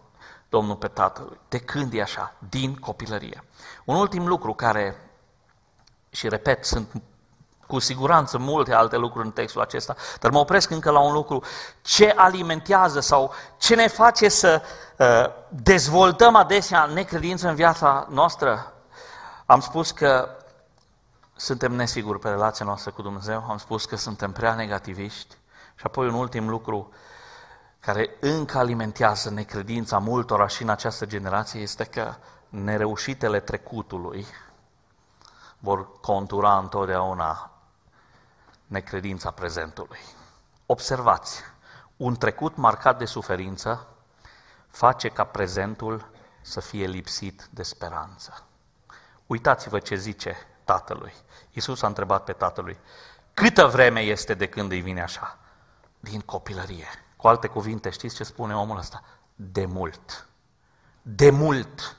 Domnul 0.49 0.77
pe 0.77 0.89
Tatălui. 0.89 1.41
De 1.49 1.59
când 1.59 1.95
e 1.95 2.03
așa? 2.03 2.35
Din 2.49 2.75
copilărie. 2.75 3.45
Un 3.85 3.97
ultim 3.97 4.27
lucru 4.27 4.55
care, 4.55 4.97
și 6.11 6.29
repet, 6.29 6.65
sunt 6.65 7.03
cu 7.67 7.79
siguranță 7.79 8.39
multe 8.39 8.75
alte 8.75 8.97
lucruri 8.97 9.27
în 9.27 9.33
textul 9.33 9.61
acesta, 9.61 9.95
dar 10.21 10.31
mă 10.31 10.39
opresc 10.39 10.71
încă 10.71 10.91
la 10.91 11.01
un 11.01 11.13
lucru. 11.13 11.43
Ce 11.83 12.13
alimentează 12.17 13.01
sau 13.01 13.33
ce 13.59 13.75
ne 13.75 13.89
face 13.89 14.29
să 14.29 14.63
uh, 14.99 15.25
dezvoltăm 15.49 16.35
adesea 16.35 16.85
necredință 16.85 17.49
în 17.49 17.55
viața 17.55 18.07
noastră? 18.11 18.73
Am 19.47 19.61
spus 19.61 19.91
că 19.91 20.29
suntem 21.37 21.73
nesiguri 21.73 22.19
pe 22.19 22.29
relația 22.29 22.65
noastră 22.65 22.91
cu 22.91 23.03
Dumnezeu, 23.03 23.45
am 23.49 23.59
spus 23.59 23.85
că 23.85 23.97
suntem 23.97 24.33
prea 24.33 24.55
negativiști 24.55 25.37
și 25.75 25.83
apoi 25.85 26.07
un 26.07 26.15
ultim 26.15 26.49
lucru 26.49 26.93
care 27.81 28.17
încă 28.21 28.59
alimentează 28.59 29.31
necredința 29.31 29.99
multora 29.99 30.47
și 30.47 30.63
în 30.63 30.69
această 30.69 31.07
generație 31.07 31.61
este 31.61 31.85
că 31.85 32.15
nereușitele 32.49 33.41
trecutului 33.41 34.27
vor 35.59 36.01
contura 36.01 36.59
întotdeauna 36.59 37.51
necredința 38.67 39.31
prezentului. 39.31 39.99
Observați, 40.67 41.43
un 41.97 42.17
trecut 42.17 42.57
marcat 42.57 42.99
de 42.99 43.05
suferință 43.05 43.87
face 44.69 45.09
ca 45.09 45.25
prezentul 45.25 46.11
să 46.41 46.61
fie 46.61 46.87
lipsit 46.87 47.49
de 47.51 47.63
speranță. 47.63 48.45
Uitați-vă 49.27 49.79
ce 49.79 49.97
zice 49.97 50.37
tatălui. 50.65 51.13
Iisus 51.51 51.83
a 51.83 51.87
întrebat 51.87 52.25
pe 52.25 52.33
tatălui, 52.33 52.79
câtă 53.35 53.67
vreme 53.67 54.01
este 54.01 54.35
de 54.35 54.49
când 54.49 54.71
îi 54.71 54.81
vine 54.81 55.03
așa? 55.03 55.39
Din 56.01 56.21
copilărie. 56.21 56.89
Cu 57.17 57.29
alte 57.29 57.47
cuvinte, 57.47 57.91
știți 57.91 58.17
ce 58.17 58.25
spune 58.25 58.57
omul 58.57 58.79
ăsta? 58.79 59.03
De 59.35 59.67
mult. 59.67 60.27
De 61.03 61.31
mult. 61.31 61.97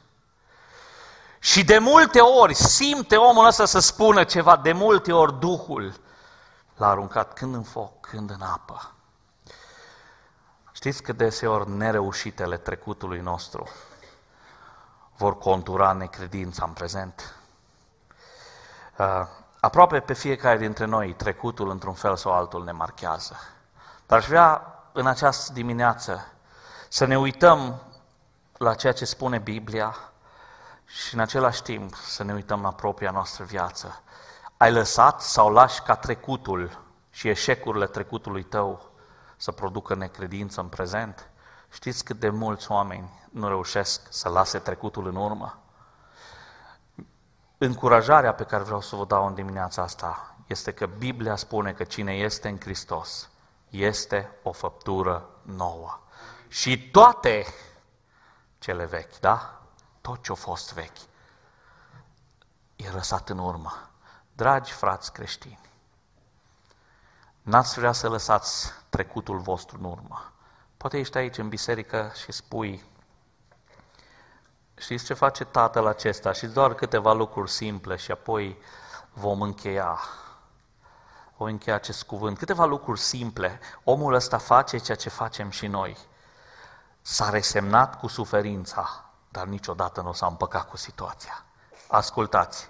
Și 1.39 1.63
de 1.63 1.77
multe 1.77 2.19
ori 2.19 2.53
simte 2.53 3.15
omul 3.15 3.45
ăsta 3.45 3.65
să 3.65 3.79
spună 3.79 4.23
ceva, 4.23 4.57
de 4.57 4.71
multe 4.71 5.13
ori 5.13 5.39
Duhul 5.39 5.93
l-a 6.77 6.89
aruncat 6.89 7.33
când 7.33 7.55
în 7.55 7.63
foc, 7.63 7.99
când 7.99 8.29
în 8.29 8.41
apă. 8.41 8.91
Știți 10.71 11.03
că 11.03 11.13
deseori 11.13 11.69
nereușitele 11.69 12.57
trecutului 12.57 13.19
nostru 13.19 13.67
vor 15.17 15.37
contura 15.37 15.91
necredința 15.91 16.65
în 16.65 16.71
prezent? 16.71 17.35
Uh, 18.97 19.27
aproape 19.59 19.99
pe 19.99 20.13
fiecare 20.13 20.57
dintre 20.57 20.85
noi 20.85 21.13
trecutul 21.13 21.69
într-un 21.69 21.93
fel 21.93 22.15
sau 22.15 22.31
altul 22.31 22.63
ne 22.63 22.71
marchează. 22.71 23.35
Dar 24.05 24.17
aș 24.17 24.27
vrea 24.27 24.61
în 24.91 25.07
această 25.07 25.53
dimineață 25.53 26.27
să 26.89 27.05
ne 27.05 27.17
uităm 27.17 27.81
la 28.57 28.73
ceea 28.73 28.93
ce 28.93 29.05
spune 29.05 29.37
Biblia 29.37 29.95
și 30.85 31.13
în 31.13 31.19
același 31.19 31.61
timp 31.61 31.95
să 31.95 32.23
ne 32.23 32.33
uităm 32.33 32.61
la 32.61 32.71
propria 32.71 33.11
noastră 33.11 33.43
viață. 33.43 34.01
Ai 34.57 34.71
lăsat 34.71 35.21
sau 35.21 35.51
lași 35.51 35.81
ca 35.81 35.95
trecutul 35.95 36.81
și 37.09 37.27
eșecurile 37.27 37.87
trecutului 37.87 38.43
tău 38.43 38.91
să 39.35 39.51
producă 39.51 39.95
necredință 39.95 40.61
în 40.61 40.67
prezent? 40.67 41.29
Știți 41.71 42.03
cât 42.03 42.19
de 42.19 42.29
mulți 42.29 42.71
oameni 42.71 43.27
nu 43.31 43.47
reușesc 43.47 44.01
să 44.09 44.29
lase 44.29 44.59
trecutul 44.59 45.07
în 45.07 45.15
urmă? 45.15 45.59
Încurajarea 47.57 48.33
pe 48.33 48.43
care 48.43 48.63
vreau 48.63 48.81
să 48.81 48.95
vă 48.95 49.05
dau 49.05 49.27
în 49.27 49.33
dimineața 49.33 49.81
asta 49.81 50.35
este 50.47 50.73
că 50.73 50.85
Biblia 50.85 51.35
spune 51.35 51.73
că 51.73 51.83
cine 51.83 52.13
este 52.13 52.47
în 52.47 52.59
Hristos 52.59 53.29
este 53.69 54.31
o 54.43 54.51
făptură 54.51 55.29
nouă. 55.41 55.99
Și 56.47 56.89
toate 56.89 57.45
cele 58.59 58.85
vechi, 58.85 59.19
da? 59.19 59.61
Tot 60.01 60.23
ce 60.23 60.31
a 60.31 60.35
fost 60.35 60.73
vechi 60.73 60.97
e 62.75 62.89
lăsat 62.91 63.29
în 63.29 63.37
urmă. 63.37 63.89
Dragi 64.37 64.71
frați 64.71 65.11
creștini, 65.11 65.59
n-ați 67.41 67.79
vrea 67.79 67.91
să 67.91 68.09
lăsați 68.09 68.71
trecutul 68.89 69.37
vostru 69.37 69.77
în 69.79 69.83
urmă. 69.83 70.31
Poate 70.77 70.97
ești 70.97 71.17
aici 71.17 71.37
în 71.37 71.49
biserică 71.49 72.11
și 72.23 72.31
spui, 72.31 72.83
știți 74.75 75.05
ce 75.05 75.13
face 75.13 75.43
tatăl 75.43 75.87
acesta? 75.87 76.31
Și 76.31 76.45
doar 76.45 76.73
câteva 76.73 77.13
lucruri 77.13 77.51
simple 77.51 77.95
și 77.95 78.11
apoi 78.11 78.57
vom 79.13 79.41
încheia. 79.41 79.99
O 81.37 81.43
încheia 81.43 81.75
acest 81.75 82.03
cuvânt. 82.03 82.37
Câteva 82.37 82.65
lucruri 82.65 82.99
simple. 82.99 83.59
Omul 83.83 84.13
ăsta 84.13 84.37
face 84.37 84.77
ceea 84.77 84.97
ce 84.97 85.09
facem 85.09 85.49
și 85.49 85.67
noi. 85.67 85.97
S-a 87.01 87.29
resemnat 87.29 87.99
cu 87.99 88.07
suferința, 88.07 89.05
dar 89.29 89.45
niciodată 89.45 90.01
nu 90.01 90.13
s-a 90.13 90.27
împăcat 90.27 90.69
cu 90.69 90.77
situația. 90.77 91.43
Ascultați, 91.87 92.69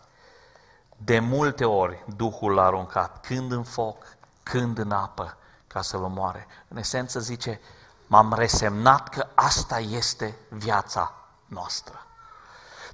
de 0.97 1.19
multe 1.19 1.65
ori 1.65 2.03
Duhul 2.15 2.53
l-a 2.53 2.65
aruncat, 2.65 3.25
când 3.25 3.51
în 3.51 3.63
foc, 3.63 4.05
când 4.43 4.77
în 4.77 4.91
apă, 4.91 5.37
ca 5.67 5.81
să-l 5.81 6.03
omoare. 6.03 6.47
În 6.67 6.77
esență 6.77 7.19
zice, 7.19 7.61
m-am 8.07 8.33
resemnat 8.33 9.09
că 9.09 9.27
asta 9.35 9.79
este 9.79 10.37
viața 10.49 11.13
noastră. 11.45 12.05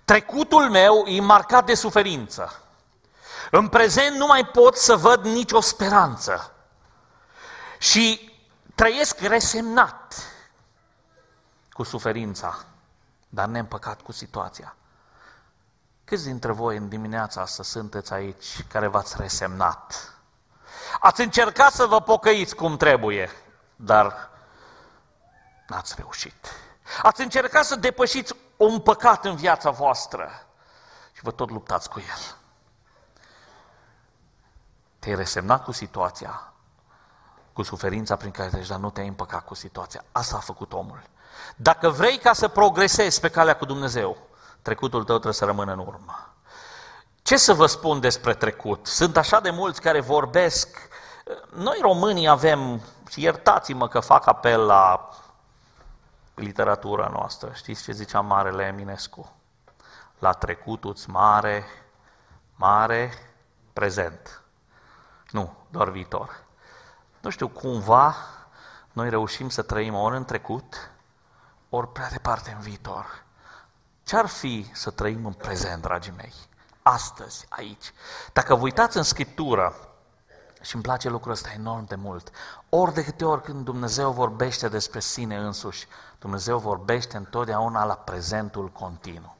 Trecutul 0.06 0.70
meu 0.70 1.06
e 1.06 1.22
marcat 1.22 1.66
de 1.66 1.74
suferință. 1.74 2.62
În 3.52 3.68
prezent 3.68 4.16
nu 4.16 4.26
mai 4.26 4.46
pot 4.46 4.78
să 4.78 4.96
văd 4.96 5.26
nicio 5.26 5.60
speranță. 5.60 6.52
Și 7.78 8.32
trăiesc 8.76 9.20
resemnat 9.20 10.16
cu 11.72 11.84
suferința, 11.84 12.66
dar 13.30 13.48
neîmpăcat 13.48 14.02
cu 14.02 14.12
situația. 14.12 14.76
Câți 16.14 16.26
dintre 16.26 16.52
voi 16.52 16.78
în 16.78 16.90
dimineața 16.90 17.42
asta 17.42 17.64
sunteți 17.64 18.14
aici 18.14 18.66
care 18.68 18.88
v-ați 18.88 19.16
resemnat? 19.18 20.14
Ați 21.00 21.22
încercat 21.22 21.72
să 21.72 21.86
vă 21.86 22.02
pocăiți 22.02 22.56
cum 22.56 22.78
trebuie, 22.78 23.30
dar 23.76 24.30
n-ați 25.68 25.94
reușit. 25.98 26.48
Ați 27.02 27.22
încercat 27.22 27.66
să 27.66 27.76
depășiți 27.76 28.34
un 28.58 28.80
păcat 28.80 29.26
în 29.26 29.36
viața 29.36 29.70
voastră 29.70 30.30
și 31.12 31.24
vă 31.24 31.32
tot 31.32 31.50
luptați 31.50 31.90
cu 31.90 32.00
el. 32.00 32.36
Te-ai 35.00 35.16
resemnat 35.16 35.64
cu 35.64 35.72
situația, 35.72 36.54
cu 37.54 37.62
suferința 37.62 38.16
prin 38.16 38.32
care 38.32 38.50
treci, 38.50 38.68
dar 38.68 38.80
nu 38.80 38.90
te-ai 38.90 39.08
împăcat 39.08 39.46
cu 39.46 39.54
situația. 39.54 40.04
Asta 40.12 40.36
a 40.36 40.40
făcut 40.40 40.74
omul. 40.74 41.02
Dacă 41.56 41.90
vrei 41.90 42.18
ca 42.18 42.34
să 42.34 42.48
progresezi 42.48 43.20
pe 43.20 43.30
calea 43.30 43.56
cu 43.56 43.66
Dumnezeu, 43.66 44.32
trecutul 44.64 45.04
tău 45.04 45.14
trebuie 45.14 45.34
să 45.34 45.46
rămână 45.46 45.72
în 45.72 45.80
urmă. 45.80 46.34
Ce 47.22 47.38
să 47.38 47.54
vă 47.54 47.66
spun 47.66 48.00
despre 48.00 48.34
trecut? 48.34 48.88
Sunt 48.88 49.18
așa 49.18 49.40
de 49.40 49.50
mulți 49.50 49.82
care 49.82 50.00
vorbesc. 50.00 50.88
Noi 51.56 51.78
românii 51.82 52.28
avem, 52.28 52.82
și 53.10 53.22
iertați-mă 53.22 53.88
că 53.88 54.00
fac 54.00 54.28
apel 54.28 54.66
la 54.66 55.10
literatura 56.34 57.08
noastră. 57.08 57.52
Știți 57.54 57.84
ce 57.84 57.92
zicea 57.92 58.22
Marele 58.22 58.66
Eminescu? 58.66 59.36
La 60.20 60.32
trecutul 60.32 60.96
mare, 61.08 61.64
mare 62.56 63.12
prezent. 63.74 64.42
Nu, 65.32 65.54
doar 65.70 65.90
viitor. 65.90 66.44
Nu 67.22 67.30
știu, 67.30 67.48
cumva 67.48 68.16
noi 68.92 69.10
reușim 69.10 69.50
să 69.50 69.62
trăim 69.62 69.96
ori 69.96 70.16
în 70.16 70.26
trecut, 70.26 70.92
ori 71.70 71.88
prea 71.88 72.10
departe 72.10 72.52
în 72.52 72.60
viitor. 72.60 73.23
Ce-ar 74.04 74.26
fi 74.26 74.72
să 74.74 74.90
trăim 74.90 75.26
în 75.26 75.34
prezent, 75.34 75.82
dragii 75.82 76.14
mei? 76.18 76.34
Astăzi, 76.82 77.46
aici. 77.50 77.94
Dacă 78.34 78.56
vă 78.56 78.62
uitați 78.62 78.98
în 78.98 79.04
Scriptură, 79.04 79.76
și 80.64 80.76
îmi 80.76 80.84
place 80.84 81.10
lucrul 81.10 81.32
ăsta 81.32 81.50
enorm 81.56 81.86
de 81.86 81.96
mult, 81.96 82.30
ori 82.70 82.94
de 82.94 83.04
câte 83.04 83.26
ori 83.26 83.42
când 83.42 83.66
Dumnezeu 83.66 84.12
vorbește 84.12 84.68
despre 84.68 85.00
sine 85.00 85.38
însuși, 85.38 85.88
Dumnezeu 86.20 86.58
vorbește 86.58 87.18
întotdeauna 87.18 87.86
la 87.86 87.94
prezentul 87.94 88.70
continuu. 88.70 89.36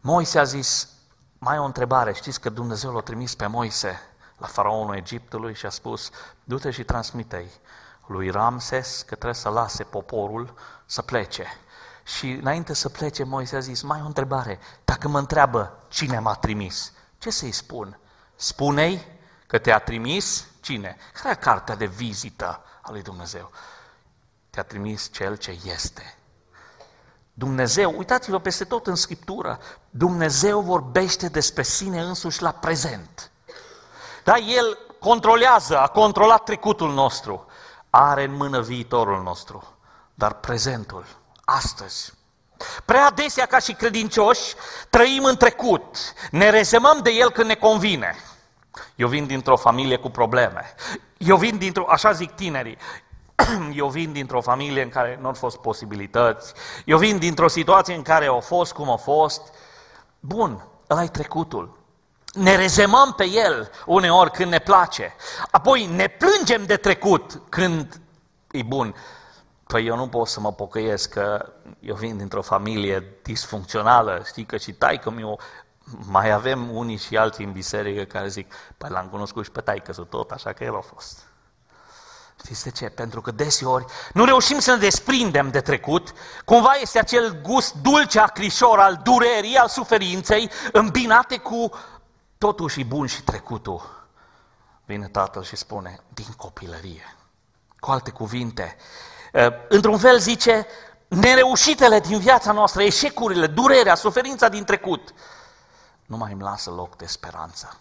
Moise 0.00 0.38
a 0.38 0.44
zis, 0.44 0.88
mai 1.38 1.58
o 1.58 1.64
întrebare, 1.64 2.12
știți 2.12 2.40
că 2.40 2.48
Dumnezeu 2.48 2.92
l-a 2.92 3.00
trimis 3.00 3.34
pe 3.34 3.46
Moise 3.46 4.00
la 4.38 4.46
faraonul 4.46 4.96
Egiptului 4.96 5.54
și 5.54 5.66
a 5.66 5.70
spus, 5.70 6.10
du-te 6.44 6.70
și 6.70 6.84
transmite-i 6.84 7.50
lui 8.06 8.30
Ramses 8.30 8.98
că 8.98 9.14
trebuie 9.14 9.34
să 9.34 9.48
lase 9.48 9.84
poporul 9.84 10.54
să 10.86 11.02
plece. 11.02 11.46
Și 12.06 12.30
înainte 12.30 12.74
să 12.74 12.88
plece, 12.88 13.24
Moise 13.24 13.56
a 13.56 13.60
zis, 13.60 13.82
mai 13.82 14.00
o 14.02 14.06
întrebare, 14.06 14.58
dacă 14.84 15.08
mă 15.08 15.18
întreabă 15.18 15.78
cine 15.88 16.18
m-a 16.18 16.34
trimis, 16.34 16.92
ce 17.18 17.30
să-i 17.30 17.52
spun? 17.52 17.98
Spune-i 18.34 19.06
că 19.46 19.58
te-a 19.58 19.78
trimis 19.78 20.46
cine? 20.60 20.96
Care 21.12 21.34
e 21.34 21.44
cartea 21.44 21.74
de 21.74 21.86
vizită 21.86 22.62
a 22.82 22.90
lui 22.90 23.02
Dumnezeu? 23.02 23.50
Te-a 24.50 24.62
trimis 24.62 25.10
Cel 25.12 25.36
ce 25.36 25.58
este. 25.64 26.18
Dumnezeu, 27.32 27.94
uitați-vă 27.96 28.40
peste 28.40 28.64
tot 28.64 28.86
în 28.86 28.94
Scriptură, 28.94 29.58
Dumnezeu 29.90 30.60
vorbește 30.60 31.28
despre 31.28 31.62
sine 31.62 32.00
însuși 32.00 32.42
la 32.42 32.50
prezent. 32.50 33.30
Da, 34.24 34.36
El 34.36 34.78
controlează, 35.00 35.78
a 35.78 35.88
controlat 35.88 36.44
trecutul 36.44 36.92
nostru, 36.92 37.46
are 37.90 38.24
în 38.24 38.34
mână 38.34 38.60
viitorul 38.60 39.22
nostru, 39.22 39.76
dar 40.14 40.32
prezentul, 40.32 41.06
astăzi. 41.46 42.12
Prea 42.84 43.06
adesea 43.06 43.46
ca 43.46 43.58
și 43.58 43.72
credincioși 43.72 44.54
trăim 44.90 45.24
în 45.24 45.36
trecut, 45.36 45.96
ne 46.30 46.50
rezemăm 46.50 47.00
de 47.02 47.10
el 47.10 47.30
când 47.30 47.48
ne 47.48 47.54
convine. 47.54 48.16
Eu 48.96 49.08
vin 49.08 49.26
dintr-o 49.26 49.56
familie 49.56 49.96
cu 49.96 50.10
probleme. 50.10 50.74
Eu 51.18 51.36
vin 51.36 51.58
dintr-o, 51.58 51.86
așa 51.88 52.12
zic 52.12 52.30
tinerii, 52.30 52.78
eu 53.74 53.88
vin 53.88 54.12
dintr-o 54.12 54.40
familie 54.40 54.82
în 54.82 54.88
care 54.88 55.18
nu 55.20 55.26
au 55.26 55.34
fost 55.34 55.56
posibilități. 55.56 56.52
Eu 56.84 56.98
vin 56.98 57.18
dintr-o 57.18 57.48
situație 57.48 57.94
în 57.94 58.02
care 58.02 58.26
au 58.26 58.40
fost 58.40 58.72
cum 58.72 58.90
au 58.90 58.96
fost. 58.96 59.42
Bun, 60.20 60.66
ăla 60.90 61.02
e 61.02 61.08
trecutul. 61.08 61.78
Ne 62.32 62.56
rezemăm 62.56 63.12
pe 63.16 63.24
el 63.24 63.70
uneori 63.86 64.30
când 64.30 64.50
ne 64.50 64.58
place. 64.58 65.14
Apoi 65.50 65.86
ne 65.86 66.06
plângem 66.06 66.64
de 66.66 66.76
trecut 66.76 67.40
când 67.48 68.00
e 68.50 68.62
bun. 68.62 68.94
Păi 69.66 69.86
eu 69.86 69.96
nu 69.96 70.08
pot 70.08 70.28
să 70.28 70.40
mă 70.40 70.52
pocăiesc 70.52 71.10
că 71.10 71.52
eu 71.80 71.94
vin 71.94 72.16
dintr-o 72.16 72.42
familie 72.42 73.18
disfuncțională, 73.22 74.22
știi 74.26 74.46
că 74.46 74.56
și 74.56 74.72
taică 74.72 75.10
mi 75.10 75.36
mai 76.06 76.30
avem 76.30 76.76
unii 76.76 76.96
și 76.96 77.16
alții 77.16 77.44
în 77.44 77.52
biserică 77.52 78.02
care 78.02 78.28
zic, 78.28 78.54
păi 78.76 78.90
l-am 78.90 79.08
cunoscut 79.08 79.44
și 79.44 79.50
pe 79.50 79.60
taică 79.60 79.92
tot, 79.92 80.30
așa 80.30 80.52
că 80.52 80.64
el 80.64 80.76
a 80.76 80.80
fost. 80.80 81.18
Știți 82.38 82.62
de 82.62 82.70
ce? 82.70 82.88
Pentru 82.88 83.20
că 83.20 83.30
deseori 83.30 83.84
nu 84.12 84.24
reușim 84.24 84.58
să 84.58 84.70
ne 84.70 84.76
desprindem 84.76 85.50
de 85.50 85.60
trecut, 85.60 86.12
cumva 86.44 86.72
este 86.80 86.98
acel 86.98 87.40
gust 87.40 87.74
dulce, 87.74 88.20
acrișor 88.20 88.78
al 88.78 89.00
durerii, 89.02 89.56
al 89.56 89.68
suferinței, 89.68 90.50
îmbinate 90.72 91.38
cu 91.38 91.70
totuși 92.38 92.84
bun 92.84 93.06
și 93.06 93.22
trecutul. 93.22 94.08
Vine 94.84 95.08
tatăl 95.08 95.42
și 95.42 95.56
spune, 95.56 96.00
din 96.14 96.32
copilărie. 96.36 97.16
Cu 97.80 97.90
alte 97.90 98.10
cuvinte, 98.10 98.76
ă, 98.78 99.15
într-un 99.68 99.98
fel 99.98 100.18
zice, 100.18 100.66
nereușitele 101.08 102.00
din 102.00 102.18
viața 102.18 102.52
noastră, 102.52 102.82
eșecurile, 102.82 103.46
durerea, 103.46 103.94
suferința 103.94 104.48
din 104.48 104.64
trecut, 104.64 105.14
nu 106.06 106.16
mai 106.16 106.32
îmi 106.32 106.42
lasă 106.42 106.70
loc 106.70 106.96
de 106.96 107.06
speranță. 107.06 107.76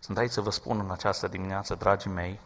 Sunt 0.00 0.18
aici 0.18 0.30
să 0.30 0.40
vă 0.40 0.50
spun 0.50 0.78
în 0.84 0.90
această 0.90 1.28
dimineață, 1.28 1.74
dragii 1.74 2.10
mei, 2.10 2.40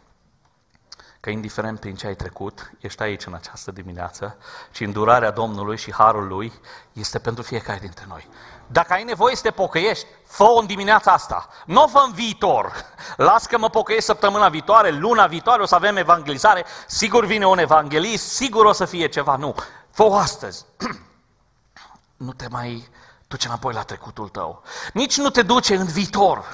că 1.27 1.33
indiferent 1.33 1.81
prin 1.81 1.95
ce 1.95 2.07
ai 2.07 2.15
trecut, 2.15 2.71
ești 2.81 3.03
aici 3.03 3.27
în 3.27 3.35
această 3.35 3.71
dimineață 3.71 4.37
și 4.71 4.85
îndurarea 4.85 5.31
Domnului 5.31 5.77
și 5.77 5.93
harul 5.93 6.27
Lui 6.27 6.53
este 6.93 7.19
pentru 7.19 7.43
fiecare 7.43 7.79
dintre 7.79 8.05
noi. 8.09 8.29
Dacă 8.67 8.93
ai 8.93 9.05
nevoie 9.05 9.37
să 9.37 9.43
te 9.43 9.51
pocăiești, 9.51 10.07
fă-o 10.27 10.59
în 10.59 10.67
dimineața 10.67 11.13
asta. 11.13 11.49
Nu 11.65 11.83
o 11.83 11.87
fă 11.87 12.03
în 12.07 12.13
viitor. 12.13 12.73
Las 13.17 13.47
că 13.47 13.59
mă 13.59 13.69
pocăiesc 13.69 14.07
săptămâna 14.07 14.49
viitoare, 14.49 14.91
luna 14.91 15.27
viitoare 15.27 15.63
o 15.63 15.67
să 15.67 15.75
avem 15.75 15.97
evangelizare, 15.97 16.65
sigur 16.87 17.25
vine 17.25 17.47
un 17.47 17.59
evanghelist, 17.59 18.29
sigur 18.29 18.65
o 18.65 18.73
să 18.73 18.85
fie 18.85 19.09
ceva. 19.09 19.37
Nu, 19.37 19.55
fă-o 19.91 20.15
astăzi. 20.15 20.65
nu 22.27 22.33
te 22.33 22.47
mai 22.51 22.89
duce 23.29 23.47
înapoi 23.47 23.75
la 23.75 23.83
trecutul 23.83 24.29
tău. 24.29 24.63
Nici 24.93 25.17
nu 25.17 25.31
te 25.31 25.43
duce 25.43 25.75
în 25.75 25.87
viitor. 25.87 26.45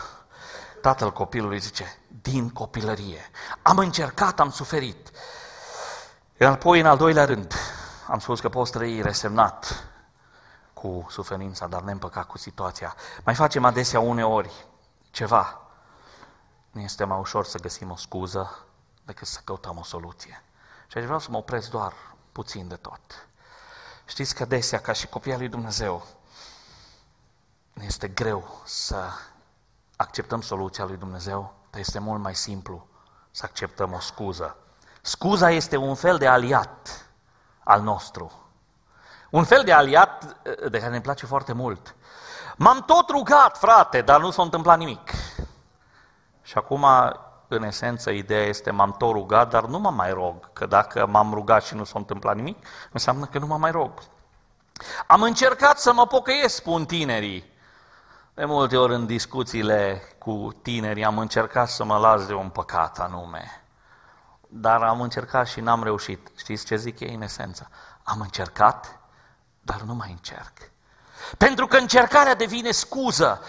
Tatăl 0.82 1.12
copilului 1.12 1.58
zice, 1.58 1.98
din 2.22 2.50
copilărie. 2.50 3.30
Am 3.62 3.78
încercat, 3.78 4.40
am 4.40 4.50
suferit. 4.50 5.10
Apoi, 6.40 6.80
în 6.80 6.86
al 6.86 6.96
doilea 6.96 7.24
rând, 7.24 7.54
am 8.06 8.18
spus 8.18 8.40
că 8.40 8.48
poți 8.48 8.72
trăi 8.72 9.02
resemnat 9.02 9.86
cu 10.72 11.06
suferința, 11.10 11.66
dar 11.66 11.82
neîmpăcat 11.82 12.26
cu 12.26 12.38
situația. 12.38 12.96
Mai 13.24 13.34
facem 13.34 13.64
adesea 13.64 14.00
uneori 14.00 14.66
ceva. 15.10 15.60
Nu 16.70 16.80
este 16.80 17.04
mai 17.04 17.18
ușor 17.18 17.44
să 17.44 17.58
găsim 17.58 17.90
o 17.90 17.96
scuză 17.96 18.66
decât 19.04 19.26
să 19.26 19.40
căutăm 19.44 19.78
o 19.78 19.82
soluție. 19.82 20.42
Și 20.86 20.98
aș 20.98 21.04
vrea 21.04 21.18
să 21.18 21.30
mă 21.30 21.36
opresc 21.36 21.70
doar 21.70 21.92
puțin 22.32 22.68
de 22.68 22.76
tot. 22.76 23.28
Știți 24.04 24.34
că 24.34 24.42
adesea, 24.42 24.80
ca 24.80 24.92
și 24.92 25.06
copia 25.06 25.36
lui 25.36 25.48
Dumnezeu, 25.48 26.06
ne 27.72 27.84
este 27.84 28.08
greu 28.08 28.60
să 28.64 29.08
acceptăm 29.96 30.40
soluția 30.40 30.84
lui 30.84 30.96
Dumnezeu, 30.96 31.54
dar 31.70 31.80
este 31.80 31.98
mult 31.98 32.22
mai 32.22 32.34
simplu 32.34 32.86
să 33.30 33.42
acceptăm 33.44 33.92
o 33.92 34.00
scuză. 34.00 34.56
Scuza 35.00 35.50
este 35.50 35.76
un 35.76 35.94
fel 35.94 36.18
de 36.18 36.26
aliat 36.26 37.06
al 37.64 37.80
nostru. 37.80 38.32
Un 39.30 39.44
fel 39.44 39.64
de 39.64 39.72
aliat 39.72 40.36
eh, 40.42 40.70
de 40.70 40.78
care 40.78 40.90
ne 40.90 41.00
place 41.00 41.26
foarte 41.26 41.52
mult. 41.52 41.94
M-am 42.56 42.82
tot 42.86 43.08
rugat, 43.10 43.58
frate, 43.58 44.00
dar 44.00 44.20
nu 44.20 44.30
s-a 44.30 44.42
întâmplat 44.42 44.78
nimic. 44.78 45.10
Și 46.42 46.58
acum, 46.58 46.86
în 47.48 47.62
esență, 47.62 48.10
ideea 48.10 48.44
este 48.44 48.70
m-am 48.70 48.92
tot 48.92 49.12
rugat, 49.12 49.50
dar 49.50 49.64
nu 49.64 49.78
mă 49.78 49.90
mai 49.90 50.12
rog. 50.12 50.52
Că 50.52 50.66
dacă 50.66 51.06
m-am 51.06 51.34
rugat 51.34 51.62
și 51.62 51.74
nu 51.74 51.84
s-a 51.84 51.98
întâmplat 51.98 52.34
nimic, 52.34 52.66
înseamnă 52.92 53.24
că 53.24 53.38
nu 53.38 53.46
mă 53.46 53.56
mai 53.56 53.70
rog. 53.70 53.92
Am 55.06 55.22
încercat 55.22 55.78
să 55.78 55.92
mă 55.92 56.06
pocăiesc, 56.06 56.54
spun 56.54 56.84
tinerii. 56.84 57.51
De 58.34 58.44
multe 58.44 58.76
ori 58.76 58.94
în 58.94 59.06
discuțiile 59.06 60.02
cu 60.18 60.58
tinerii 60.62 61.04
am 61.04 61.18
încercat 61.18 61.68
să 61.68 61.84
mă 61.84 61.98
las 61.98 62.26
de 62.26 62.34
un 62.34 62.48
păcat 62.48 62.98
anume. 62.98 63.64
Dar 64.48 64.82
am 64.82 65.00
încercat 65.00 65.46
și 65.46 65.60
n-am 65.60 65.82
reușit. 65.82 66.30
Știți 66.36 66.66
ce 66.66 66.76
zic 66.76 67.00
ei 67.00 67.14
în 67.14 67.22
esență? 67.22 67.68
Am 68.02 68.20
încercat, 68.20 69.00
dar 69.60 69.80
nu 69.80 69.94
mai 69.94 70.10
încerc. 70.10 70.52
Pentru 71.38 71.66
că 71.66 71.76
încercarea 71.76 72.34
devine 72.34 72.70
scuză. 72.70 73.40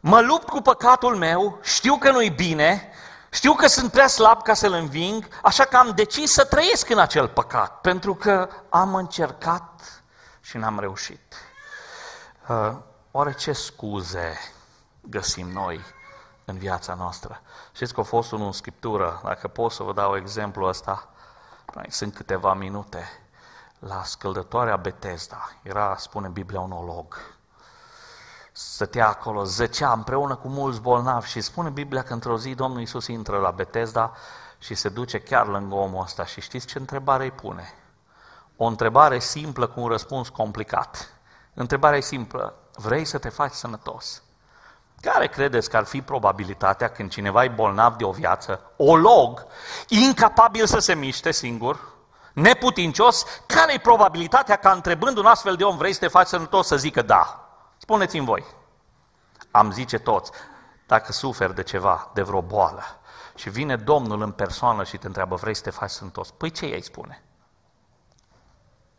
Mă 0.00 0.20
lupt 0.20 0.48
cu 0.48 0.60
păcatul 0.60 1.16
meu, 1.16 1.58
știu 1.62 1.96
că 1.96 2.10
nu-i 2.10 2.30
bine, 2.30 2.90
știu 3.30 3.52
că 3.52 3.66
sunt 3.66 3.90
prea 3.90 4.06
slab 4.06 4.42
ca 4.42 4.54
să-l 4.54 4.72
înving, 4.72 5.28
așa 5.42 5.64
că 5.64 5.76
am 5.76 5.92
decis 5.94 6.32
să 6.32 6.44
trăiesc 6.44 6.90
în 6.90 6.98
acel 6.98 7.28
păcat, 7.28 7.80
pentru 7.80 8.14
că 8.14 8.48
am 8.68 8.94
încercat 8.94 10.02
și 10.40 10.56
n-am 10.56 10.78
reușit. 10.78 11.34
Uh, 13.10 13.14
Oare 13.14 13.32
ce 13.32 13.52
scuze 13.52 14.36
găsim 15.00 15.48
noi 15.48 15.80
în 16.44 16.58
viața 16.58 16.94
noastră? 16.94 17.40
Știți 17.72 17.94
că 17.94 18.00
a 18.00 18.02
fost 18.02 18.32
unul 18.32 18.46
în 18.46 18.52
Scriptură, 18.52 19.20
dacă 19.24 19.48
pot 19.48 19.72
să 19.72 19.82
vă 19.82 19.92
dau 19.92 20.16
exemplu 20.16 20.66
ăsta, 20.66 21.08
mai 21.74 21.86
sunt 21.88 22.14
câteva 22.14 22.54
minute, 22.54 23.04
la 23.78 24.02
scăldătoarea 24.04 24.76
Betesda, 24.76 25.50
era, 25.62 25.96
spune 25.96 26.28
Biblia, 26.28 26.60
un 26.60 26.72
olog. 26.72 27.16
Stătea 28.52 29.08
acolo, 29.08 29.44
zăcea 29.44 29.92
împreună 29.92 30.36
cu 30.36 30.48
mulți 30.48 30.80
bolnavi 30.80 31.28
și 31.28 31.40
spune 31.40 31.70
Biblia 31.70 32.02
că 32.02 32.12
într-o 32.12 32.38
zi 32.38 32.54
Domnul 32.54 32.80
Iisus 32.80 33.06
intră 33.06 33.38
la 33.38 33.50
Betesda 33.50 34.12
și 34.58 34.74
se 34.74 34.88
duce 34.88 35.20
chiar 35.20 35.46
lângă 35.46 35.74
omul 35.74 36.02
ăsta 36.02 36.24
și 36.24 36.40
știți 36.40 36.66
ce 36.66 36.78
întrebare 36.78 37.24
îi 37.24 37.30
pune? 37.30 37.74
O 38.56 38.64
întrebare 38.64 39.18
simplă 39.18 39.66
cu 39.66 39.80
un 39.80 39.88
răspuns 39.88 40.28
complicat. 40.28 41.12
Întrebarea 41.54 41.98
e 41.98 42.00
simplă. 42.00 42.54
Vrei 42.80 43.04
să 43.04 43.18
te 43.18 43.28
faci 43.28 43.52
sănătos? 43.52 44.22
Care 45.00 45.26
credeți 45.26 45.70
că 45.70 45.76
ar 45.76 45.84
fi 45.84 46.02
probabilitatea 46.02 46.88
când 46.88 47.10
cineva 47.10 47.44
e 47.44 47.48
bolnav 47.48 47.96
de 47.96 48.04
o 48.04 48.10
viață, 48.10 48.72
olog, 48.76 49.46
incapabil 49.88 50.66
să 50.66 50.78
se 50.78 50.94
miște 50.94 51.30
singur, 51.30 51.80
neputincios, 52.32 53.24
care 53.46 53.72
e 53.72 53.78
probabilitatea 53.78 54.56
ca 54.56 54.70
întrebând 54.70 55.16
un 55.16 55.26
astfel 55.26 55.56
de 55.56 55.64
om, 55.64 55.76
vrei 55.76 55.92
să 55.92 55.98
te 55.98 56.08
faci 56.08 56.26
sănătos, 56.26 56.66
să 56.66 56.76
zică 56.76 57.02
da? 57.02 57.48
Spuneți-mi 57.78 58.26
voi. 58.26 58.44
Am 59.50 59.72
zice 59.72 59.98
toți, 59.98 60.30
dacă 60.86 61.12
suferi 61.12 61.54
de 61.54 61.62
ceva, 61.62 62.10
de 62.14 62.22
vreo 62.22 62.42
boală, 62.42 62.82
și 63.34 63.50
vine 63.50 63.76
Domnul 63.76 64.22
în 64.22 64.32
persoană 64.32 64.84
și 64.84 64.98
te 64.98 65.06
întreabă, 65.06 65.34
vrei 65.34 65.54
să 65.54 65.62
te 65.62 65.70
faci 65.70 65.90
sănătos? 65.90 66.30
Păi 66.30 66.50
ce 66.50 66.66
ei 66.66 66.82
spune? 66.82 67.22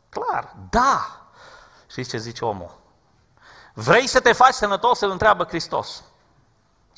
Clar, 0.09 0.55
da. 0.69 1.25
Știți 1.88 2.09
ce 2.09 2.17
zice 2.17 2.45
omul? 2.45 2.88
Vrei 3.80 4.07
să 4.07 4.19
te 4.19 4.32
faci 4.32 4.53
sănătos? 4.53 4.99
Îl 4.99 5.11
întreabă 5.11 5.43
Hristos. 5.43 6.03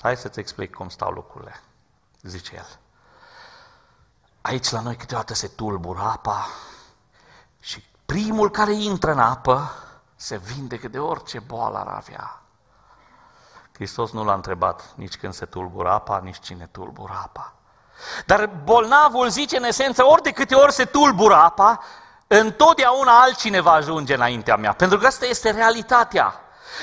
Hai 0.01 0.17
să-ți 0.17 0.39
explic 0.39 0.75
cum 0.75 0.89
stau 0.89 1.11
lucrurile, 1.11 1.61
zice 2.21 2.55
el. 2.55 2.79
Aici 4.41 4.69
la 4.69 4.79
noi 4.79 4.95
câteodată 4.95 5.34
se 5.34 5.47
tulbură 5.47 5.99
apa 5.99 6.47
și 7.59 7.84
primul 8.05 8.51
care 8.51 8.73
intră 8.73 9.11
în 9.11 9.19
apă 9.19 9.71
se 10.15 10.38
vindecă 10.38 10.88
de 10.88 10.99
orice 10.99 11.39
boală 11.39 11.77
ar 11.77 11.88
avea. 11.88 12.41
Hristos 13.73 14.11
nu 14.11 14.23
l-a 14.23 14.34
întrebat 14.34 14.93
nici 14.95 15.17
când 15.17 15.34
se 15.34 15.45
tulbură 15.45 15.89
apa, 15.89 16.19
nici 16.23 16.39
cine 16.39 16.69
tulbură 16.71 17.19
apa. 17.23 17.53
Dar 18.25 18.45
bolnavul 18.63 19.29
zice 19.29 19.57
în 19.57 19.63
esență, 19.63 20.05
ori 20.05 20.21
de 20.21 20.32
câte 20.32 20.55
ori 20.55 20.73
se 20.73 20.86
tulbură 20.86 21.36
apa, 21.36 21.84
întotdeauna 22.27 23.19
altcineva 23.19 23.71
ajunge 23.71 24.13
înaintea 24.13 24.55
mea. 24.55 24.73
Pentru 24.73 24.97
că 24.97 25.05
asta 25.05 25.25
este 25.25 25.51
realitatea. 25.51 26.41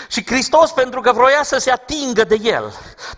Și 0.09 0.26
Hristos, 0.26 0.70
pentru 0.70 1.01
că 1.01 1.12
vroia 1.12 1.43
să 1.43 1.59
se 1.59 1.70
atingă 1.70 2.24
de 2.24 2.39
el, 2.43 2.72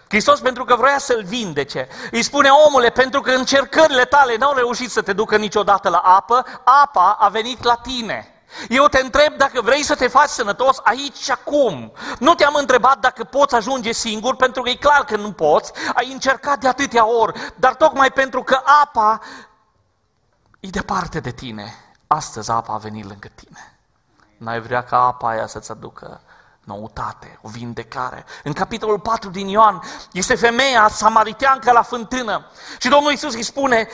Hristos, 0.09 0.41
pentru 0.41 0.65
că 0.65 0.77
vroia 0.77 0.99
să-l 0.99 1.25
vindece, 1.25 1.89
îi 2.11 2.23
spune, 2.23 2.49
omule, 2.67 2.91
pentru 2.91 3.21
că 3.21 3.31
încercările 3.31 4.05
tale 4.05 4.37
n-au 4.37 4.55
reușit 4.55 4.91
să 4.91 5.03
te 5.03 5.13
ducă 5.13 5.37
niciodată 5.37 5.89
la 5.89 5.99
apă, 5.99 6.45
apa 6.83 7.17
a 7.19 7.29
venit 7.29 7.63
la 7.65 7.75
tine. 7.75 8.35
Eu 8.69 8.87
te 8.87 9.01
întreb 9.01 9.37
dacă 9.37 9.61
vrei 9.61 9.83
să 9.83 9.95
te 9.95 10.09
faci 10.09 10.29
sănătos 10.29 10.81
aici 10.83 11.17
și 11.17 11.31
acum. 11.31 11.93
Nu 12.19 12.35
te-am 12.35 12.55
întrebat 12.55 12.99
dacă 12.99 13.25
poți 13.25 13.55
ajunge 13.55 13.93
singur, 13.93 14.37
pentru 14.37 14.63
că 14.63 14.69
e 14.69 14.75
clar 14.75 15.05
că 15.05 15.17
nu 15.17 15.33
poți. 15.33 15.73
Ai 15.95 16.13
încercat 16.13 16.59
de 16.59 16.69
atâtea 16.69 17.07
ori, 17.07 17.53
dar 17.57 17.75
tocmai 17.75 18.11
pentru 18.11 18.43
că 18.43 18.61
apa 18.83 19.21
e 20.61 20.69
departe 20.69 21.21
de 21.21 21.31
tine. 21.31 21.75
Astăzi 22.07 22.51
apa 22.51 22.75
a 22.75 22.79
venit 22.79 23.05
lângă 23.05 23.29
tine. 23.35 23.79
N-ai 24.37 24.61
vrea 24.61 24.85
ca 24.85 25.07
apa 25.07 25.29
aia 25.29 25.47
să-ți 25.47 25.71
aducă 25.71 26.21
noutate, 26.71 27.39
o 27.43 27.49
vindecare. 27.49 28.25
În 28.45 28.53
capitolul 28.53 29.01
4 29.01 29.31
din 29.31 29.47
Ioan 29.47 29.83
este 30.13 30.35
femeia 30.35 30.89
samariteancă 30.89 31.73
la 31.73 31.83
fântână 31.83 32.47
și 32.79 32.89
Domnul 32.89 33.11
Iisus 33.11 33.35
îi 33.35 33.43
spune, 33.43 33.89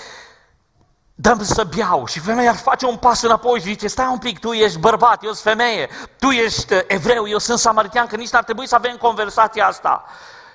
dăm 1.15 1.43
să 1.43 1.65
beau. 1.65 2.07
Și 2.07 2.19
femeia 2.19 2.51
ar 2.51 2.57
face 2.57 2.87
un 2.87 2.97
pas 2.97 3.23
înapoi 3.23 3.59
și 3.59 3.67
zice, 3.67 3.87
stai 3.89 4.07
un 4.07 4.19
pic, 4.19 4.39
tu 4.39 4.53
ești 4.53 4.79
bărbat, 4.79 5.25
eu 5.25 5.33
sunt 5.33 5.57
femeie, 5.57 5.89
tu 6.19 6.31
ești 6.31 6.73
uh, 6.73 6.81
evreu, 6.87 7.29
eu 7.29 7.39
sunt 7.39 7.59
samaritean, 7.59 8.07
că 8.07 8.17
nici 8.17 8.31
n-ar 8.31 8.45
trebui 8.45 8.67
să 8.67 8.75
avem 8.75 8.97
conversația 8.97 9.67
asta. 9.67 10.05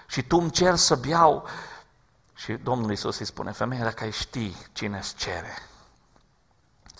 Și 0.07 0.21
tu 0.21 0.37
îmi 0.37 0.51
cer 0.51 0.75
să 0.75 0.95
beau. 0.95 1.47
Și 2.35 2.53
Domnul 2.53 2.89
Iisus 2.89 3.19
îi 3.19 3.25
spune, 3.25 3.51
femeia, 3.51 3.83
dacă 3.83 4.03
ai 4.03 4.11
ști 4.11 4.55
cine 4.71 4.97
îți 4.97 5.15
cere 5.15 5.57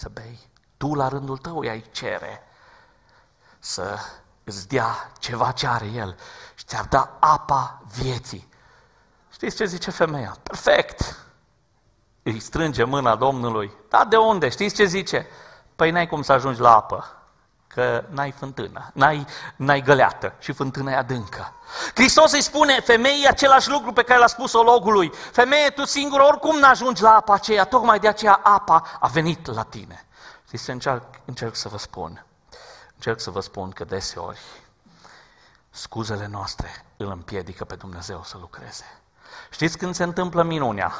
să 0.01 0.09
bei, 0.09 0.39
tu 0.77 0.93
la 0.93 1.07
rândul 1.07 1.37
tău 1.37 1.59
ai 1.59 1.83
cere 1.91 2.43
să 3.59 3.99
îți 4.43 4.67
dea 4.67 5.11
ceva 5.19 5.51
ce 5.51 5.67
are 5.67 5.85
El 5.85 6.17
și 6.55 6.65
ți-ar 6.65 6.85
da 6.85 7.17
apa 7.19 7.81
vieții. 7.95 8.49
Știți 9.33 9.55
ce 9.55 9.65
zice 9.65 9.91
femeia? 9.91 10.37
Perfect! 10.43 11.15
Îi 12.23 12.39
strânge 12.39 12.83
mâna 12.83 13.15
Domnului. 13.15 13.71
Da, 13.89 14.05
de 14.05 14.17
unde? 14.17 14.49
Știți 14.49 14.75
ce 14.75 14.85
zice? 14.85 15.27
Păi 15.75 15.91
n-ai 15.91 16.07
cum 16.07 16.21
să 16.21 16.31
ajungi 16.31 16.59
la 16.59 16.75
apă, 16.75 17.05
că 17.67 18.03
n-ai 18.09 18.31
fântână, 18.31 18.89
n-ai, 18.93 19.25
n-ai 19.55 19.81
găleată 19.81 20.33
și 20.39 20.51
fântâna 20.51 20.91
e 20.91 20.95
adâncă. 20.95 21.53
Hristos 21.95 22.31
îi 22.31 22.41
spune 22.41 22.79
femeii 22.79 23.27
același 23.27 23.69
lucru 23.69 23.93
pe 23.93 24.03
care 24.03 24.19
l-a 24.19 24.27
spus 24.27 24.53
ologului. 24.53 25.11
Femeie, 25.31 25.69
tu 25.69 25.85
singur 25.85 26.19
oricum 26.19 26.57
n-ajungi 26.57 27.01
la 27.01 27.15
apa 27.15 27.33
aceea, 27.33 27.63
tocmai 27.63 27.99
de 27.99 28.07
aceea 28.07 28.39
apa 28.43 28.83
a 28.99 29.07
venit 29.07 29.53
la 29.53 29.63
tine. 29.63 30.05
Știți 30.45 30.63
ce 30.63 30.71
încerc, 30.71 31.03
încerc 31.25 31.55
să 31.55 31.67
vă 31.67 31.77
spun? 31.77 32.25
Încerc 33.01 33.19
să 33.19 33.31
vă 33.31 33.39
spun 33.39 33.71
că 33.71 33.83
deseori 33.83 34.39
scuzele 35.69 36.27
noastre 36.27 36.85
îl 36.97 37.07
împiedică 37.11 37.65
pe 37.65 37.75
Dumnezeu 37.75 38.23
să 38.23 38.37
lucreze. 38.37 38.85
Știți 39.49 39.77
când 39.77 39.95
se 39.95 40.03
întâmplă 40.03 40.43
minunea? 40.43 40.91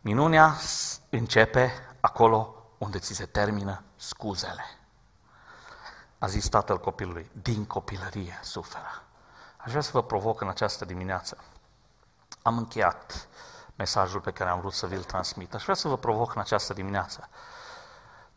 Minunea 0.00 0.56
începe 1.10 1.72
acolo 2.00 2.54
unde 2.78 2.98
ți 2.98 3.14
se 3.14 3.26
termină 3.26 3.82
scuzele. 3.96 4.64
A 6.18 6.26
zis 6.26 6.48
tatăl 6.48 6.78
copilului, 6.78 7.30
din 7.42 7.64
copilărie 7.64 8.40
suferă. 8.42 9.02
Aș 9.56 9.70
vrea 9.70 9.82
să 9.82 9.90
vă 9.92 10.02
provoc 10.02 10.40
în 10.40 10.48
această 10.48 10.84
dimineață. 10.84 11.38
Am 12.42 12.56
încheiat 12.56 13.28
mesajul 13.76 14.20
pe 14.20 14.32
care 14.32 14.50
am 14.50 14.60
vrut 14.60 14.72
să 14.72 14.86
vi-l 14.86 15.02
transmit. 15.02 15.54
Aș 15.54 15.62
vrea 15.62 15.74
să 15.74 15.88
vă 15.88 15.96
provoc 15.96 16.34
în 16.34 16.40
această 16.40 16.72
dimineață. 16.72 17.28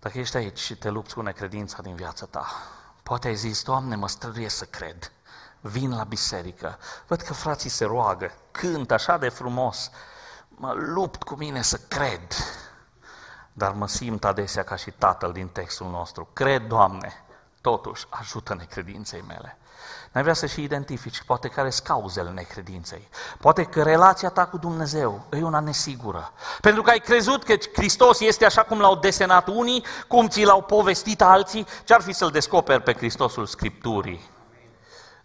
Dacă 0.06 0.18
ești 0.20 0.38
aici 0.38 0.60
și 0.60 0.76
te 0.76 0.89
lupți 0.89 1.14
cu 1.14 1.22
necredința 1.22 1.82
din 1.82 1.95
viața 1.95 2.26
ta, 2.26 2.45
poate 3.03 3.28
ai 3.28 3.36
zis, 3.36 3.64
Doamne, 3.64 3.95
mă 3.95 4.08
străduie 4.08 4.49
să 4.49 4.66
cred. 4.66 5.12
Vin 5.62 5.95
la 5.95 6.03
biserică, 6.03 6.78
văd 7.08 7.22
că 7.22 7.34
frații 7.34 7.70
se 7.70 7.86
roagă, 7.86 8.32
cânt 8.51 8.91
așa 8.91 9.18
de 9.18 9.30
frumos, 9.30 9.91
mă 10.47 10.72
lupt 10.74 11.24
cu 11.24 11.36
mine 11.36 11.62
să 11.62 11.78
cred. 11.88 12.28
Dar 13.53 13.72
mă 13.72 13.88
simt 13.88 14.26
adesea 14.26 14.64
ca 14.64 14.76
și 14.76 14.91
tatăl 14.91 15.32
din 15.32 15.47
textul 15.47 15.89
nostru. 15.89 16.30
Cred, 16.34 16.68
Doamne, 16.68 17.14
totuși 17.62 18.06
ajută 18.10 18.56
necredinței 18.56 19.22
mele. 19.22 19.58
N-ai 20.16 20.24
vrea 20.24 20.36
să 20.36 20.45
și 20.45 20.63
identifici 20.63 21.24
poate 21.24 21.47
care 21.47 21.70
sunt 21.70 21.88
cauzele 21.88 22.30
necredinței. 22.30 23.09
Poate 23.39 23.63
că 23.63 23.84
relația 23.84 24.30
ta 24.30 24.45
cu 24.45 24.57
Dumnezeu 24.57 25.26
e 25.32 25.43
una 25.43 25.59
nesigură. 25.59 26.32
Pentru 26.61 26.82
că 26.82 26.89
ai 26.89 26.99
crezut 26.99 27.43
că 27.43 27.55
Hristos 27.74 28.20
este 28.20 28.45
așa 28.45 28.63
cum 28.63 28.80
l-au 28.80 28.95
desenat 28.95 29.47
unii, 29.47 29.86
cum 30.07 30.28
ți 30.28 30.43
l-au 30.43 30.61
povestit 30.61 31.22
alții, 31.22 31.66
ce-ar 31.84 32.01
fi 32.01 32.13
să-L 32.13 32.30
descoperi 32.30 32.82
pe 32.82 32.93
Hristosul 32.93 33.45
Scripturii? 33.45 34.30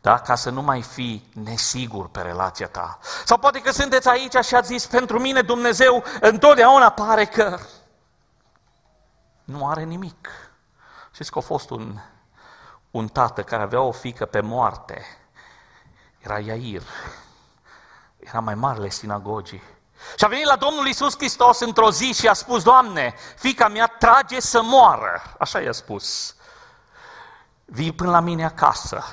Da? 0.01 0.19
Ca 0.19 0.35
să 0.35 0.51
nu 0.51 0.63
mai 0.63 0.83
fii 0.83 1.31
nesigur 1.45 2.09
pe 2.09 2.21
relația 2.21 2.69
ta. 2.69 2.99
Sau 3.25 3.39
poate 3.39 3.61
că 3.61 3.71
sunteți 3.71 4.09
aici 4.09 4.37
și 4.45 4.55
ați 4.55 4.73
zis, 4.73 4.87
pentru 4.87 5.19
mine 5.19 5.41
Dumnezeu 5.43 6.05
întotdeauna 6.21 6.91
pare 6.91 7.25
că 7.25 7.59
nu 9.45 9.69
are 9.69 9.83
nimic. 9.83 10.29
Știți 11.13 11.31
că 11.31 11.39
a 11.39 11.43
fost 11.43 11.71
un 11.71 11.99
un 12.91 13.09
tată 13.09 13.43
care 13.43 13.63
avea 13.63 13.81
o 13.81 13.93
fică 13.93 14.27
pe 14.27 14.41
moarte. 14.41 15.05
Era 16.19 16.39
Iair. 16.39 16.83
Era 18.19 18.41
mai 18.41 18.55
marele 18.55 18.89
sinagogii. 18.89 19.63
Și 20.17 20.25
a 20.25 20.29
venit 20.29 20.47
la 20.47 20.57
Domnul 20.57 20.87
Isus 20.87 21.17
Hristos 21.17 21.61
într-o 21.61 21.91
zi 21.91 22.13
și 22.13 22.29
a 22.29 22.33
spus, 22.33 22.63
Doamne, 22.63 23.15
fica 23.37 23.69
mea 23.69 23.87
trage 23.87 24.41
să 24.41 24.63
moară. 24.63 25.23
Așa 25.39 25.61
i-a 25.61 25.73
spus. 25.73 26.35
Vii 27.65 27.93
până 27.93 28.11
la 28.11 28.21
mine 28.21 28.45
acasă. 28.45 29.05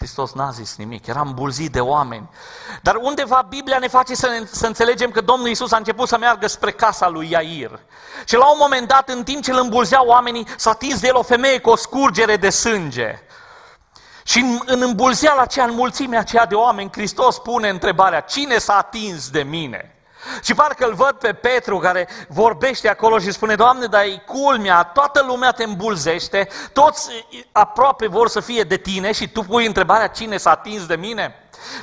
Și 0.00 0.06
Hristos 0.06 0.32
n-a 0.32 0.50
zis 0.50 0.76
nimic, 0.76 1.06
era 1.06 1.20
îmbulzit 1.20 1.72
de 1.72 1.80
oameni. 1.80 2.28
Dar 2.82 2.94
undeva 3.00 3.46
Biblia 3.48 3.78
ne 3.78 3.88
face 3.88 4.14
să, 4.14 4.26
ne, 4.26 4.46
să 4.50 4.66
înțelegem 4.66 5.10
că 5.10 5.20
Domnul 5.20 5.48
Isus 5.48 5.72
a 5.72 5.76
început 5.76 6.08
să 6.08 6.18
meargă 6.18 6.46
spre 6.46 6.70
casa 6.70 7.08
lui 7.08 7.30
Iair. 7.30 7.80
Și 8.24 8.34
la 8.34 8.50
un 8.50 8.56
moment 8.60 8.88
dat, 8.88 9.08
în 9.08 9.24
timp 9.24 9.42
ce 9.42 9.50
îl 9.50 9.58
îmbulzeau 9.58 10.06
oamenii, 10.06 10.46
s-a 10.56 10.70
atins 10.70 11.00
de 11.00 11.06
el 11.06 11.16
o 11.16 11.22
femeie 11.22 11.60
cu 11.60 11.70
o 11.70 11.76
scurgere 11.76 12.36
de 12.36 12.50
sânge. 12.50 13.22
Și 14.24 14.38
în, 14.38 14.60
în 14.66 14.82
îmbulzeala 14.82 15.42
aceea, 15.42 15.64
în 15.64 15.74
mulțimea 15.74 16.18
aceea 16.18 16.46
de 16.46 16.54
oameni, 16.54 16.92
Hristos 16.92 17.38
pune 17.38 17.68
întrebarea, 17.68 18.20
cine 18.20 18.58
s-a 18.58 18.76
atins 18.76 19.30
de 19.30 19.42
mine? 19.42 19.99
Și 20.42 20.54
parcă 20.54 20.86
îl 20.86 20.94
văd 20.94 21.12
pe 21.12 21.32
Petru 21.32 21.78
care 21.78 22.08
vorbește 22.28 22.88
acolo 22.88 23.18
și 23.18 23.32
spune, 23.32 23.54
Doamne, 23.54 23.86
dar 23.86 24.02
e 24.02 24.22
culmea, 24.26 24.82
toată 24.82 25.24
lumea 25.26 25.50
te 25.50 25.64
îmbulzește, 25.64 26.48
toți 26.72 27.26
aproape 27.52 28.06
vor 28.06 28.28
să 28.28 28.40
fie 28.40 28.62
de 28.62 28.76
tine 28.76 29.12
și 29.12 29.28
tu 29.28 29.42
pui 29.42 29.66
întrebarea, 29.66 30.06
cine 30.06 30.36
s-a 30.36 30.50
atins 30.50 30.86
de 30.86 30.96
mine? 30.96 31.34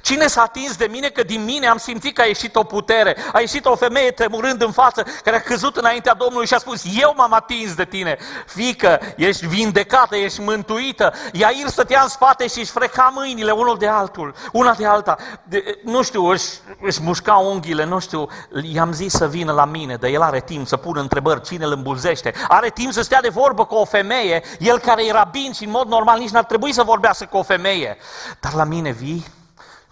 Cine 0.02 0.28
s-a 0.28 0.42
atins 0.42 0.76
de 0.76 0.88
mine 0.92 1.10
că 1.10 1.24
din 1.24 1.44
mine 1.44 1.68
am 1.68 1.78
simțit 1.78 2.16
că 2.16 2.22
a 2.22 2.26
ieșit 2.26 2.56
o 2.56 2.64
putere, 2.64 3.18
a 3.34 3.40
ieșit 3.40 3.66
o 3.66 3.76
femeie 3.76 4.12
tremurând 4.12 4.62
în 4.62 4.72
față, 4.72 5.06
care 5.24 5.36
a 5.36 5.42
căzut 5.42 5.76
înaintea 5.76 6.14
Domnului 6.14 6.48
și 6.48 6.54
a 6.54 6.58
spus, 6.58 6.84
eu 7.02 7.14
m-am 7.18 7.34
atins 7.34 7.74
de 7.74 7.86
tine, 7.86 8.18
fică, 8.46 9.00
ești 9.16 9.46
vindecată, 9.46 10.16
ești 10.16 10.42
mântuită. 10.42 11.14
Iair 11.32 11.68
stătea 11.68 12.02
în 12.02 12.08
spate 12.08 12.48
și 12.48 12.60
își 12.60 12.72
freca 12.72 13.12
mâinile 13.16 13.52
unul 13.52 13.78
de 13.78 13.88
altul, 13.88 14.36
una 14.52 14.74
de 14.74 14.86
alta. 14.86 15.18
De, 15.44 15.80
nu 15.84 16.04
știu, 16.04 16.26
își, 16.26 16.48
își 16.82 17.02
mușca 17.02 17.34
unghiile, 17.34 17.86
nu 17.86 18.00
știu, 18.00 18.28
i-am 18.74 18.92
zis 18.92 19.14
să 19.14 19.28
vină 19.28 19.52
la 19.52 19.66
mine, 19.66 19.96
dar 19.96 20.10
el 20.10 20.22
are 20.22 20.40
timp 20.40 20.68
să 20.68 20.78
pună 20.78 21.02
întrebări, 21.02 21.42
cine 21.42 21.66
îl 21.66 21.72
îmbulzește, 21.72 22.34
are 22.48 22.70
timp 22.70 22.92
să 22.92 23.02
stea 23.02 23.22
de 23.22 23.30
vorbă 23.30 23.66
cu 23.66 23.76
o 23.76 23.86
femeie, 23.86 24.44
el 24.60 24.80
care 24.80 25.06
e 25.06 25.12
rabin 25.12 25.52
și 25.54 25.64
în 25.64 25.72
mod 25.72 25.88
normal 25.88 26.20
nici 26.20 26.30
n-ar 26.30 26.44
trebui 26.44 26.74
să 26.74 26.84
vorbească 26.84 27.28
cu 27.30 27.38
o 27.38 27.44
femeie. 27.44 27.98
Dar 28.40 28.54
la 28.54 28.64
mine 28.64 28.92
vii 28.92 29.26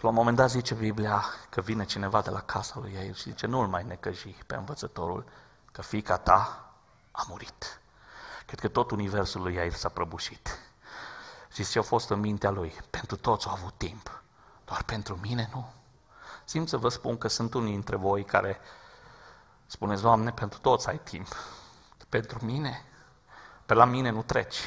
la 0.06 0.12
un 0.12 0.18
moment 0.18 0.38
dat 0.38 0.50
zice 0.50 0.74
Biblia 0.74 1.26
că 1.50 1.62
vine 1.62 1.86
cineva 1.86 2.22
de 2.22 2.30
la 2.30 2.42
casa 2.42 2.80
lui 2.80 2.94
Iair 2.94 3.16
și 3.16 3.30
zice, 3.30 3.48
nu-l 3.48 3.68
mai 3.68 3.84
necăji 3.84 4.38
pe 4.48 4.56
învățătorul, 4.56 5.26
că 5.72 5.82
fica 5.82 6.18
ta 6.18 6.72
a 7.12 7.26
murit. 7.28 7.82
Cred 8.46 8.60
că 8.60 8.68
tot 8.68 8.92
universul 8.92 9.42
lui 9.42 9.54
Iair 9.54 9.74
s-a 9.74 9.90
prăbușit. 9.90 10.60
Și 11.54 11.66
ce 11.66 11.80
a 11.80 11.82
fost 11.82 12.10
în 12.10 12.20
mintea 12.20 12.50
lui? 12.50 12.76
Pentru 12.90 13.16
toți 13.16 13.48
au 13.48 13.54
avut 13.54 13.74
timp. 13.78 14.24
Doar 14.66 14.84
pentru 14.84 15.20
mine 15.22 15.50
nu. 15.54 15.74
Simt 16.44 16.70
să 16.70 16.78
vă 16.78 16.90
spun 16.90 17.18
că 17.18 17.28
sunt 17.28 17.54
unii 17.54 17.72
dintre 17.72 17.96
voi 17.96 18.24
care 18.24 18.60
spuneți, 19.66 20.02
Doamne, 20.02 20.32
pentru 20.32 20.60
toți 20.60 20.88
ai 20.88 21.00
timp. 21.04 21.36
Pentru 22.10 22.46
mine, 22.46 22.86
pe 23.66 23.74
la 23.74 23.86
mine 23.86 24.10
nu 24.10 24.24
treci. 24.24 24.60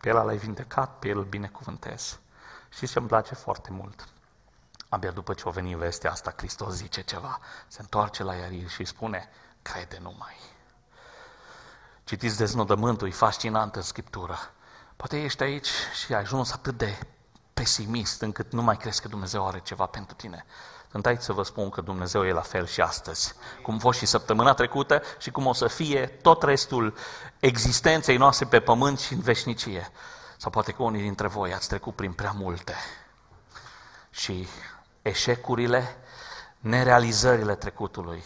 Pe 0.00 0.08
el 0.08 0.24
l-ai 0.24 0.36
vindecat, 0.36 0.98
pe 0.98 1.08
el 1.08 1.18
îl 1.18 1.24
binecuvântez. 1.24 2.18
Și 2.68 2.86
ce 2.86 2.98
îmi 2.98 3.08
place 3.08 3.34
foarte 3.34 3.70
mult? 3.70 4.08
Abia 4.88 5.10
după 5.10 5.34
ce 5.34 5.42
o 5.46 5.50
veni 5.50 5.74
vestea 5.74 6.10
asta, 6.10 6.34
Hristos 6.36 6.74
zice 6.74 7.02
ceva, 7.02 7.40
se 7.66 7.80
întoarce 7.80 8.22
la 8.22 8.34
Iair 8.34 8.68
și 8.68 8.84
spune, 8.84 9.28
crede 9.62 9.98
numai. 10.02 10.36
Citiți 12.04 12.36
deznodământul, 12.36 13.08
e 13.08 13.10
fascinant 13.10 13.76
în 13.76 13.82
Scriptură. 13.82 14.38
Poate 14.96 15.22
ești 15.22 15.42
aici 15.42 15.68
și 16.04 16.14
ai 16.14 16.20
ajuns 16.20 16.52
atât 16.52 16.78
de 16.78 16.98
pesimist 17.54 18.20
încât 18.20 18.52
nu 18.52 18.62
mai 18.62 18.76
crezi 18.76 19.00
că 19.00 19.08
Dumnezeu 19.08 19.46
are 19.46 19.60
ceva 19.60 19.86
pentru 19.86 20.14
tine. 20.14 20.44
Sunt 20.90 21.06
aici 21.06 21.20
să 21.20 21.32
vă 21.32 21.42
spun 21.42 21.70
că 21.70 21.80
Dumnezeu 21.80 22.26
e 22.26 22.32
la 22.32 22.40
fel 22.40 22.66
și 22.66 22.80
astăzi, 22.80 23.34
cum 23.62 23.74
a 23.74 23.78
fost 23.78 23.98
și 23.98 24.06
săptămâna 24.06 24.54
trecută 24.54 25.02
și 25.18 25.30
cum 25.30 25.46
o 25.46 25.52
să 25.52 25.66
fie 25.66 26.06
tot 26.06 26.42
restul 26.42 26.94
existenței 27.40 28.16
noastre 28.16 28.46
pe 28.46 28.60
pământ 28.60 28.98
și 28.98 29.12
în 29.12 29.20
veșnicie. 29.20 29.90
Sau 30.36 30.50
poate 30.50 30.72
că 30.72 30.82
unii 30.82 31.02
dintre 31.02 31.26
voi 31.26 31.54
ați 31.54 31.68
trecut 31.68 31.94
prin 31.94 32.12
prea 32.12 32.32
multe 32.36 32.74
și 34.10 34.48
eșecurile, 35.06 35.96
nerealizările 36.58 37.54
trecutului 37.54 38.24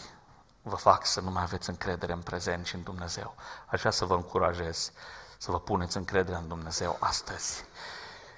vă 0.61 0.75
fac 0.75 1.05
să 1.05 1.21
nu 1.21 1.31
mai 1.31 1.43
aveți 1.43 1.69
încredere 1.69 2.13
în 2.13 2.21
prezent 2.21 2.65
și 2.65 2.75
în 2.75 2.83
Dumnezeu. 2.83 3.35
Aș 3.65 3.79
vrea 3.79 3.91
să 3.91 4.05
vă 4.05 4.15
încurajez 4.15 4.91
să 5.37 5.51
vă 5.51 5.59
puneți 5.59 5.97
încrederea 5.97 6.39
în 6.39 6.47
Dumnezeu 6.47 6.97
astăzi. 6.99 7.65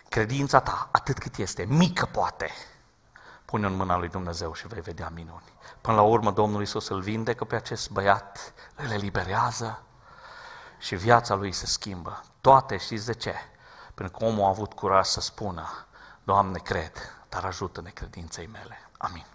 Credința 0.09 0.59
ta, 0.59 0.89
atât 0.91 1.17
cât 1.17 1.35
este, 1.37 1.65
mică 1.65 2.05
poate, 2.05 2.51
pune 3.45 3.65
în 3.65 3.73
mâna 3.73 3.97
lui 3.97 4.09
Dumnezeu 4.09 4.53
și 4.53 4.67
vei 4.67 4.81
vedea 4.81 5.11
minuni. 5.13 5.53
Până 5.81 5.95
la 5.95 6.01
urmă, 6.01 6.31
Domnul 6.31 6.59
Iisus 6.59 6.87
îl 6.87 7.01
vindecă 7.01 7.43
pe 7.43 7.55
acest 7.55 7.89
băiat, 7.89 8.53
îl 8.75 8.91
eliberează 8.91 9.83
și 10.77 10.95
viața 10.95 11.35
lui 11.35 11.51
se 11.51 11.65
schimbă. 11.65 12.23
Toate 12.41 12.77
știți 12.77 13.05
de 13.05 13.13
ce? 13.13 13.33
Pentru 13.93 14.17
că 14.17 14.25
omul 14.25 14.43
a 14.43 14.47
avut 14.47 14.73
curaj 14.73 15.05
să 15.05 15.21
spună, 15.21 15.87
Doamne, 16.23 16.57
cred, 16.57 17.12
dar 17.33 17.45
ajută-ne 17.45 17.89
credinței 17.89 18.47
mele. 18.47 18.77
Amin. 18.97 19.25